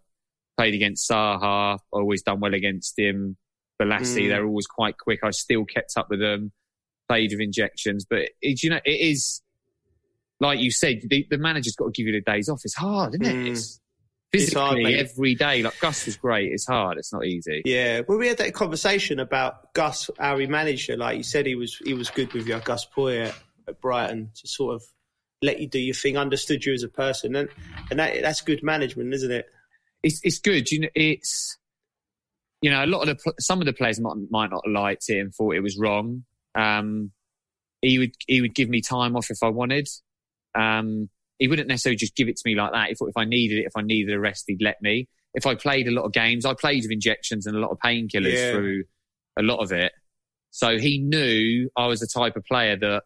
played 0.58 0.74
against 0.74 1.10
Saha. 1.10 1.80
Always 1.92 2.24
done 2.24 2.40
well 2.42 2.54
against 2.54 2.98
him. 3.00 3.38
Balassi, 3.82 4.24
Mm. 4.26 4.30
they're 4.30 4.46
always 4.46 4.66
quite 4.68 4.98
quick. 4.98 5.20
I 5.24 5.30
still 5.30 5.64
kept 5.64 5.94
up 5.98 6.10
with 6.10 6.20
them. 6.20 6.52
Played 7.08 7.32
with 7.32 7.40
injections, 7.42 8.06
but 8.10 8.30
it, 8.42 8.62
you 8.64 8.70
know, 8.72 8.82
it 8.84 9.00
is 9.00 9.42
like 10.42 10.60
you 10.60 10.72
said. 10.72 11.02
The, 11.10 11.26
the 11.30 11.38
manager's 11.38 11.76
got 11.76 11.86
to 11.86 11.92
give 11.92 12.08
you 12.08 12.12
the 12.22 12.32
days 12.32 12.50
off. 12.50 12.62
It's 12.66 12.76
hard, 12.76 13.14
isn't 13.14 13.26
it? 13.26 13.36
Mm. 13.36 13.52
It's 13.52 13.80
It's 14.34 14.46
physically 14.52 14.84
hard, 14.84 14.96
every 14.96 15.36
day. 15.36 15.64
Like 15.64 15.80
Gus 15.80 16.06
was 16.06 16.18
great. 16.18 16.52
It's 16.52 16.68
hard. 16.68 16.98
It's 16.98 17.14
not 17.14 17.24
easy. 17.26 17.62
yeah. 17.64 18.02
Well, 18.06 18.18
we 18.18 18.28
had 18.28 18.40
that 18.40 18.54
conversation 18.54 19.20
about 19.20 19.74
Gus, 19.74 20.10
how 20.20 20.38
he 20.38 20.48
managed 20.48 20.90
it. 20.90 21.00
Like 21.00 21.16
you 21.18 21.24
said, 21.24 21.46
he 21.46 21.56
was 21.56 21.78
he 21.86 21.94
was 21.94 22.10
good 22.10 22.34
with 22.34 22.46
you, 22.48 22.60
Gus 22.60 22.84
Poy 22.84 23.32
at, 23.68 23.82
Brighton, 23.82 24.32
to 24.36 24.48
sort 24.48 24.76
of 24.76 24.84
let 25.42 25.60
you 25.60 25.68
do 25.68 25.80
your 25.80 25.94
thing, 25.94 26.18
understood 26.18 26.66
you 26.66 26.74
as 26.74 26.84
a 26.84 26.90
person, 26.90 27.36
and 27.36 27.50
and 27.90 28.00
that 28.00 28.22
that's 28.22 28.42
good 28.42 28.64
management, 28.64 29.14
isn't 29.14 29.32
it? 29.32 29.46
it's 30.04 30.20
it's 30.24 30.40
good. 30.40 30.70
You 30.72 30.82
know, 30.82 30.90
it's 30.96 31.58
you 32.62 32.70
know 32.72 32.84
a 32.84 32.88
lot 32.88 33.08
of 33.08 33.18
the 33.24 33.34
some 33.40 33.60
of 33.60 33.66
the 33.66 33.74
players 33.74 34.00
might 34.00 34.16
might 34.30 34.50
not 34.50 34.62
have 34.66 34.74
liked 34.74 35.10
it 35.10 35.20
and 35.20 35.34
thought 35.34 35.56
it 35.56 35.62
was 35.62 35.78
wrong. 35.78 36.24
Um, 36.56 37.12
he 37.82 38.00
would 38.00 38.14
he 38.28 38.42
would 38.42 38.56
give 38.56 38.70
me 38.70 38.82
time 38.82 39.16
off 39.16 39.30
if 39.30 39.44
I 39.44 39.50
wanted. 39.50 39.88
Um, 40.56 41.10
he 41.40 41.48
wouldn't 41.48 41.68
necessarily 41.68 41.98
just 41.98 42.16
give 42.16 42.28
it 42.28 42.38
to 42.38 42.44
me 42.46 42.56
like 42.56 42.72
that. 42.74 42.90
If 42.92 42.98
if 43.02 43.16
I 43.16 43.26
needed 43.26 43.60
it, 43.60 43.66
if 43.66 43.74
I 43.76 43.82
needed 43.82 44.14
a 44.14 44.20
rest, 44.20 44.46
he'd 44.48 44.62
let 44.62 44.82
me. 44.82 45.08
If 45.34 45.46
I 45.46 45.54
played 45.54 45.88
a 45.88 45.92
lot 45.92 46.04
of 46.06 46.14
games, 46.14 46.46
I 46.46 46.56
played 46.56 46.84
with 46.84 46.92
injections 46.92 47.46
and 47.46 47.56
a 47.56 47.60
lot 47.60 47.70
of 47.70 47.78
painkillers 47.78 48.34
Yeah. 48.34 48.52
through 48.52 48.84
a 49.38 49.44
lot 49.44 49.58
of 49.60 49.72
it. 49.72 49.92
So 50.50 50.80
he 50.80 50.98
knew 50.98 51.70
I 51.78 51.86
was 51.86 52.00
the 52.00 52.08
type 52.08 52.36
of 52.36 52.44
player 52.46 52.76
that 52.78 53.04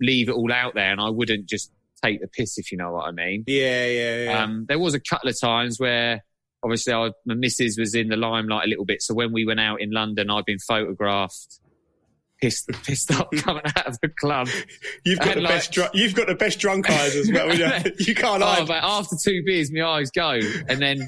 leave 0.00 0.28
it 0.28 0.32
all 0.32 0.52
out 0.52 0.74
there, 0.74 0.90
and 0.90 1.00
I 1.00 1.10
wouldn't 1.10 1.46
just 1.46 1.70
take 2.02 2.20
the 2.20 2.28
piss, 2.28 2.58
if 2.58 2.70
you 2.70 2.78
know 2.78 2.92
what 2.92 3.06
I 3.06 3.10
mean. 3.12 3.44
Yeah, 3.46 3.86
yeah, 3.86 4.24
yeah. 4.24 4.42
Um, 4.42 4.66
there 4.68 4.78
was 4.78 4.94
a 4.94 5.00
couple 5.00 5.28
of 5.28 5.40
times 5.40 5.78
where 5.78 6.22
obviously 6.62 6.92
I, 6.92 7.10
my 7.26 7.34
missus 7.34 7.76
was 7.78 7.94
in 7.94 8.08
the 8.08 8.16
limelight 8.16 8.66
a 8.66 8.68
little 8.68 8.84
bit. 8.84 9.02
So 9.02 9.14
when 9.14 9.32
we 9.32 9.46
went 9.46 9.60
out 9.60 9.80
in 9.80 9.90
London, 9.90 10.30
I'd 10.30 10.44
been 10.44 10.58
photographed, 10.58 11.60
pissed, 12.44 12.68
pissed 12.84 13.10
up 13.10 13.30
coming 13.32 13.62
out 13.76 13.86
of 13.86 13.98
the 14.02 14.08
club. 14.08 14.48
you've 15.04 15.18
got 15.18 15.28
and 15.28 15.36
the 15.38 15.40
like- 15.42 15.52
best. 15.54 15.72
Dr- 15.72 15.90
you've 15.94 16.14
got 16.14 16.26
the 16.26 16.34
best 16.34 16.58
drunk 16.58 16.90
eyes 16.90 17.16
as 17.16 17.30
well. 17.32 17.48
You, 17.98 18.14
can't 18.14 18.42
Oh, 18.42 18.46
hide. 18.46 18.66
but 18.68 18.82
after 18.82 19.16
two 19.22 19.42
beers, 19.44 19.72
my 19.72 19.82
eyes 19.84 20.10
go, 20.10 20.38
and 20.68 20.80
then 20.80 21.06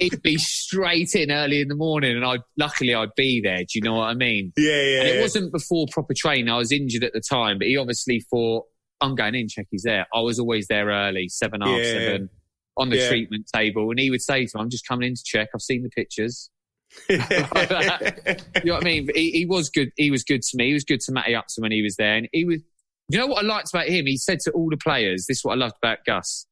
it'd 0.00 0.22
be 0.22 0.36
straight 0.38 1.14
in 1.14 1.30
early 1.30 1.60
in 1.60 1.68
the 1.68 1.74
morning, 1.74 2.16
and 2.16 2.24
I 2.24 2.38
luckily 2.58 2.94
I'd 2.94 3.14
be 3.16 3.40
there. 3.42 3.58
Do 3.58 3.66
you 3.74 3.80
know 3.82 3.94
what 3.94 4.04
I 4.08 4.14
mean? 4.14 4.52
yeah, 4.56 4.70
yeah. 4.70 4.98
And 5.00 5.08
yeah. 5.08 5.14
it 5.14 5.20
wasn't 5.22 5.52
before 5.52 5.86
proper 5.90 6.14
training. 6.14 6.48
I 6.48 6.58
was 6.58 6.72
injured 6.72 7.04
at 7.04 7.12
the 7.12 7.20
time, 7.20 7.58
but 7.58 7.66
he 7.66 7.76
obviously 7.76 8.20
thought, 8.30 8.64
I'm 9.00 9.14
going 9.14 9.34
in, 9.34 9.48
check 9.48 9.66
he's 9.70 9.82
there. 9.82 10.06
I 10.14 10.20
was 10.20 10.38
always 10.38 10.66
there 10.68 10.86
early, 10.88 11.28
seven, 11.28 11.60
half 11.60 11.78
Yeah. 11.78 11.84
seven, 11.92 12.28
on 12.76 12.90
the 12.90 12.96
Yeah. 12.96 13.08
treatment 13.08 13.48
table. 13.54 13.90
And 13.90 13.98
he 13.98 14.10
would 14.10 14.22
say 14.22 14.46
to 14.46 14.56
me, 14.58 14.62
I'm 14.62 14.70
just 14.70 14.86
coming 14.86 15.08
in 15.08 15.14
to 15.14 15.22
check. 15.24 15.48
I've 15.54 15.62
seen 15.62 15.82
the 15.82 15.90
pictures. 15.90 16.50
You 17.08 17.18
know 17.18 18.74
what 18.74 18.82
I 18.82 18.84
mean? 18.84 19.08
He, 19.14 19.30
he 19.30 19.46
was 19.46 19.68
good. 19.68 19.90
He 19.96 20.10
was 20.10 20.24
good 20.24 20.42
to 20.42 20.56
me. 20.56 20.68
He 20.68 20.72
was 20.74 20.84
good 20.84 21.00
to 21.00 21.12
Matty 21.12 21.34
Upson 21.34 21.62
when 21.62 21.72
he 21.72 21.82
was 21.82 21.96
there. 21.96 22.16
And 22.16 22.28
he 22.32 22.44
was, 22.44 22.60
you 23.08 23.18
know 23.18 23.26
what 23.26 23.44
I 23.44 23.46
liked 23.46 23.70
about 23.72 23.88
him? 23.88 24.06
He 24.06 24.16
said 24.16 24.40
to 24.40 24.50
all 24.52 24.70
the 24.70 24.76
players, 24.76 25.26
this 25.26 25.38
is 25.38 25.44
what 25.44 25.52
I 25.52 25.56
loved 25.56 25.74
about 25.82 25.98
Gus. 26.06 26.46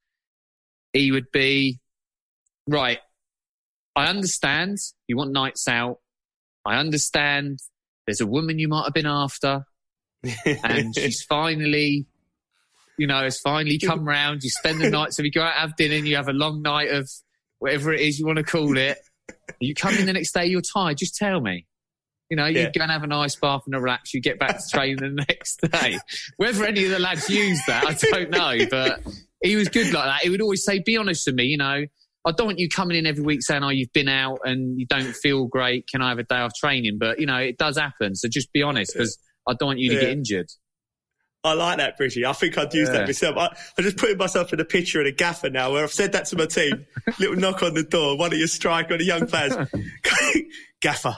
He 0.93 1.11
would 1.11 1.31
be, 1.33 1.81
right, 2.69 2.99
I 3.97 4.07
understand 4.07 4.79
you 5.09 5.17
want 5.17 5.33
nights 5.33 5.67
out. 5.69 5.99
I 6.67 6.77
understand 6.77 7.61
there's 8.07 8.21
a 8.21 8.27
woman 8.27 8.59
you 8.59 8.69
might 8.69 8.85
have 8.85 8.95
been 8.95 9.07
after 9.07 9.65
and 10.47 10.95
she's 10.97 11.23
finally, 11.23 12.07
you 12.99 13.07
know, 13.07 13.23
has 13.23 13.41
finally 13.41 13.79
come 13.79 14.07
round. 14.07 14.43
You 14.43 14.51
spend 14.51 14.81
the 14.81 14.91
night, 14.91 15.13
so 15.13 15.23
we 15.23 15.31
go 15.31 15.43
out 15.43 15.55
have 15.55 15.77
dinner 15.77 15.97
and 15.97 16.07
you 16.07 16.17
have 16.17 16.29
a 16.29 16.33
long 16.33 16.63
night 16.63 16.91
of 16.91 17.11
whatever 17.59 17.93
it 17.93 18.01
is 18.01 18.19
you 18.19 18.27
want 18.27 18.39
to 18.39 18.45
call 18.45 18.77
it. 18.77 18.99
You 19.61 19.75
come 19.75 19.95
in 19.95 20.07
the 20.07 20.13
next 20.13 20.33
day, 20.33 20.47
you're 20.47 20.61
tired. 20.63 20.99
Just 20.99 21.17
tell 21.17 21.41
me. 21.41 21.67
You 22.31 22.37
know, 22.37 22.47
you 22.47 22.61
Yeah. 22.61 22.71
go 22.75 22.83
and 22.83 22.91
have 22.91 23.03
a 23.03 23.07
nice 23.07 23.37
bath 23.37 23.63
and 23.67 23.75
a 23.75 23.81
relax. 23.81 24.15
You 24.15 24.21
get 24.23 24.39
back 24.39 24.57
to 24.59 24.65
training 24.73 24.97
the 24.97 25.11
next 25.29 25.61
day. 25.71 25.99
Whether 26.39 26.65
any 26.65 26.85
of 26.85 26.91
the 26.91 26.99
lads 26.99 27.29
used 27.29 27.63
that, 27.67 27.85
I 27.87 27.93
don't 27.93 28.31
know. 28.31 28.67
But 28.71 29.01
he 29.43 29.57
was 29.57 29.69
good 29.69 29.93
like 29.93 30.05
that. 30.05 30.21
He 30.23 30.31
would 30.31 30.41
always 30.41 30.65
say, 30.65 30.79
"Be 30.79 30.97
honest 30.97 31.27
with 31.27 31.35
me." 31.35 31.45
You 31.45 31.59
know, 31.59 31.85
I 32.25 32.33
don't 32.33 32.47
want 32.47 32.59
you 32.59 32.69
coming 32.71 32.97
in 32.97 33.05
every 33.07 33.23
week 33.25 33.41
saying, 33.43 33.63
"Oh, 33.63 33.69
you've 33.69 33.93
been 33.93 34.09
out 34.09 34.39
and 34.45 34.79
you 34.81 34.87
don't 34.87 35.15
feel 35.15 35.47
great. 35.47 35.87
Can 35.89 36.01
I 36.01 36.09
have 36.09 36.19
a 36.19 36.23
day 36.25 36.37
off 36.37 36.53
training?" 36.55 36.97
But 36.99 37.21
you 37.21 37.27
know, 37.27 37.37
it 37.37 37.59
does 37.59 37.77
happen. 37.77 38.15
So 38.15 38.29
just 38.29 38.51
be 38.53 38.63
honest 38.63 38.93
because 38.95 39.19
I 39.47 39.53
don't 39.59 39.67
want 39.67 39.81
you 39.81 39.91
to 39.91 40.01
get 40.01 40.11
injured. 40.11 40.49
I 41.45 41.55
like 41.55 41.79
that, 41.79 41.97
Bridgie. 41.97 42.25
I 42.25 42.33
think 42.33 42.57
I'd 42.57 42.73
use 42.73 42.89
Yeah. 42.89 42.99
that 42.99 43.07
myself. 43.09 43.37
I, 43.37 43.47
I'm 43.77 43.85
just 43.85 43.97
putting 43.97 44.17
myself 44.17 44.53
in 44.53 44.61
a 44.61 44.65
picture 44.65 45.01
of 45.01 45.07
a 45.07 45.13
gaffer 45.13 45.51
now 45.51 45.73
where 45.73 45.83
I've 45.83 45.93
said 45.93 46.13
that 46.13 46.27
to 46.27 46.37
my 46.37 46.47
team. 46.47 46.87
Little 47.19 47.37
knock 47.37 47.63
on 47.63 47.75
the 47.75 47.83
door, 47.83 48.17
one 48.17 48.33
of 48.33 48.39
your 48.39 48.47
of 48.47 48.99
the 48.99 49.05
young 49.05 49.27
players. 49.27 49.55
gaffer, 50.81 51.17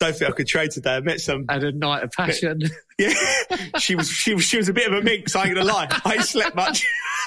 don't 0.00 0.16
think 0.16 0.30
I 0.30 0.34
could 0.34 0.48
trade 0.48 0.72
today. 0.72 0.96
I 0.96 1.00
met 1.00 1.20
some. 1.20 1.44
Had 1.48 1.62
a 1.62 1.70
night 1.72 2.02
of 2.02 2.10
passion. 2.10 2.62
Yeah, 2.98 3.12
she 3.78 3.94
was, 3.96 4.08
she 4.08 4.34
was, 4.34 4.44
she 4.44 4.56
was 4.56 4.68
a 4.68 4.72
bit 4.72 4.86
of 4.86 4.92
a 4.92 5.02
minx. 5.02 5.34
I 5.36 5.46
ain't 5.46 5.54
gonna 5.54 5.66
lie. 5.66 5.88
I 6.04 6.14
ain't 6.14 6.22
slept 6.24 6.54
much. 6.56 6.86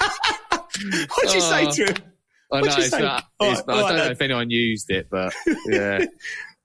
What'd 0.50 1.34
you 1.34 1.40
say 1.40 1.66
Oh. 1.66 1.70
to 1.72 1.84
him? 1.86 1.96
I 2.50 2.60
know. 2.60 2.74
It's 2.78 2.92
not, 2.92 3.24
it's, 3.40 3.60
right, 3.66 3.68
I 3.68 3.80
don't 3.80 3.82
right 3.84 3.96
know 3.96 4.02
then. 4.04 4.12
if 4.12 4.20
anyone 4.22 4.50
used 4.50 4.90
it, 4.90 5.08
but 5.10 5.34
yeah. 5.66 6.04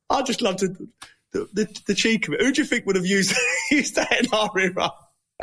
I 0.10 0.22
just 0.22 0.42
loved 0.42 0.60
the, 0.60 0.88
the, 1.32 1.50
the, 1.54 1.82
the 1.88 1.96
cheek 1.96 2.28
of 2.28 2.36
it. 2.36 2.42
Who 2.42 2.52
do 2.54 2.62
you 2.62 2.68
think 2.68 2.86
would 2.86 2.96
have 2.96 3.06
used, 3.06 3.36
used 3.72 3.96
that 3.96 4.12
in 4.24 4.28
our 4.34 4.52
era? 4.58 4.92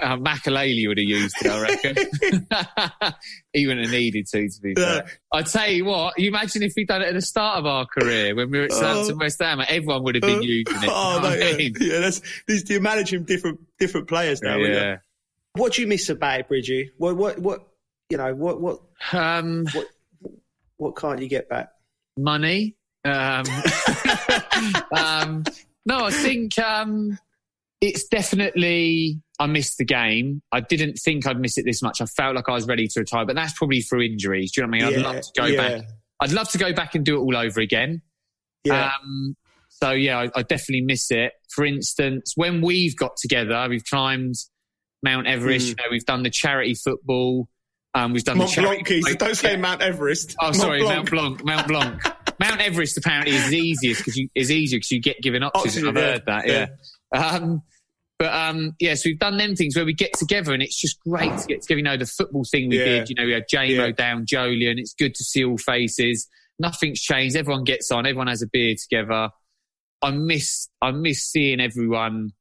Uh, 0.00 0.16
Makelele 0.16 0.88
would 0.88 0.98
have 0.98 1.04
used 1.08 1.34
it, 1.42 1.50
I 1.50 1.60
reckon. 1.60 3.14
he 3.52 3.66
wouldn't 3.66 3.86
have 3.86 3.92
needed 3.92 4.26
to, 4.28 4.48
to 4.48 4.60
be 4.62 4.74
Yeah. 4.76 4.84
fair. 5.02 5.06
I 5.32 5.42
tell 5.42 5.68
you 5.70 5.84
what, 5.84 6.18
you 6.18 6.28
imagine 6.28 6.62
if 6.62 6.72
we'd 6.76 6.88
done 6.88 7.02
it 7.02 7.08
at 7.08 7.14
the 7.14 7.20
start 7.22 7.58
of 7.58 7.66
our 7.66 7.86
career 7.86 8.34
when 8.34 8.50
we 8.50 8.58
were 8.58 8.64
at 8.66 8.72
Southampton 8.72 9.18
West 9.18 9.42
Ham, 9.42 9.60
everyone 9.68 10.02
would 10.04 10.14
have 10.14 10.22
been 10.22 10.38
Uh, 10.38 10.42
using 10.42 10.74
it. 10.76 10.80
you 10.82 10.86
know 10.86 10.94
oh, 10.94 11.20
what 11.20 11.24
I 11.32 11.36
mate, 11.36 11.56
mean? 11.58 11.74
yeah, 11.80 11.94
yeah, 11.94 12.00
that's, 12.00 12.22
these, 12.46 12.70
you're 12.70 12.80
managing 12.80 13.24
different, 13.24 13.60
different 13.78 14.08
players 14.08 14.40
now. 14.42 14.52
aren't 14.52 14.62
you? 14.66 14.72
yeah. 14.72 14.96
What 15.54 15.72
do 15.74 15.82
you 15.82 15.88
miss 15.88 16.08
about 16.08 16.40
it, 16.40 16.48
Bridgie? 16.48 16.92
What, 16.96 17.16
what, 17.16 17.38
what, 17.40 17.66
you 18.08 18.16
know, 18.16 18.34
what, 18.34 18.60
what, 18.60 18.78
Um, 19.12 19.66
what 20.76 20.96
can't 20.96 21.20
you 21.20 21.28
get 21.28 21.48
back? 21.48 21.70
money. 22.16 22.76
Um, 23.04 23.44
um, 24.92 25.44
no, 25.86 26.04
I 26.04 26.10
think 26.10 26.58
um, 26.58 27.18
it's 27.80 28.04
definitely. 28.08 29.20
I 29.40 29.46
missed 29.46 29.78
the 29.78 29.86
game. 29.86 30.42
I 30.52 30.60
didn't 30.60 30.96
think 30.96 31.26
I'd 31.26 31.40
miss 31.40 31.56
it 31.56 31.64
this 31.64 31.82
much. 31.82 32.02
I 32.02 32.04
felt 32.04 32.36
like 32.36 32.48
I 32.48 32.52
was 32.52 32.68
ready 32.68 32.86
to 32.86 33.00
retire, 33.00 33.24
but 33.24 33.34
that's 33.34 33.54
probably 33.54 33.80
through 33.80 34.02
injuries. 34.02 34.52
Do 34.52 34.60
you 34.60 34.66
know 34.66 34.70
what 34.70 34.84
I 34.84 34.90
mean? 34.90 34.98
I'd 34.98 35.02
love 35.02 35.22
to 35.22 35.30
go 35.34 35.46
yeah, 35.46 35.56
back. 35.78 35.84
I'd 36.20 36.32
love 36.32 36.50
to 36.50 36.58
go 36.58 36.72
back 36.74 36.94
and 36.94 37.04
do 37.04 37.16
it 37.16 37.20
all 37.20 37.36
over 37.36 37.60
again. 37.60 38.02
Yeah, 38.64 38.92
Um, 39.02 39.36
so 39.70 39.92
yeah, 39.92 40.18
I, 40.18 40.30
I 40.36 40.42
definitely 40.42 40.82
miss 40.82 41.10
it. 41.10 41.32
For 41.48 41.64
instance, 41.64 42.34
when 42.36 42.60
we've 42.60 42.94
got 42.94 43.16
together, 43.16 43.66
we've 43.70 43.84
climbed 43.84 44.34
Mount 45.02 45.26
Everest. 45.26 45.66
Mm. 45.66 45.70
You 45.70 45.74
know, 45.76 45.90
we've 45.90 46.04
done 46.04 46.22
the 46.22 46.30
charity 46.30 46.74
football. 46.74 47.48
Um, 47.94 48.12
we've 48.12 48.22
done 48.22 48.36
Mont 48.36 48.50
the 48.50 48.56
charity. 48.56 48.82
Blanc, 48.82 48.88
geezer. 48.88 49.14
Don't 49.14 49.36
say 49.36 49.56
Mount 49.56 49.80
Everest. 49.80 50.36
Oh, 50.38 50.46
Mont 50.46 50.56
sorry, 50.56 50.80
Blanc. 50.80 51.10
Mount 51.10 51.10
Blanc. 51.10 51.44
Mount 51.44 51.68
Blanc. 51.68 52.02
Mount 52.40 52.60
Everest 52.60 52.98
apparently 52.98 53.34
is 53.34 53.48
the 53.48 53.58
easiest 53.58 54.00
because 54.00 54.16
you 54.16 54.28
is 54.34 54.50
easier 54.50 54.76
because 54.76 54.90
you 54.90 55.00
get 55.00 55.20
given 55.22 55.42
oxygen. 55.42 55.86
Oxygen, 55.86 55.88
I've 55.88 55.96
yeah. 55.96 56.12
heard 56.12 56.26
that. 56.26 56.46
Yeah. 56.46 56.66
Um, 57.18 57.62
but 58.20 58.32
um, 58.34 58.76
yeah, 58.78 58.92
so 58.94 59.08
we've 59.08 59.18
done 59.18 59.38
them 59.38 59.56
things 59.56 59.74
where 59.74 59.86
we 59.86 59.94
get 59.94 60.12
together 60.12 60.52
and 60.52 60.62
it's 60.62 60.78
just 60.78 61.00
great 61.00 61.38
to 61.38 61.46
get 61.48 61.62
together. 61.62 61.78
You 61.78 61.84
know, 61.84 61.96
the 61.96 62.04
football 62.04 62.44
thing 62.44 62.68
we 62.68 62.76
Yeah. 62.78 62.84
did. 62.84 63.08
You 63.08 63.14
know, 63.16 63.24
we 63.24 63.32
had 63.32 63.44
JMO 63.50 63.86
Yeah. 63.86 63.92
down, 63.92 64.26
Jolleon. 64.26 64.78
It's 64.78 64.92
good 64.92 65.14
to 65.14 65.24
see 65.24 65.42
all 65.42 65.56
faces. 65.56 66.28
Nothing's 66.58 67.00
changed. 67.00 67.34
Everyone 67.34 67.64
gets 67.64 67.90
on. 67.90 68.04
Everyone 68.04 68.26
has 68.26 68.42
a 68.42 68.46
beer 68.52 68.74
together. 68.78 69.30
I 70.02 70.10
miss 70.10 70.68
I 70.82 70.90
miss 70.90 71.24
seeing 71.24 71.60
everyone 71.60 72.32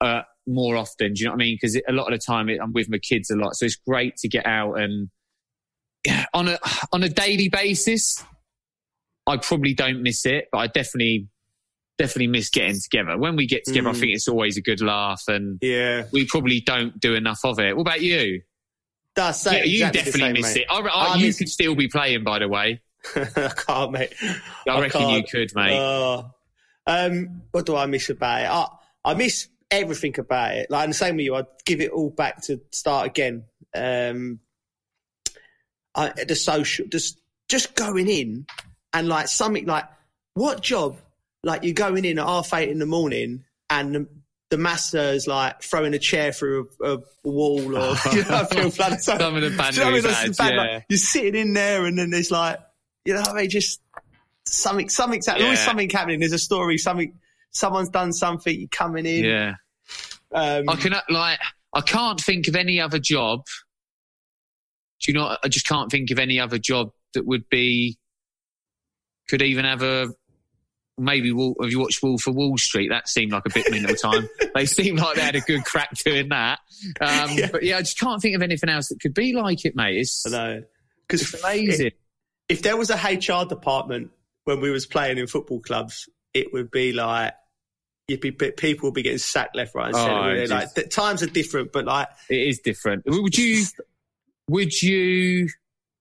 uh, 0.00 0.22
more 0.46 0.76
often. 0.76 1.12
Do 1.12 1.20
you 1.20 1.26
know 1.26 1.32
what 1.32 1.42
I 1.42 1.44
mean? 1.44 1.58
Because 1.60 1.76
a 1.86 1.92
lot 1.92 2.10
of 2.10 2.18
the 2.18 2.24
time 2.24 2.48
it, 2.48 2.60
I'm 2.62 2.72
with 2.72 2.88
my 2.88 2.96
kids 2.98 3.30
a 3.30 3.36
lot, 3.36 3.56
so 3.56 3.66
it's 3.66 3.76
great 3.76 4.16
to 4.16 4.28
get 4.28 4.46
out 4.46 4.80
and 4.80 5.10
on 6.32 6.48
a 6.48 6.58
on 6.92 7.02
a 7.02 7.10
daily 7.10 7.50
basis. 7.50 8.24
I 9.26 9.36
probably 9.36 9.74
don't 9.74 10.02
miss 10.02 10.24
it, 10.24 10.46
but 10.50 10.58
I 10.58 10.66
definitely 10.66 11.28
definitely 12.00 12.26
miss 12.28 12.48
getting 12.50 12.80
together. 12.80 13.16
When 13.18 13.36
we 13.36 13.46
get 13.46 13.64
together, 13.64 13.88
I 13.88 13.92
Mm. 13.92 14.00
think 14.00 14.12
it's 14.14 14.28
always 14.28 14.56
a 14.56 14.60
good 14.62 14.80
laugh, 14.80 15.22
and 15.28 15.58
Yeah, 15.62 16.04
we 16.12 16.26
probably 16.26 16.60
don't 16.60 16.98
do 16.98 17.14
enough 17.14 17.40
of 17.44 17.58
it. 17.60 17.76
What 17.76 17.82
about 17.82 18.00
you? 18.02 18.42
that's 19.16 19.44
Yeah, 19.44 19.52
exactly 19.54 19.70
you 19.72 19.84
definitely 19.90 20.20
same, 20.20 20.32
miss 20.34 20.54
mate. 20.54 20.60
it. 20.62 20.66
I, 20.70 20.80
I, 20.80 20.88
I 20.88 21.16
you 21.16 21.26
miss- 21.26 21.38
could 21.38 21.48
still 21.48 21.74
be 21.74 21.88
playing, 21.88 22.24
by 22.24 22.38
the 22.38 22.48
way. 22.48 22.80
I 23.16 23.52
can't, 23.56 23.92
mate. 23.92 24.12
I, 24.68 24.80
reckon 24.80 25.00
you 25.10 25.16
can't. 25.22 25.30
could, 25.30 25.52
mate. 25.54 25.76
Oh. 25.78 26.30
um, 26.86 27.42
what 27.50 27.66
do 27.66 27.74
I 27.76 27.86
miss 27.86 28.08
about 28.08 28.40
it? 28.42 28.46
I, 28.48 29.10
I 29.10 29.14
miss 29.14 29.48
everything 29.70 30.14
about 30.18 30.54
it. 30.54 30.70
Like, 30.70 30.84
and 30.84 30.92
the 30.92 30.96
same 30.96 31.16
with 31.16 31.24
you, 31.24 31.34
I'd 31.34 31.46
give 31.66 31.80
it 31.80 31.90
all 31.90 32.10
back 32.10 32.40
to 32.42 32.60
start 32.70 33.06
again. 33.06 33.44
Um, 33.74 34.40
I, 35.94 36.12
the 36.26 36.36
social, 36.36 36.86
just 36.88 37.20
just 37.48 37.74
going 37.74 38.08
in 38.08 38.46
and 38.92 39.08
like 39.08 39.28
something 39.28 39.66
like 39.66 39.84
what 40.34 40.60
job? 40.62 40.96
Like 41.42 41.64
you're 41.64 41.74
going 41.74 42.04
in 42.04 42.18
at 42.18 42.26
half 42.26 42.52
eight 42.54 42.68
in 42.68 42.78
the 42.78 42.86
morning 42.86 43.44
and 43.68 43.94
the, 43.94 44.08
the 44.50 44.58
master's 44.58 45.26
like 45.26 45.62
throwing 45.62 45.94
a 45.94 45.98
chair 45.98 46.32
through 46.32 46.68
a, 46.82 46.94
a 46.94 46.98
wall 47.24 47.76
or 47.76 47.94
you 48.12 48.24
know, 48.24 48.44
feel 48.44 48.72
like 48.78 49.00
so- 49.00 49.16
Some 49.18 49.36
of 49.36 49.42
the 49.42 49.56
band 49.56 49.76
you 49.76 49.82
know 49.82 49.88
I 49.88 49.92
mean? 49.92 49.94
we've 49.94 50.02
That's 50.02 50.18
had, 50.20 50.36
bad, 50.36 50.56
like, 50.56 50.84
you're 50.88 50.98
sitting 50.98 51.34
in 51.34 51.54
there 51.54 51.86
and 51.86 51.98
then 51.98 52.10
there's 52.10 52.30
like, 52.30 52.58
you 53.04 53.14
know, 53.14 53.20
what 53.20 53.30
I 53.30 53.34
mean, 53.42 53.50
just 53.50 53.80
something, 54.46 54.88
something's 54.88 55.26
happening. 55.26 55.46
Always 55.46 55.60
something 55.60 55.88
happening. 55.88 56.20
There's 56.20 56.32
a 56.32 56.38
story. 56.38 56.76
Something, 56.76 57.18
someone's 57.52 57.88
done 57.88 58.12
something. 58.12 58.58
You're 58.58 58.68
coming 58.68 59.06
in. 59.06 59.24
Yeah. 59.24 59.54
Um, 60.32 60.68
I 60.68 60.76
can 60.76 60.94
like 61.08 61.40
I 61.74 61.80
can't 61.80 62.20
think 62.20 62.46
of 62.48 62.54
any 62.56 62.80
other 62.80 62.98
job. 62.98 63.44
Do 65.00 65.12
you 65.12 65.18
know? 65.18 65.36
I 65.42 65.48
just 65.48 65.66
can't 65.66 65.90
think 65.90 66.10
of 66.10 66.18
any 66.18 66.38
other 66.38 66.58
job 66.58 66.90
that 67.14 67.26
would 67.26 67.48
be 67.48 67.98
could 69.28 69.42
even 69.42 69.64
have 69.64 69.82
a 69.82 70.08
maybe. 71.00 71.28
Have 71.30 71.70
you 71.70 71.80
watched 71.80 72.02
Wolf 72.02 72.26
of 72.26 72.34
Wall 72.34 72.56
Street? 72.58 72.88
That 72.90 73.08
seemed 73.08 73.32
like 73.32 73.42
a 73.46 73.50
bit 73.52 73.70
mental 73.70 73.94
time. 73.96 74.28
they 74.54 74.66
seemed 74.66 74.98
like 75.00 75.16
they 75.16 75.22
had 75.22 75.36
a 75.36 75.40
good 75.40 75.64
crack 75.64 75.90
doing 76.04 76.28
that. 76.28 76.60
Um, 77.00 77.30
Yeah. 77.32 77.48
But 77.50 77.62
yeah, 77.62 77.78
I 77.78 77.80
just 77.80 77.98
can't 77.98 78.20
think 78.22 78.36
of 78.36 78.42
anything 78.42 78.68
else 78.68 78.88
that 78.88 79.00
could 79.00 79.14
be 79.14 79.32
like 79.32 79.64
it, 79.64 79.74
mate. 79.74 79.96
It's, 79.98 80.24
I 80.26 80.30
know. 80.30 80.62
Because 81.08 81.22
it's 81.34 81.42
amazing. 81.42 81.90
if 82.48 82.62
there 82.62 82.76
was 82.76 82.90
a 82.90 82.94
HR 82.96 83.46
department 83.48 84.10
when 84.44 84.60
we 84.60 84.70
was 84.70 84.86
playing 84.86 85.18
in 85.18 85.26
football 85.26 85.60
clubs, 85.60 86.08
it 86.34 86.52
would 86.52 86.70
be 86.70 86.92
like 86.92 87.34
you'd 88.08 88.20
be 88.20 88.30
people 88.32 88.88
would 88.88 88.94
be 88.94 89.02
getting 89.02 89.18
sacked 89.18 89.54
left, 89.56 89.74
right, 89.74 89.86
and 89.88 89.96
Oh, 89.96 89.98
centre. 90.06 90.34
it's 90.36 90.50
like 90.50 90.74
the 90.74 90.82
times 90.84 91.22
are 91.22 91.26
different, 91.26 91.72
but 91.72 91.84
like 91.84 92.08
It 92.28 92.48
is 92.48 92.58
different. 92.60 93.02
Would 93.06 93.36
you? 93.36 93.64
Would 94.48 94.80
you? 94.82 95.48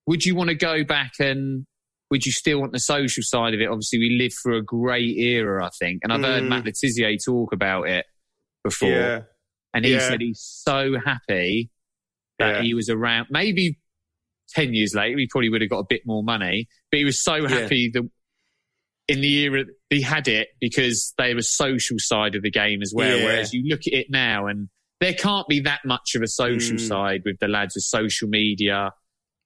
Would 0.07 0.25
you 0.25 0.33
want 0.35 0.49
to 0.49 0.55
go 0.55 0.83
back 0.83 1.13
and? 1.19 1.65
Would 2.11 2.25
you 2.25 2.31
still 2.31 2.59
want 2.59 2.71
the 2.73 2.79
social 2.79 3.23
side 3.23 3.53
of 3.53 3.59
it? 3.61 3.67
Obviously, 3.67 3.99
we 3.99 4.17
lived 4.19 4.33
through 4.41 4.57
a 4.57 4.63
great 4.63 5.17
era, 5.17 5.65
I 5.65 5.69
think, 5.79 6.01
and 6.03 6.11
I've 6.11 6.21
heard 6.23 6.43
Mm. 6.43 6.47
Matt 6.47 6.65
Le 6.65 6.71
Tissier 6.71 7.17
talk 7.23 7.53
about 7.53 7.83
it 7.87 8.05
before, 8.63 8.89
yeah, 8.89 9.21
and 9.73 9.85
he 9.85 9.93
Yeah. 9.93 9.99
said 10.09 10.21
he's 10.21 10.41
so 10.41 10.97
happy 11.03 11.69
that 12.39 12.55
Yeah. 12.57 12.61
he 12.63 12.73
was 12.73 12.89
around. 12.89 13.27
Maybe 13.29 13.77
ten 14.55 14.73
years 14.73 14.95
later, 14.95 15.19
he 15.19 15.27
probably 15.27 15.49
would 15.49 15.61
have 15.61 15.69
got 15.69 15.79
a 15.79 15.85
bit 15.87 16.01
more 16.05 16.23
money, 16.23 16.67
but 16.91 16.97
he 16.97 17.05
was 17.05 17.21
so 17.21 17.47
happy 17.47 17.91
that 17.93 18.03
in 19.07 19.21
the 19.21 19.37
era 19.43 19.65
he 19.89 20.01
had 20.01 20.27
it 20.27 20.49
because 20.59 21.13
they 21.17 21.33
were 21.33 21.41
social 21.41 21.97
side 21.99 22.35
of 22.35 22.41
the 22.43 22.51
game 22.51 22.81
as 22.81 22.91
well. 22.95 23.17
Whereas 23.23 23.53
you 23.53 23.63
look 23.69 23.81
at 23.87 23.93
it 23.93 24.07
now, 24.09 24.47
and 24.47 24.69
there 24.99 25.13
can't 25.13 25.47
be 25.47 25.59
that 25.61 25.81
much 25.85 26.15
of 26.15 26.21
a 26.23 26.27
social 26.27 26.77
Mm. 26.77 26.87
side 26.87 27.21
with 27.25 27.37
the 27.39 27.47
lads 27.47 27.75
with 27.75 27.83
social 27.83 28.27
media. 28.27 28.91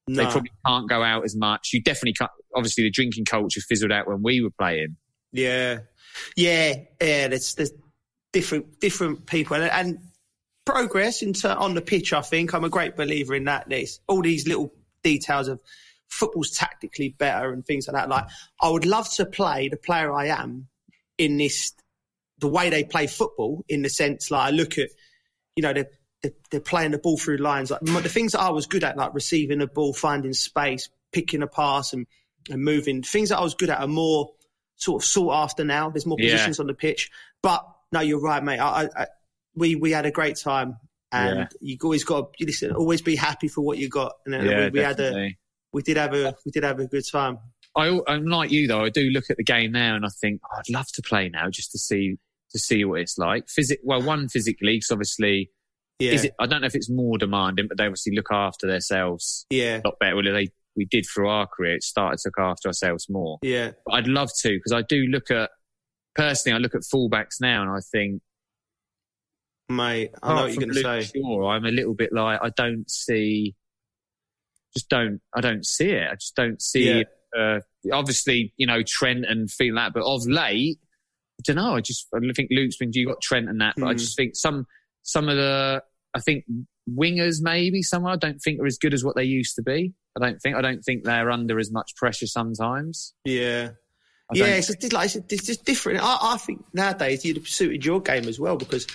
They 0.08 0.26
probably 0.26 0.52
can't 0.66 0.90
go 0.90 1.02
out 1.02 1.24
as 1.24 1.34
much. 1.36 1.70
You 1.74 1.82
definitely 1.82 2.14
can't. 2.14 2.32
Obviously, 2.56 2.84
the 2.84 2.92
drinking 2.92 3.26
culture 3.26 3.62
fizzled 3.62 3.92
out 3.92 4.08
when 4.08 4.22
we 4.22 4.42
were 4.42 4.52
playing. 4.60 4.98
Yeah, 5.32 5.80
yeah, 6.36 6.76
yeah. 7.02 7.28
There's 7.28 7.56
there's 7.56 7.72
different 8.32 8.80
different 8.80 9.26
people 9.26 9.56
and, 9.56 9.72
and 9.72 10.00
progress 10.66 11.22
into 11.22 11.54
on 11.56 11.74
the 11.74 11.82
pitch. 11.82 12.14
I 12.14 12.22
think 12.22 12.54
I'm 12.54 12.64
a 12.64 12.70
great 12.70 12.96
believer 12.96 13.36
in 13.36 13.46
that. 13.46 13.70
There's 13.70 14.00
all 14.08 14.22
these 14.22 14.48
little 14.48 14.74
details 15.04 15.48
of 15.48 15.60
football's 16.10 16.52
tactically 16.52 17.10
better 17.10 17.52
and 17.52 17.66
things 17.66 17.88
like 17.88 17.96
that. 17.96 18.10
Like 18.10 18.26
I 18.62 18.70
would 18.70 18.86
love 18.86 19.12
to 19.14 19.26
play 19.26 19.70
the 19.70 19.78
player 19.78 20.14
I 20.14 20.28
am 20.28 20.68
in 21.18 21.38
this 21.38 21.74
the 22.40 22.48
way 22.48 22.70
they 22.70 22.84
play 22.84 23.08
football. 23.08 23.64
In 23.70 23.82
the 23.82 23.90
sense, 23.90 24.30
like 24.32 24.48
I 24.48 24.56
look 24.56 24.78
at 24.78 24.90
you 25.56 25.64
know 25.64 25.74
they're, 25.74 26.32
they're 26.52 26.60
playing 26.60 26.92
the 26.92 26.98
ball 26.98 27.18
through 27.18 27.38
lines. 27.38 27.72
Like 27.72 27.82
the 27.82 28.10
things 28.10 28.32
that 28.32 28.42
I 28.42 28.50
was 28.50 28.66
good 28.66 28.84
at, 28.84 28.98
like 28.98 29.14
receiving 29.14 29.60
the 29.60 29.68
ball, 29.68 29.94
finding 29.94 30.34
space, 30.34 30.90
picking 31.12 31.44
a 31.44 31.48
pass, 31.48 31.94
and 31.94 32.08
and 32.50 32.64
moving. 32.64 33.02
Things 33.04 33.30
that 33.30 33.38
I 33.40 33.42
was 33.42 33.56
good 33.56 33.70
at 33.70 33.80
are 33.80 33.88
more 33.88 34.32
sort 34.76 35.02
of 35.02 35.06
sought 35.08 35.34
after 35.34 35.64
now. 35.64 35.90
There's 35.90 36.06
more 36.06 36.18
Yeah. 36.20 36.32
positions 36.34 36.60
on 36.60 36.68
the 36.68 36.74
pitch. 36.74 37.10
But 37.42 37.66
no, 37.92 38.00
you're 38.00 38.22
right, 38.22 38.44
mate. 38.44 38.60
I, 38.60 38.90
I, 38.96 39.08
we 39.56 39.76
we 39.76 39.92
had 39.92 40.06
a 40.06 40.12
great 40.12 40.36
time, 40.38 40.78
and 41.12 41.40
Yeah. 41.40 41.48
you 41.62 41.78
always 41.84 42.04
got 42.04 42.34
to 42.34 42.46
listen. 42.46 42.72
Always 42.72 43.02
be 43.02 43.16
happy 43.16 43.48
for 43.48 43.62
what 43.62 43.78
you 43.78 43.90
got. 43.90 44.14
And 44.26 44.34
yeah, 44.46 44.66
we, 44.66 44.70
we 44.72 44.80
had 44.80 45.00
a 45.00 45.30
we 45.72 45.82
did 45.82 45.98
have 45.98 46.14
a 46.14 46.36
we 46.46 46.52
did 46.52 46.64
have 46.64 46.80
a 46.80 46.88
good 46.88 47.04
time. 47.12 47.38
I, 47.76 48.00
I'm 48.08 48.26
like 48.26 48.52
you 48.52 48.68
though. 48.68 48.84
I 48.84 48.90
do 48.90 49.10
look 49.10 49.26
at 49.30 49.38
the 49.38 49.44
game 49.44 49.72
now 49.72 49.96
and 49.96 50.06
I 50.06 50.10
think 50.22 50.42
oh, 50.46 50.58
I'd 50.58 50.74
love 50.74 50.86
to 50.94 51.02
play 51.02 51.30
now 51.30 51.50
just 51.50 51.72
to 51.72 51.80
see 51.80 52.18
to 52.52 52.60
see 52.60 52.86
what 52.86 53.00
it's 53.02 53.18
like. 53.18 53.50
Physic, 53.50 53.80
well, 53.84 54.00
one 54.02 54.30
physically, 54.30 54.76
because 54.76 54.92
obviously, 54.92 55.50
Yeah, 55.98 56.12
is 56.12 56.26
it? 56.26 56.34
I 56.40 56.46
don't 56.46 56.62
know 56.62 56.68
if 56.68 56.76
it's 56.76 56.90
more 56.90 57.18
demanding, 57.18 57.68
but 57.68 57.78
they 57.80 57.86
obviously 57.86 58.16
look 58.16 58.28
after 58.32 58.68
themselves 58.68 59.48
yeah, 59.50 59.82
a 59.84 59.88
lot 59.88 59.98
better. 60.00 60.16
Well, 60.16 60.24
they 60.32 60.50
we 60.76 60.86
did 60.86 61.06
through 61.14 61.30
our 61.30 61.48
career. 61.48 61.76
It 61.76 61.84
started 61.84 62.18
to 62.20 62.28
look 62.30 62.40
after 62.40 62.68
ourselves 62.70 63.08
more. 63.10 63.38
yeah, 63.42 63.72
But 63.86 63.94
I'd 63.96 64.08
love 64.08 64.30
to 64.42 64.50
because 64.50 64.72
I 64.72 64.82
do 64.82 65.06
look 65.08 65.30
at 65.32 65.50
personally. 66.16 66.56
I 66.56 66.60
look 66.60 66.76
at 66.76 66.82
fullbacks 66.82 67.40
now 67.42 67.62
and 67.62 67.72
I 67.72 67.80
think 67.92 68.22
mate. 69.70 70.12
I 70.22 70.30
know 70.36 70.42
what 70.44 70.52
you're 70.54 70.62
going 70.62 70.74
to 70.74 71.04
say. 71.04 71.20
Shaw, 71.20 71.50
I'm 71.50 71.66
a 71.66 71.72
little 71.72 71.94
bit 71.94 72.12
like 72.14 72.40
I 72.42 72.50
don't 72.56 72.90
see, 72.90 73.56
just 74.76 74.90
don't 74.90 75.22
I 75.36 75.42
don't 75.42 75.66
see 75.66 75.90
it. 75.92 76.08
I 76.12 76.16
just 76.16 76.36
don't 76.36 76.62
see. 76.62 76.90
Yeah. 76.90 77.04
Uh, 77.38 77.60
obviously, 77.92 78.54
you 78.58 78.68
know 78.68 78.84
Trent 78.86 79.26
and 79.28 79.50
feeling 79.50 79.76
that, 79.76 79.94
but 79.94 80.04
of 80.04 80.26
late, 80.28 80.78
I 81.40 81.42
don't 81.46 81.56
know. 81.56 81.76
I 81.76 81.82
just 81.82 82.08
I 82.16 82.20
think 82.36 82.50
Luke's 82.52 82.78
been. 82.78 82.92
You 82.94 83.08
got 83.08 83.22
Trent 83.22 83.50
and 83.50 83.62
that, 83.62 83.74
but 83.78 83.88
I 83.88 83.94
Mm. 83.94 84.00
just 84.00 84.16
think 84.16 84.36
some 84.36 84.66
some 85.02 85.30
of 85.30 85.36
the 85.38 85.82
I 86.14 86.20
think 86.20 86.46
wingers 86.90 87.38
maybe 87.42 87.82
some 87.82 88.06
I 88.06 88.18
don't 88.18 88.40
think 88.40 88.60
are 88.62 88.66
as 88.66 88.78
good 88.78 88.94
as 88.94 89.04
what 89.04 89.16
they 89.16 89.24
used 89.24 89.56
to 89.56 89.64
be. 89.64 89.94
I 90.16 90.26
don't 90.26 90.42
think 90.42 90.56
I 90.56 90.62
don't 90.62 90.82
think 90.82 91.04
they're 91.04 91.32
under 91.32 91.60
as 91.60 91.72
much 91.72 91.96
pressure 91.96 92.28
sometimes. 92.28 93.14
Yeah. 93.26 93.72
I 94.32 94.38
yeah, 94.38 94.46
it's 94.56 94.68
just, 94.68 94.94
like, 94.94 95.14
it's, 95.14 95.46
just 95.46 95.66
different. 95.66 96.00
I, 96.02 96.18
I 96.22 96.38
think 96.38 96.64
nowadays 96.74 97.26
you'd 97.26 97.38
have 97.38 97.48
suited 97.48 97.84
your 97.84 98.02
game 98.02 98.28
as 98.28 98.40
well 98.40 98.56
because 98.56 98.88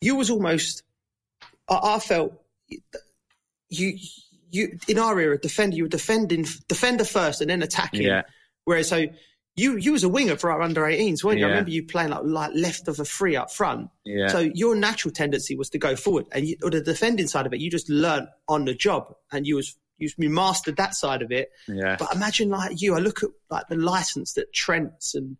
you 0.00 0.16
was 0.16 0.30
almost. 0.30 0.82
I, 1.68 1.94
I 1.94 1.98
felt 2.00 2.32
you 3.68 3.98
you 4.50 4.78
in 4.88 4.98
our 4.98 5.18
era 5.18 5.38
defender 5.38 5.76
you 5.76 5.84
were 5.84 5.88
defending 5.88 6.46
defender 6.68 7.04
first 7.04 7.40
and 7.40 7.50
then 7.50 7.62
attacking. 7.62 8.02
yeah, 8.02 8.22
Whereas 8.64 8.88
so 8.88 9.06
you 9.56 9.76
you 9.76 9.92
was 9.92 10.02
a 10.02 10.08
winger 10.08 10.36
for 10.36 10.50
our 10.50 10.60
under 10.62 10.82
18s, 10.82 11.22
weren't 11.22 11.38
you? 11.38 11.46
I 11.46 11.48
remember 11.50 11.70
you 11.70 11.84
playing 11.84 12.10
like 12.10 12.22
like 12.24 12.50
left 12.54 12.88
of 12.88 12.98
a 12.98 13.04
free 13.04 13.36
up 13.36 13.52
front. 13.52 13.88
yeah, 14.04 14.28
So 14.28 14.40
your 14.40 14.74
natural 14.74 15.12
tendency 15.12 15.54
was 15.54 15.70
to 15.70 15.78
go 15.78 15.94
forward, 15.94 16.26
and 16.32 16.46
you, 16.46 16.56
or 16.62 16.70
the 16.70 16.80
defending 16.80 17.28
side 17.28 17.46
of 17.46 17.52
it, 17.52 17.60
you 17.60 17.70
just 17.70 17.88
learnt 17.88 18.28
on 18.48 18.64
the 18.64 18.74
job, 18.74 19.14
and 19.30 19.46
you 19.46 19.56
was 19.56 19.76
you, 19.98 20.08
you 20.18 20.30
mastered 20.30 20.76
that 20.76 20.94
side 20.94 21.22
of 21.22 21.30
it. 21.32 21.50
yeah. 21.68 21.96
But 21.98 22.14
imagine 22.14 22.48
like 22.50 22.80
you, 22.80 22.94
I 22.94 22.98
look 22.98 23.22
at 23.22 23.30
like 23.50 23.68
the 23.68 23.76
license 23.76 24.32
that 24.34 24.52
Trent's 24.52 25.14
and 25.14 25.36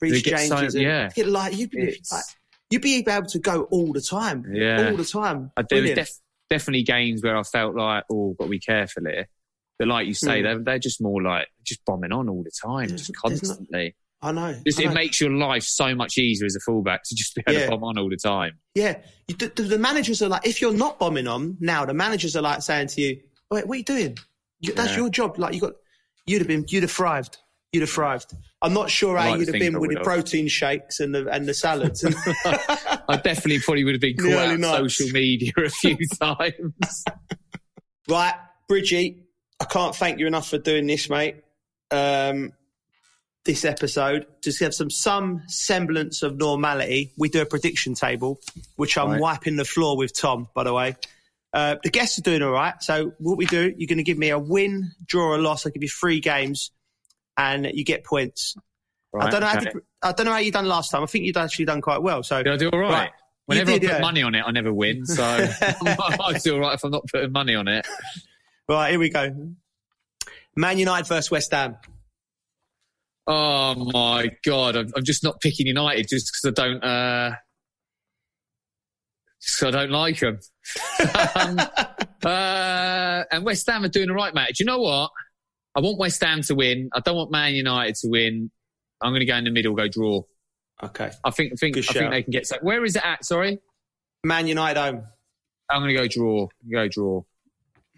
Reece 0.00 0.22
get 0.22 0.40
so- 0.40 0.56
James 0.60 0.74
and 0.74 0.84
yeah. 0.84 1.08
get 1.14 1.26
like 1.28 1.56
you'd 1.56 1.70
be 1.70 1.82
It's- 1.82 2.12
like 2.12 2.24
you'd 2.70 2.82
be 2.82 2.96
able 3.06 3.26
to 3.26 3.38
go 3.38 3.62
all 3.64 3.92
the 3.92 4.00
time, 4.00 4.44
Yeah. 4.52 4.90
all 4.90 4.96
the 4.96 5.04
time. 5.04 5.50
Uh, 5.56 5.62
there 5.68 5.82
was 5.82 5.92
def- 5.92 6.18
definitely 6.50 6.82
games 6.82 7.22
where 7.22 7.36
I 7.36 7.42
felt 7.42 7.74
like, 7.74 8.04
oh, 8.12 8.34
got 8.38 8.44
to 8.44 8.50
be 8.50 8.58
careful 8.60 9.04
here. 9.06 9.26
But 9.78 9.88
like 9.88 10.06
you 10.06 10.14
say, 10.14 10.38
Hmm. 10.38 10.44
they're, 10.44 10.58
they're 10.58 10.78
just 10.78 11.00
more 11.00 11.22
like 11.22 11.48
just 11.64 11.84
bombing 11.86 12.12
on 12.12 12.28
all 12.28 12.42
the 12.42 12.50
time, 12.62 12.88
There's- 12.88 13.06
just 13.06 13.16
constantly. 13.16 13.94
I 14.20 14.32
know. 14.32 14.52
Just, 14.66 14.80
I 14.80 14.90
it 14.90 14.94
makes 14.94 15.20
your 15.20 15.30
life 15.30 15.62
so 15.62 15.94
much 15.94 16.18
easier 16.18 16.44
as 16.44 16.56
a 16.56 16.60
fullback 16.60 17.04
to 17.04 17.14
just 17.14 17.36
be 17.36 17.42
able 17.46 17.58
Yeah. 17.60 17.66
to 17.66 17.70
bomb 17.70 17.84
on 17.84 17.98
all 17.98 18.10
the 18.10 18.16
time. 18.16 18.58
yeah, 18.74 18.98
the, 19.28 19.46
the 19.54 19.78
managers 19.78 20.20
are 20.22 20.28
like, 20.28 20.44
if 20.44 20.60
you're 20.60 20.72
not 20.74 20.98
bombing 20.98 21.28
on 21.28 21.56
now, 21.60 21.84
the 21.84 21.94
managers 21.94 22.34
are 22.34 22.42
like 22.42 22.60
saying 22.62 22.88
to 22.88 23.00
you, 23.00 23.20
"Wait, 23.50 23.66
what 23.66 23.74
are 23.74 23.78
you 23.78 23.84
doing? 23.84 24.18
You, 24.60 24.72
that's 24.74 24.96
your 24.96 25.08
job. 25.08 25.38
Like 25.38 25.54
you 25.54 25.60
got, 25.60 25.74
you'd 26.26 26.40
have 26.40 26.48
been, 26.48 26.64
you'd 26.68 26.82
have 26.82 26.92
thrived." 26.92 27.38
You'd 27.70 27.80
have 27.82 27.90
thrived. 27.90 28.32
I'm 28.62 28.72
not 28.72 28.88
sure 28.88 29.18
how 29.18 29.28
like 29.28 29.40
you'd 29.40 29.48
have 29.48 29.60
been 29.60 29.78
with 29.78 29.90
the 29.92 30.00
protein 30.00 30.48
shakes 30.48 31.00
and 31.00 31.14
the 31.14 31.28
and 31.28 31.44
the 31.46 31.52
salads. 31.52 32.02
I 32.44 33.20
definitely 33.22 33.60
probably 33.60 33.84
would 33.84 33.92
have 33.94 34.00
been 34.00 34.16
caught 34.16 34.32
out 34.32 34.54
on 34.54 34.62
social 34.62 35.10
media 35.10 35.52
a 35.58 35.68
few 35.68 35.98
times. 36.20 37.04
Right, 38.08 38.32
Bridgie, 38.68 39.22
I 39.60 39.66
can't 39.66 39.94
thank 39.94 40.18
you 40.18 40.26
enough 40.26 40.48
for 40.48 40.56
doing 40.56 40.86
this, 40.86 41.10
mate. 41.10 41.36
Um, 41.90 42.54
this 43.44 43.66
episode 43.66 44.26
to 44.42 44.64
have 44.64 44.74
some 44.74 44.88
some 44.88 45.42
semblance 45.46 46.22
of 46.22 46.38
normality. 46.38 47.12
We 47.18 47.28
do 47.28 47.42
a 47.42 47.46
prediction 47.46 47.92
table, 47.94 48.40
which 48.76 48.96
I'm 48.96 49.10
Right. 49.10 49.20
wiping 49.20 49.56
the 49.56 49.66
floor 49.66 49.98
with 49.98 50.18
Tom. 50.18 50.48
By 50.54 50.64
the 50.64 50.72
way, 50.72 50.96
uh, 51.52 51.76
the 51.82 51.90
guests 51.90 52.18
are 52.18 52.22
doing 52.22 52.42
all 52.42 52.50
right. 52.50 52.74
So 52.82 53.12
what 53.18 53.38
we 53.38 53.46
do, 53.46 53.72
you're 53.76 53.86
going 53.86 53.98
to 53.98 54.04
give 54.04 54.18
me 54.18 54.30
a 54.30 54.38
win, 54.38 54.92
draw, 55.06 55.32
or 55.32 55.38
loss. 55.38 55.66
I 55.66 55.70
give 55.70 55.82
you 55.82 55.88
three 55.88 56.20
games, 56.20 56.70
and 57.36 57.66
you 57.72 57.84
get 57.84 58.04
points. 58.04 58.56
I 59.18 59.30
don't 59.30 59.40
know. 59.40 59.46
How 59.46 59.58
okay. 59.58 59.70
to, 59.70 59.82
I 60.02 60.12
don't 60.12 60.26
know 60.26 60.32
how 60.32 60.38
you 60.38 60.52
done 60.52 60.66
last 60.66 60.90
time. 60.90 61.02
I 61.02 61.06
think 61.06 61.24
you've 61.24 61.36
actually 61.36 61.64
done 61.64 61.80
quite 61.80 62.02
well. 62.02 62.22
So 62.22 62.42
Did 62.42 62.52
I 62.52 62.56
do 62.56 62.70
all 62.70 62.78
right? 62.78 62.90
Right. 62.90 63.10
Whenever 63.46 63.72
did, 63.72 63.84
I 63.84 63.86
put 63.86 63.94
yeah. 63.94 64.00
money 64.00 64.22
on 64.22 64.34
it, 64.34 64.42
I 64.46 64.50
never 64.50 64.72
win. 64.72 65.06
So 65.06 65.24
I 65.24 66.38
do 66.44 66.54
all 66.54 66.60
right 66.60 66.74
if 66.74 66.84
I'm 66.84 66.90
not 66.90 67.06
putting 67.10 67.32
money 67.32 67.54
on 67.54 67.66
it. 67.66 67.86
right, 68.68 68.90
here 68.90 69.00
we 69.00 69.08
go. 69.08 69.54
Man 70.54 70.78
United 70.78 71.06
versus 71.06 71.30
West 71.30 71.52
Ham. 71.52 71.76
Oh 73.26 73.74
my 73.92 74.30
god, 74.44 74.76
I'm, 74.76 74.92
I'm 74.94 75.04
just 75.04 75.24
not 75.24 75.40
picking 75.40 75.66
United 75.66 76.08
just 76.08 76.30
because 76.30 76.44
I 76.44 76.62
don't. 76.62 76.84
Uh, 76.84 77.36
just 79.40 79.58
'cause 79.60 79.74
I 79.74 79.80
don't 79.86 79.90
like 79.90 80.18
them. 80.20 80.38
um, 81.34 81.58
uh, 82.24 83.24
and 83.30 83.44
West 83.44 83.66
Ham 83.68 83.84
are 83.84 83.88
doing 83.88 84.08
the 84.08 84.14
right, 84.14 84.34
mate. 84.34 84.48
Do 84.48 84.54
you 84.64 84.66
know 84.66 84.80
what? 84.80 85.10
I 85.76 85.80
want 85.80 85.98
West 85.98 86.22
Ham 86.22 86.42
to 86.42 86.54
win. 86.54 86.90
I 86.92 87.00
don't 87.00 87.16
want 87.16 87.30
Man 87.30 87.54
United 87.54 87.94
to 87.96 88.08
win. 88.08 88.50
I'm 89.00 89.10
going 89.12 89.20
to 89.20 89.26
go 89.26 89.36
in 89.36 89.44
the 89.44 89.50
middle, 89.50 89.74
go 89.74 89.86
draw. 89.88 90.22
Okay. 90.82 91.10
I 91.24 91.30
think. 91.30 91.52
I 91.52 91.56
think. 91.56 91.74
Good 91.74 91.86
I 91.88 91.92
think 91.92 92.10
they 92.10 92.22
can 92.22 92.30
get. 92.32 92.46
So, 92.46 92.56
where 92.62 92.84
is 92.84 92.96
it 92.96 93.04
at? 93.04 93.24
Sorry, 93.24 93.58
Man 94.24 94.46
United 94.46 94.78
home. 94.80 95.02
I'm 95.70 95.82
going 95.82 95.94
to 95.94 96.00
go 96.00 96.08
draw. 96.08 96.48
Go 96.70 96.88
draw. 96.88 97.22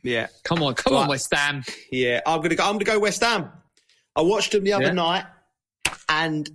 Yeah. 0.02 0.28
Come 0.44 0.62
on, 0.62 0.74
come 0.74 0.94
on, 0.94 1.08
West 1.08 1.32
Ham. 1.34 1.62
Yeah, 1.92 2.20
I'm 2.26 2.40
gonna 2.40 2.54
go. 2.54 2.64
I'm 2.64 2.72
gonna 2.74 2.84
go 2.84 2.98
West 2.98 3.22
Ham. 3.22 3.50
I 4.16 4.22
watched 4.22 4.52
them 4.52 4.64
the 4.64 4.72
other 4.72 4.84
Yeah. 4.86 4.92
night, 4.92 5.24
and 6.08 6.48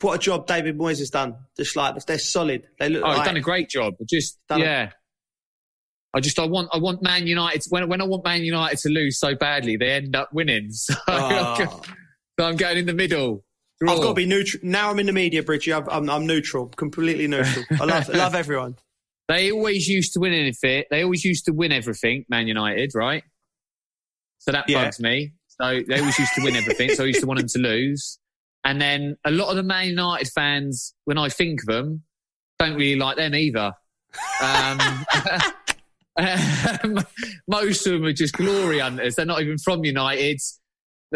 what 0.00 0.14
a 0.14 0.18
job 0.18 0.46
David 0.46 0.76
Moyes 0.78 0.98
has 0.98 1.10
done. 1.10 1.36
Just 1.56 1.76
like 1.76 1.94
they're 2.06 2.18
solid. 2.18 2.66
They 2.78 2.88
look 2.88 3.02
like. 3.02 3.12
Oh, 3.12 3.16
he's 3.18 3.26
done 3.26 3.36
a 3.36 3.40
great 3.40 3.68
job. 3.70 3.94
Just 4.08 4.38
Done 4.48 4.60
yeah. 4.60 4.90
I 6.14 6.20
just 6.20 6.38
I 6.38 6.46
want 6.46 6.68
I 6.72 6.78
want 6.78 7.02
Man 7.02 7.26
United 7.26 7.62
when 7.68 7.88
when 7.88 8.00
I 8.00 8.04
want 8.04 8.24
Man 8.24 8.42
United 8.42 8.78
to 8.78 8.88
lose 8.88 9.18
so 9.18 9.34
badly 9.34 9.76
they 9.76 9.90
end 9.90 10.16
up 10.16 10.32
winning. 10.32 10.70
So, 10.72 10.94
Oh. 11.08 11.82
so 12.38 12.46
I'm 12.46 12.56
going 12.56 12.78
in 12.78 12.86
the 12.86 12.94
middle. 12.94 13.44
Draw. 13.80 13.92
I've 13.92 14.00
got 14.02 14.08
to 14.08 14.14
be 14.14 14.24
neutral. 14.26 14.62
Now 14.64 14.90
I'm 14.90 14.98
in 14.98 15.04
the 15.06 15.12
media, 15.12 15.42
Bridgie. 15.42 15.72
I'm, 15.74 15.86
I'm, 15.90 16.08
I'm 16.08 16.26
neutral, 16.26 16.68
completely 16.68 17.26
neutral. 17.28 17.64
I 17.78 17.84
love, 17.86 18.08
love 18.08 18.34
everyone. 18.34 18.76
They 19.28 19.50
always 19.52 19.86
used 19.88 20.14
to 20.14 20.20
win 20.20 20.32
anything. 20.32 20.84
They 20.90 21.02
always 21.02 21.24
used 21.24 21.44
to 21.46 21.52
win 21.52 21.72
everything. 21.72 22.24
Man 22.30 22.46
United, 22.46 22.92
right? 22.94 23.22
So 24.38 24.52
that 24.52 24.68
Yeah. 24.70 24.84
bugs 24.84 25.00
me. 25.00 25.32
So 25.48 25.80
they 25.86 25.98
always 26.00 26.18
used 26.18 26.32
to 26.36 26.44
win 26.44 26.56
everything. 26.56 26.90
so 26.94 27.04
I 27.04 27.08
used 27.08 27.20
to 27.20 27.26
want 27.26 27.40
them 27.40 27.48
to 27.48 27.58
lose. 27.58 28.18
And 28.66 28.80
then 28.80 29.16
a 29.24 29.30
lot 29.30 29.50
of 29.50 29.56
the 29.56 29.62
Man 29.62 29.86
United 29.86 30.28
fans, 30.34 30.92
when 31.04 31.18
I 31.18 31.28
think 31.28 31.60
of 31.62 31.66
them, 31.66 32.02
don't 32.58 32.74
really 32.74 32.98
like 32.98 33.16
them 33.16 33.32
either. 33.32 33.72
Um, 34.42 34.80
um, 36.96 37.06
most 37.46 37.86
of 37.86 37.92
them 37.92 38.04
are 38.06 38.12
just 38.12 38.34
glory 38.34 38.80
hunters. 38.80 39.14
They're 39.14 39.24
not 39.24 39.40
even 39.40 39.58
from 39.58 39.84
United. 39.84 40.40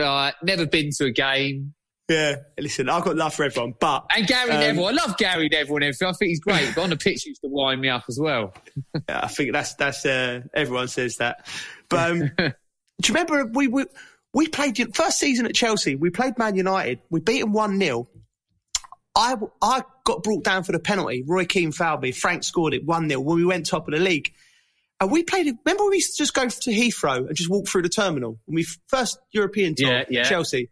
Uh, 0.00 0.30
never 0.44 0.64
been 0.64 0.90
to 0.98 1.06
a 1.06 1.10
game. 1.10 1.74
Yeah, 2.08 2.36
listen, 2.56 2.88
I've 2.88 3.02
got 3.02 3.16
love 3.16 3.34
for 3.34 3.42
everyone, 3.42 3.74
but 3.80 4.06
And 4.14 4.28
Gary 4.28 4.52
Um, 4.52 4.60
Neville, 4.60 4.86
I 4.86 4.90
love 4.92 5.16
Gary 5.16 5.48
Neville 5.48 5.76
and 5.76 5.84
everything. 5.84 6.08
I 6.08 6.12
think 6.12 6.28
he's 6.28 6.40
great, 6.40 6.72
but 6.74 6.82
on 6.82 6.90
the 6.90 6.96
pitch, 6.96 7.22
he 7.24 7.30
used 7.30 7.40
to 7.42 7.48
wind 7.48 7.80
me 7.80 7.88
up 7.88 8.04
as 8.08 8.18
well. 8.20 8.54
I 9.08 9.26
think 9.26 9.52
that's 9.52 9.74
that's 9.74 10.06
uh, 10.06 10.42
everyone 10.54 10.86
says 10.86 11.16
that. 11.16 11.48
But 11.88 12.10
um, 12.10 12.30
do 12.38 12.44
you 12.46 13.14
remember 13.14 13.46
we, 13.46 13.66
we 13.66 13.86
we 14.32 14.46
played 14.48 14.94
first 14.96 15.18
season 15.18 15.46
at 15.46 15.54
Chelsea? 15.54 15.96
We 15.96 16.10
played 16.10 16.38
Man 16.38 16.54
United. 16.56 17.00
We 17.10 17.20
beat 17.20 17.40
them 17.40 17.52
one 17.52 17.78
0 17.80 18.08
I 19.16 19.34
I 19.60 19.82
got 20.04 20.22
brought 20.22 20.44
down 20.44 20.62
for 20.64 20.72
the 20.72 20.78
penalty. 20.78 21.24
Roy 21.26 21.44
Keane 21.44 21.72
fouled 21.72 22.02
me. 22.02 22.12
Frank 22.12 22.44
scored 22.44 22.74
it 22.74 22.84
one 22.84 23.08
0 23.08 23.20
when 23.20 23.36
we 23.36 23.44
went 23.44 23.66
top 23.66 23.88
of 23.88 23.94
the 23.94 24.00
league. 24.00 24.32
And 25.00 25.10
we 25.10 25.22
played. 25.24 25.46
it. 25.46 25.56
Remember 25.64 25.86
we 25.88 25.96
used 25.96 26.16
to 26.16 26.22
just 26.22 26.34
go 26.34 26.46
to 26.46 26.70
Heathrow 26.70 27.26
and 27.26 27.34
just 27.34 27.50
walk 27.50 27.66
through 27.66 27.82
the 27.82 27.88
terminal 27.88 28.38
when 28.44 28.54
we 28.54 28.66
first 28.86 29.18
European 29.32 29.74
tour 29.74 29.90
Yeah, 29.90 30.04
yeah. 30.10 30.24
Chelsea. 30.24 30.70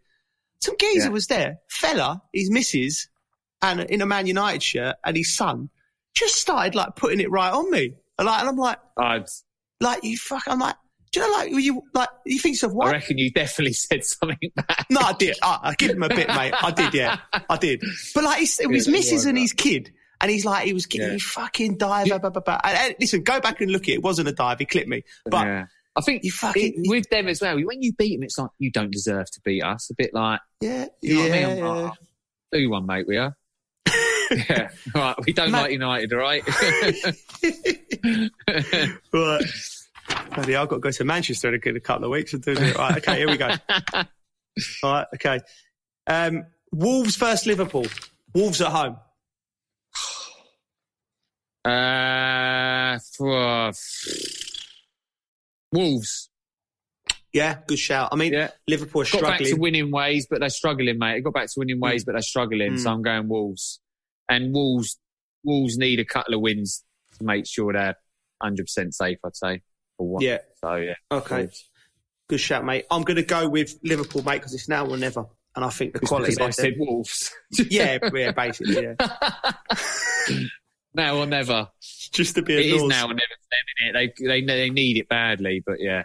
Some 0.61 0.75
geezer 0.79 1.07
Yeah. 1.07 1.09
was 1.09 1.27
there, 1.27 1.57
fella, 1.69 2.21
his 2.33 2.51
missus, 2.51 3.07
and 3.61 3.81
in 3.81 4.01
a 4.01 4.05
Man 4.05 4.27
United 4.27 4.61
shirt, 4.61 4.97
and 5.03 5.17
his 5.17 5.35
son 5.35 5.69
just 6.13 6.35
started 6.35 6.75
like 6.75 6.95
putting 6.95 7.19
it 7.21 7.31
right 7.31 7.51
on 7.51 7.69
me. 7.71 7.93
And, 8.17 8.25
like, 8.27 8.39
and 8.41 8.49
I'm 8.49 8.57
like, 8.57 8.77
I'd, 8.97 9.25
like 9.81 10.03
you 10.03 10.17
fuck. 10.17 10.43
I'm 10.47 10.59
like, 10.59 10.75
do 11.11 11.19
you 11.19 11.27
know, 11.27 11.33
like 11.37 11.51
you 11.51 11.81
like 11.93 12.09
you 12.25 12.39
think 12.39 12.61
of 12.63 12.77
I 12.79 12.91
reckon 12.91 13.17
you 13.17 13.31
definitely 13.31 13.73
said 13.73 14.05
something 14.05 14.51
bad. 14.55 14.85
No, 14.89 15.01
I 15.01 15.13
did. 15.13 15.37
I, 15.41 15.59
I 15.63 15.75
give 15.75 15.91
him 15.91 16.03
a 16.03 16.09
bit, 16.09 16.27
mate. 16.27 16.53
I 16.61 16.71
did, 16.71 16.93
yeah, 16.93 17.17
I 17.49 17.57
did. 17.57 17.83
But 18.13 18.23
like, 18.23 18.41
it's, 18.43 18.59
it 18.59 18.69
was 18.69 18.87
Mrs. 18.87 19.27
and 19.27 19.37
his 19.37 19.53
kid, 19.53 19.91
and 20.21 20.29
he's 20.29 20.45
like, 20.45 20.65
he 20.65 20.73
was 20.73 20.85
getting 20.85 21.13
Yeah. 21.13 21.17
fucking 21.21 21.77
dive. 21.77 22.07
Blah, 22.07 22.19
blah, 22.19 22.29
blah. 22.29 22.59
And, 22.63 22.77
and 22.77 22.95
listen, 22.99 23.23
go 23.23 23.39
back 23.39 23.61
and 23.61 23.71
look 23.71 23.83
at 23.83 23.89
it. 23.89 23.93
It 23.93 24.03
wasn't 24.03 24.27
a 24.27 24.33
dive. 24.33 24.59
He 24.59 24.65
clipped 24.65 24.89
me, 24.89 25.03
but 25.25 25.45
yeah. 25.45 25.65
I 25.95 26.01
think 26.01 26.23
you 26.23 26.31
fucking 26.31 26.83
it, 26.85 26.89
with 26.89 27.09
them 27.09 27.27
as 27.27 27.41
well, 27.41 27.55
when 27.57 27.81
you 27.81 27.93
beat 27.93 28.15
them, 28.15 28.23
it's 28.23 28.37
like, 28.37 28.51
you 28.59 28.71
don't 28.71 28.91
deserve 28.91 29.29
to 29.31 29.41
beat 29.43 29.63
us. 29.63 29.89
A 29.89 29.95
bit 29.95 30.13
like, 30.13 30.39
yeah, 30.61 30.85
you 31.01 31.15
know 31.15 31.25
yeah. 31.25 31.29
what 31.29 31.31
I 31.31 31.55
mean? 31.55 31.63
I'm 31.63 31.83
like, 31.83 31.93
oh, 31.93 32.57
do 32.57 32.69
one, 32.69 32.85
mate, 32.85 33.07
we 33.07 33.17
are. 33.17 33.35
yeah, 34.31 34.69
right. 34.93 35.15
We 35.25 35.33
don't 35.33 35.51
Mate- 35.51 35.61
like 35.61 35.71
United, 35.71 36.13
all 36.13 36.19
right? 36.19 36.43
Right. 39.11 39.43
Bloody, 40.35 40.55
I've 40.55 40.69
got 40.69 40.77
to 40.77 40.81
go 40.81 40.91
to 40.91 41.03
Manchester 41.03 41.53
in 41.53 41.75
a, 41.75 41.79
couple 41.79 42.05
of 42.05 42.11
weeks 42.11 42.33
and 42.33 42.43
do 42.43 42.51
it. 42.51 42.77
Right, 42.77 42.97
okay, 42.97 43.17
here 43.17 43.27
we 43.27 43.37
go. 43.37 43.49
All 43.93 44.05
right, 44.83 45.07
okay. 45.15 45.39
Um, 46.07 46.45
Wolves 46.71 47.15
versus 47.15 47.45
Liverpool. 47.45 47.85
Wolves 48.33 48.61
at 48.61 48.67
home. 48.67 48.97
uh, 51.65 52.99
for, 53.17 53.71
Wolves. 55.71 56.29
Yeah, 57.33 57.57
good 57.67 57.79
shout. 57.79 58.09
I 58.11 58.15
mean, 58.15 58.33
Yeah. 58.33 58.49
Liverpool 58.67 59.03
are 59.03 59.05
Got 59.05 59.21
back 59.21 59.39
to 59.39 59.53
winning 59.55 59.91
ways, 59.91 60.27
but 60.29 60.39
they're 60.39 60.49
struggling, 60.49 60.97
mate. 60.97 61.15
They 61.15 61.21
got 61.21 61.33
back 61.33 61.47
to 61.47 61.53
winning 61.57 61.79
ways, 61.79 62.03
but 62.03 62.13
they're 62.13 62.21
struggling. 62.21 62.73
Mm. 62.73 62.79
So 62.79 62.91
I'm 62.91 63.01
going 63.01 63.27
Wolves. 63.27 63.79
And 64.27 64.53
Wolves, 64.53 64.99
Wolves 65.43 65.77
need 65.77 65.99
a 65.99 66.05
couple 66.05 66.33
of 66.33 66.41
wins 66.41 66.83
to 67.17 67.23
make 67.23 67.45
sure 67.47 67.73
they're 67.73 67.95
100% 68.41 68.93
safe, 68.93 69.19
I'd 69.23 69.35
say. 69.35 69.61
For. 69.99 70.17
Yeah. 70.21 70.39
So, 70.61 70.75
yeah. 70.75 70.93
Okay, 71.11 71.49
good 72.27 72.39
shout, 72.39 72.65
mate. 72.65 72.85
I'm 72.89 73.03
going 73.03 73.17
to 73.17 73.23
go 73.23 73.47
with 73.47 73.75
Liverpool, 73.83 74.23
mate, 74.23 74.37
because 74.37 74.53
it's 74.53 74.69
now 74.69 74.87
or 74.87 74.97
never. 74.97 75.25
And 75.55 75.65
I 75.65 75.69
think 75.69 75.93
the 75.93 75.99
quality. 75.99 76.41
I 76.41 76.51
said 76.51 76.75
Wolves. 76.77 77.33
yeah, 77.69 77.99
yeah, 78.13 78.31
basically, 78.31 78.81
yeah. 78.81 78.95
now 80.93 81.17
or 81.17 81.25
never. 81.25 81.67
Just 82.11 82.35
to 82.35 82.41
be 82.41 82.55
a 82.55 82.59
It 82.59 82.65
is 82.67 82.83
now 82.83 83.05
or 83.05 83.13
never 83.13 83.19
for 83.19 83.49
them, 83.51 83.93
innit? 83.93 84.15
They, 84.17 84.25
they, 84.25 84.45
they 84.45 84.69
need 84.69 84.97
it 84.97 85.09
badly, 85.09 85.61
but 85.65 85.79
yeah. 85.79 86.03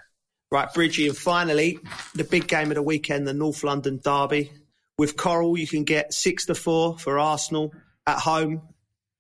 Right, 0.51 0.73
Bridgie, 0.73 1.09
and 1.09 1.17
finally, 1.17 1.79
the 2.15 2.25
big 2.25 2.49
game 2.49 2.71
of 2.71 2.75
the 2.75 2.83
weekend, 2.83 3.27
the 3.27 3.35
North 3.35 3.63
London 3.65 4.01
Derby. 4.03 4.53
With 4.99 5.17
Coral, 5.17 5.59
you 5.59 5.67
can 5.67 5.85
get 5.85 6.15
six 6.15 6.47
to 6.47 6.55
four 6.55 6.99
for 6.99 7.19
Arsenal 7.19 7.73
at 8.07 8.19
home 8.19 8.63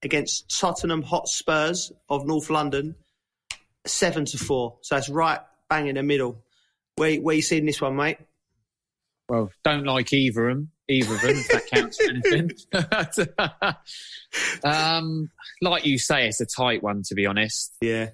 against 0.03 0.59
Tottenham 0.59 1.03
Hotspurs 1.03 1.91
of 2.09 2.27
North 2.27 2.51
London, 2.51 2.95
seven 3.87 4.25
to 4.27 4.39
four. 4.39 4.79
So 4.83 4.97
it's 4.97 5.09
right 5.09 5.41
bang 5.69 5.89
in 5.89 5.95
the 5.97 6.03
middle. 6.03 6.43
Where, 6.97 7.17
where 7.17 7.35
you 7.37 7.43
seeing 7.43 7.67
this 7.67 7.81
one, 7.81 7.97
mate? 7.97 8.19
Well, 9.29 9.51
don't 9.65 9.85
like 9.85 10.13
either 10.13 10.49
of 10.49 10.57
them. 10.57 10.71
Either 10.89 11.15
of 11.15 11.21
them, 11.23 11.31
if 11.37 11.49
that 11.49 11.67
counts 11.71 11.97
for 11.97 12.11
anything. 12.11 12.51
um, 14.65 15.31
like 15.63 15.87
you 15.87 15.99
say, 15.99 16.29
it's 16.29 16.41
a 16.43 16.47
tight 16.47 16.83
one, 16.83 17.03
to 17.07 17.15
be 17.15 17.25
honest. 17.25 17.75
Yeah. 17.81 18.11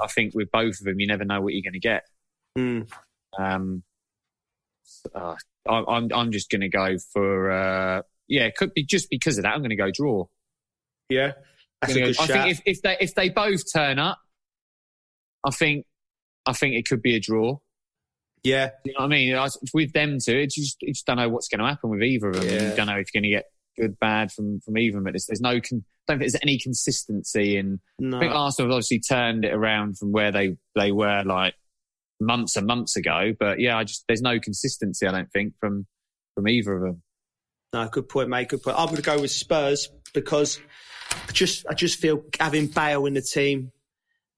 I 0.00 0.08
think 0.08 0.34
with 0.34 0.50
both 0.50 0.80
of 0.80 0.84
them, 0.84 0.98
you 0.98 1.06
never 1.06 1.24
know 1.24 1.40
what 1.40 1.54
you're 1.54 1.62
going 1.62 1.74
to 1.74 1.78
get. 1.80 2.02
Mm. 2.58 2.90
Um, 3.38 3.82
uh, 5.14 5.36
I, 5.68 5.84
I'm 5.88 6.08
I'm 6.12 6.32
just 6.32 6.50
going 6.50 6.62
to 6.62 6.68
go 6.68 6.96
for 7.12 7.50
uh, 7.50 8.02
yeah. 8.26 8.46
It 8.46 8.56
could 8.56 8.74
be 8.74 8.84
just 8.84 9.08
because 9.10 9.38
of 9.38 9.44
that. 9.44 9.54
I'm 9.54 9.60
going 9.60 9.70
to 9.70 9.76
go 9.76 9.90
draw. 9.92 10.26
Yeah. 11.08 11.32
That's 11.80 11.94
a 11.94 11.98
Gonna 12.00 12.06
good 12.06 12.16
go- 12.16 12.22
I 12.22 12.26
shout. 12.26 12.44
think 12.44 12.58
if, 12.58 12.62
if 12.66 12.82
they 12.82 12.96
if 13.00 13.14
they 13.14 13.28
both 13.28 13.62
turn 13.72 13.98
up, 14.00 14.18
I 15.46 15.50
think 15.50 15.86
I 16.46 16.52
think 16.52 16.74
it 16.74 16.88
could 16.88 17.02
be 17.02 17.14
a 17.16 17.20
draw. 17.20 17.58
yeah. 18.42 18.70
You 18.84 18.92
know 18.92 19.00
what 19.00 19.04
I 19.06 19.08
mean? 19.08 19.34
I- 19.34 19.48
With 19.74 19.92
them 19.92 20.18
two, 20.24 20.36
it's 20.36 20.54
just 20.54 20.76
you 20.80 20.92
just 20.92 21.06
don't 21.06 21.16
know 21.16 21.28
what's 21.28 21.48
going 21.48 21.60
to 21.60 21.66
happen 21.66 21.90
with 21.90 22.02
either 22.02 22.28
of 22.28 22.34
them. 22.36 22.44
Yeah. 22.44 22.70
You 22.70 22.76
don't 22.76 22.86
know 22.86 22.98
if 22.98 23.08
you're 23.12 23.20
going 23.20 23.30
to 23.30 23.36
get 23.36 23.44
good, 23.78 23.98
bad 24.00 24.32
from 24.32 24.60
from 24.60 24.78
either 24.78 24.98
of 24.98 25.04
them. 25.04 25.12
But 25.12 25.20
there's, 25.28 25.40
no 25.40 25.60
con- 25.60 25.84
don't 26.06 26.18
think 26.18 26.20
there's 26.32 26.36
any 26.42 26.58
consistency 26.58 27.56
in 27.56 27.80
I 28.00 28.18
think 28.18 28.32
Arsenal 28.32 28.70
have 28.70 28.76
obviously 28.76 29.00
turned 29.00 29.44
it 29.44 29.52
around 29.52 29.98
from 29.98 30.10
where 30.12 30.32
they, 30.32 30.56
they 30.74 30.90
were 30.90 31.22
like 31.24 31.54
months 32.20 32.56
and 32.56 32.66
months 32.66 32.96
ago. 32.96 33.32
But 33.38 33.60
yeah, 33.60 33.76
I 33.76 33.84
just 33.84 34.04
there's 34.08 34.22
no 34.22 34.38
consistency. 34.40 35.06
I 35.06 35.12
don't 35.12 35.30
think 35.32 35.54
from 35.60 35.86
from 36.34 36.48
either 36.48 36.74
of 36.74 36.82
them. 36.82 37.02
No, 37.74 37.86
good 37.88 38.08
point, 38.08 38.30
mate. 38.30 38.48
Good 38.48 38.62
point. 38.62 38.78
I'm 38.78 38.86
going 38.86 38.96
to 38.96 39.02
go 39.02 39.20
with 39.20 39.30
Spurs 39.30 39.90
because 40.14 40.58
I 41.28 41.32
just 41.32 41.66
I 41.68 41.74
just 41.74 41.98
feel 42.00 42.24
having 42.40 42.68
Bale 42.68 43.04
in 43.06 43.12
the 43.14 43.20
team, 43.22 43.72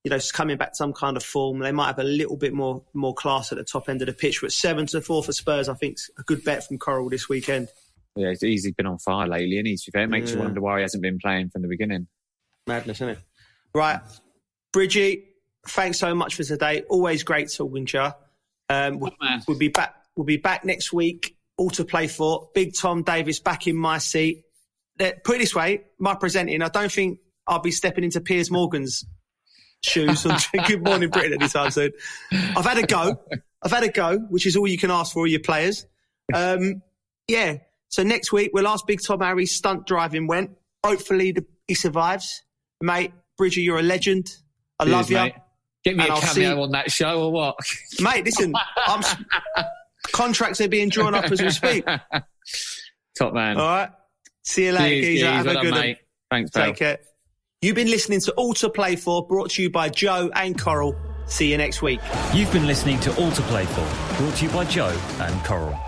you 0.05 0.11
know, 0.11 0.18
coming 0.32 0.57
back 0.57 0.70
to 0.72 0.76
some 0.76 0.92
kind 0.92 1.16
of 1.16 1.22
form. 1.22 1.59
They 1.59 1.72
might 1.72 1.88
have 1.88 1.98
a 1.98 2.05
little 2.05 2.36
bit 2.36 2.53
more 2.55 2.82
more 2.94 3.14
class 3.14 3.53
at 3.53 3.59
the 3.59 3.64
top 3.64 3.88
end 3.88 4.01
of 4.03 4.07
the 4.07 4.12
pitch. 4.14 4.40
But 4.40 4.53
seven 4.53 4.86
to 4.86 5.01
four 5.01 5.22
for 5.22 5.32
Spurs, 5.32 5.68
I 5.68 5.74
think, 5.74 5.94
is 5.96 6.11
a 6.18 6.22
good 6.22 6.42
bet 6.44 6.66
from 6.66 6.78
Coral 6.78 7.09
this 7.11 7.28
weekend. 7.28 7.68
yeah, 8.16 8.32
he's 8.40 8.70
been 8.72 8.86
on 8.86 8.98
fire 8.98 9.28
lately, 9.28 9.59
and 9.59 9.66
he's 9.66 9.84
fair. 9.92 10.03
It 10.03 10.09
makes 10.09 10.30
Yeah. 10.30 10.36
you 10.38 10.42
wonder 10.42 10.61
why 10.61 10.78
he 10.78 10.82
hasn't 10.82 11.03
been 11.03 11.18
playing 11.18 11.51
from 11.51 11.62
the 11.62 11.68
beginning. 11.68 12.07
Madness, 12.66 12.98
isn't 12.98 13.09
it? 13.11 13.18
Right. 13.74 14.01
Bridgie, 14.72 15.24
thanks 15.68 15.98
so 15.98 16.14
much 16.14 16.34
for 16.34 16.44
today. 16.44 16.82
Always 16.88 17.22
great 17.22 17.53
talking 17.53 17.86
to 17.86 17.98
you. 17.98 18.74
Um, 18.74 19.01
we'll, 19.01 19.12
we'll 19.48 19.59
be 19.59 19.68
back. 19.68 19.94
We'll 20.16 20.26
be 20.26 20.36
back 20.36 20.64
next 20.64 20.92
week. 20.92 21.36
All 21.57 21.70
to 21.70 21.84
play 21.84 22.07
for. 22.07 22.48
Big 22.55 22.74
Tom 22.74 23.03
Davis 23.03 23.40
back 23.40 23.66
in 23.66 23.76
my 23.76 23.98
seat. 23.98 24.44
Put 24.98 25.36
it 25.36 25.38
this 25.38 25.55
way, 25.55 25.82
my 25.98 26.14
presenting. 26.14 26.62
I 26.62 26.68
don't 26.68 26.92
think 26.92 27.18
I'll 27.46 27.61
be 27.61 27.70
stepping 27.70 28.05
into 28.05 28.20
Piers 28.20 28.51
Morgan's 28.51 29.05
shoes 29.85 30.26
on 30.26 30.39
Good 30.66 30.85
Morning 30.85 31.11
Britain 31.11 31.35
anytime 31.35 31.70
soon. 31.70 31.93
I've 32.33 32.64
had 32.64 32.78
a 32.78 32.87
go. 32.87 33.20
I've 33.62 33.70
had 33.72 33.83
a 33.85 33.89
go, 33.91 34.18
which 34.31 34.47
is 34.47 34.57
all 34.57 34.66
you 34.66 34.78
can 34.78 34.91
ask 34.91 35.12
for, 35.12 35.20
all 35.20 35.26
your 35.26 35.41
players. 35.41 35.87
Um, 36.35 36.83
yeah. 37.28 37.59
So 37.89 38.03
next 38.03 38.33
week 38.33 38.51
we'll 38.55 38.68
ask 38.68 38.87
Big 38.87 39.01
Tom 39.05 39.20
how 39.20 39.37
his 39.37 39.55
stunt 39.55 39.87
driving 39.87 40.26
went. 40.26 40.51
Hopefully 40.85 41.33
the, 41.33 41.45
he 41.66 41.74
survives, 41.74 42.43
mate. 42.81 43.12
Bridger, 43.37 43.61
you're 43.61 43.78
a 43.78 43.83
legend. 43.83 44.28
I 44.78 44.85
Cheers, 44.85 44.93
love 44.97 45.11
you, 45.11 45.16
mate. 45.16 45.35
Get 45.85 45.97
me 45.97 46.03
And 46.05 46.11
a 46.11 46.14
I'll 46.14 46.20
cameo 46.20 46.55
see- 46.57 46.61
on 46.62 46.70
that 46.72 46.91
show 46.91 47.22
or 47.24 47.33
what? 47.33 47.57
mate. 48.01 48.24
Listen, 48.24 48.55
I'm, 48.87 49.03
contracts 50.12 50.61
are 50.61 50.68
being 50.68 50.89
drawn 50.91 51.14
up 51.14 51.24
as 51.31 51.41
we 51.41 51.51
speak. 51.51 51.85
Top 53.18 53.35
man. 53.35 53.57
All 53.59 53.66
right. 53.66 53.91
See 54.45 54.66
you 54.66 54.72
later, 54.72 54.89
Cheers, 54.89 55.05
geezer. 55.07 55.26
geez. 55.26 55.35
Have 55.35 55.45
Well 55.47 55.51
a 55.51 55.55
done, 55.55 55.64
good 55.64 55.74
one. 55.74 55.97
Thanks, 56.31 56.51
pal. 56.51 56.66
Take 56.66 56.76
care. 56.76 56.99
You've 57.62 57.74
been 57.74 57.90
listening 57.90 58.20
to 58.20 58.32
All 58.36 58.54
to 58.54 58.70
Play 58.70 58.96
For, 58.96 59.26
brought 59.26 59.50
to 59.50 59.62
you 59.62 59.68
by 59.68 59.90
Joe 59.90 60.30
and 60.34 60.58
Coral. 60.58 60.96
See 61.26 61.50
you 61.50 61.58
next 61.58 61.82
week. 61.82 62.00
You've 62.32 62.50
been 62.50 62.66
listening 62.66 62.98
to 63.00 63.14
All 63.16 63.30
to 63.30 63.42
Play 63.42 63.66
For, 63.66 63.86
brought 64.16 64.36
to 64.36 64.46
you 64.46 64.50
by 64.50 64.64
Joe 64.64 64.98
and 65.18 65.44
Coral. 65.44 65.78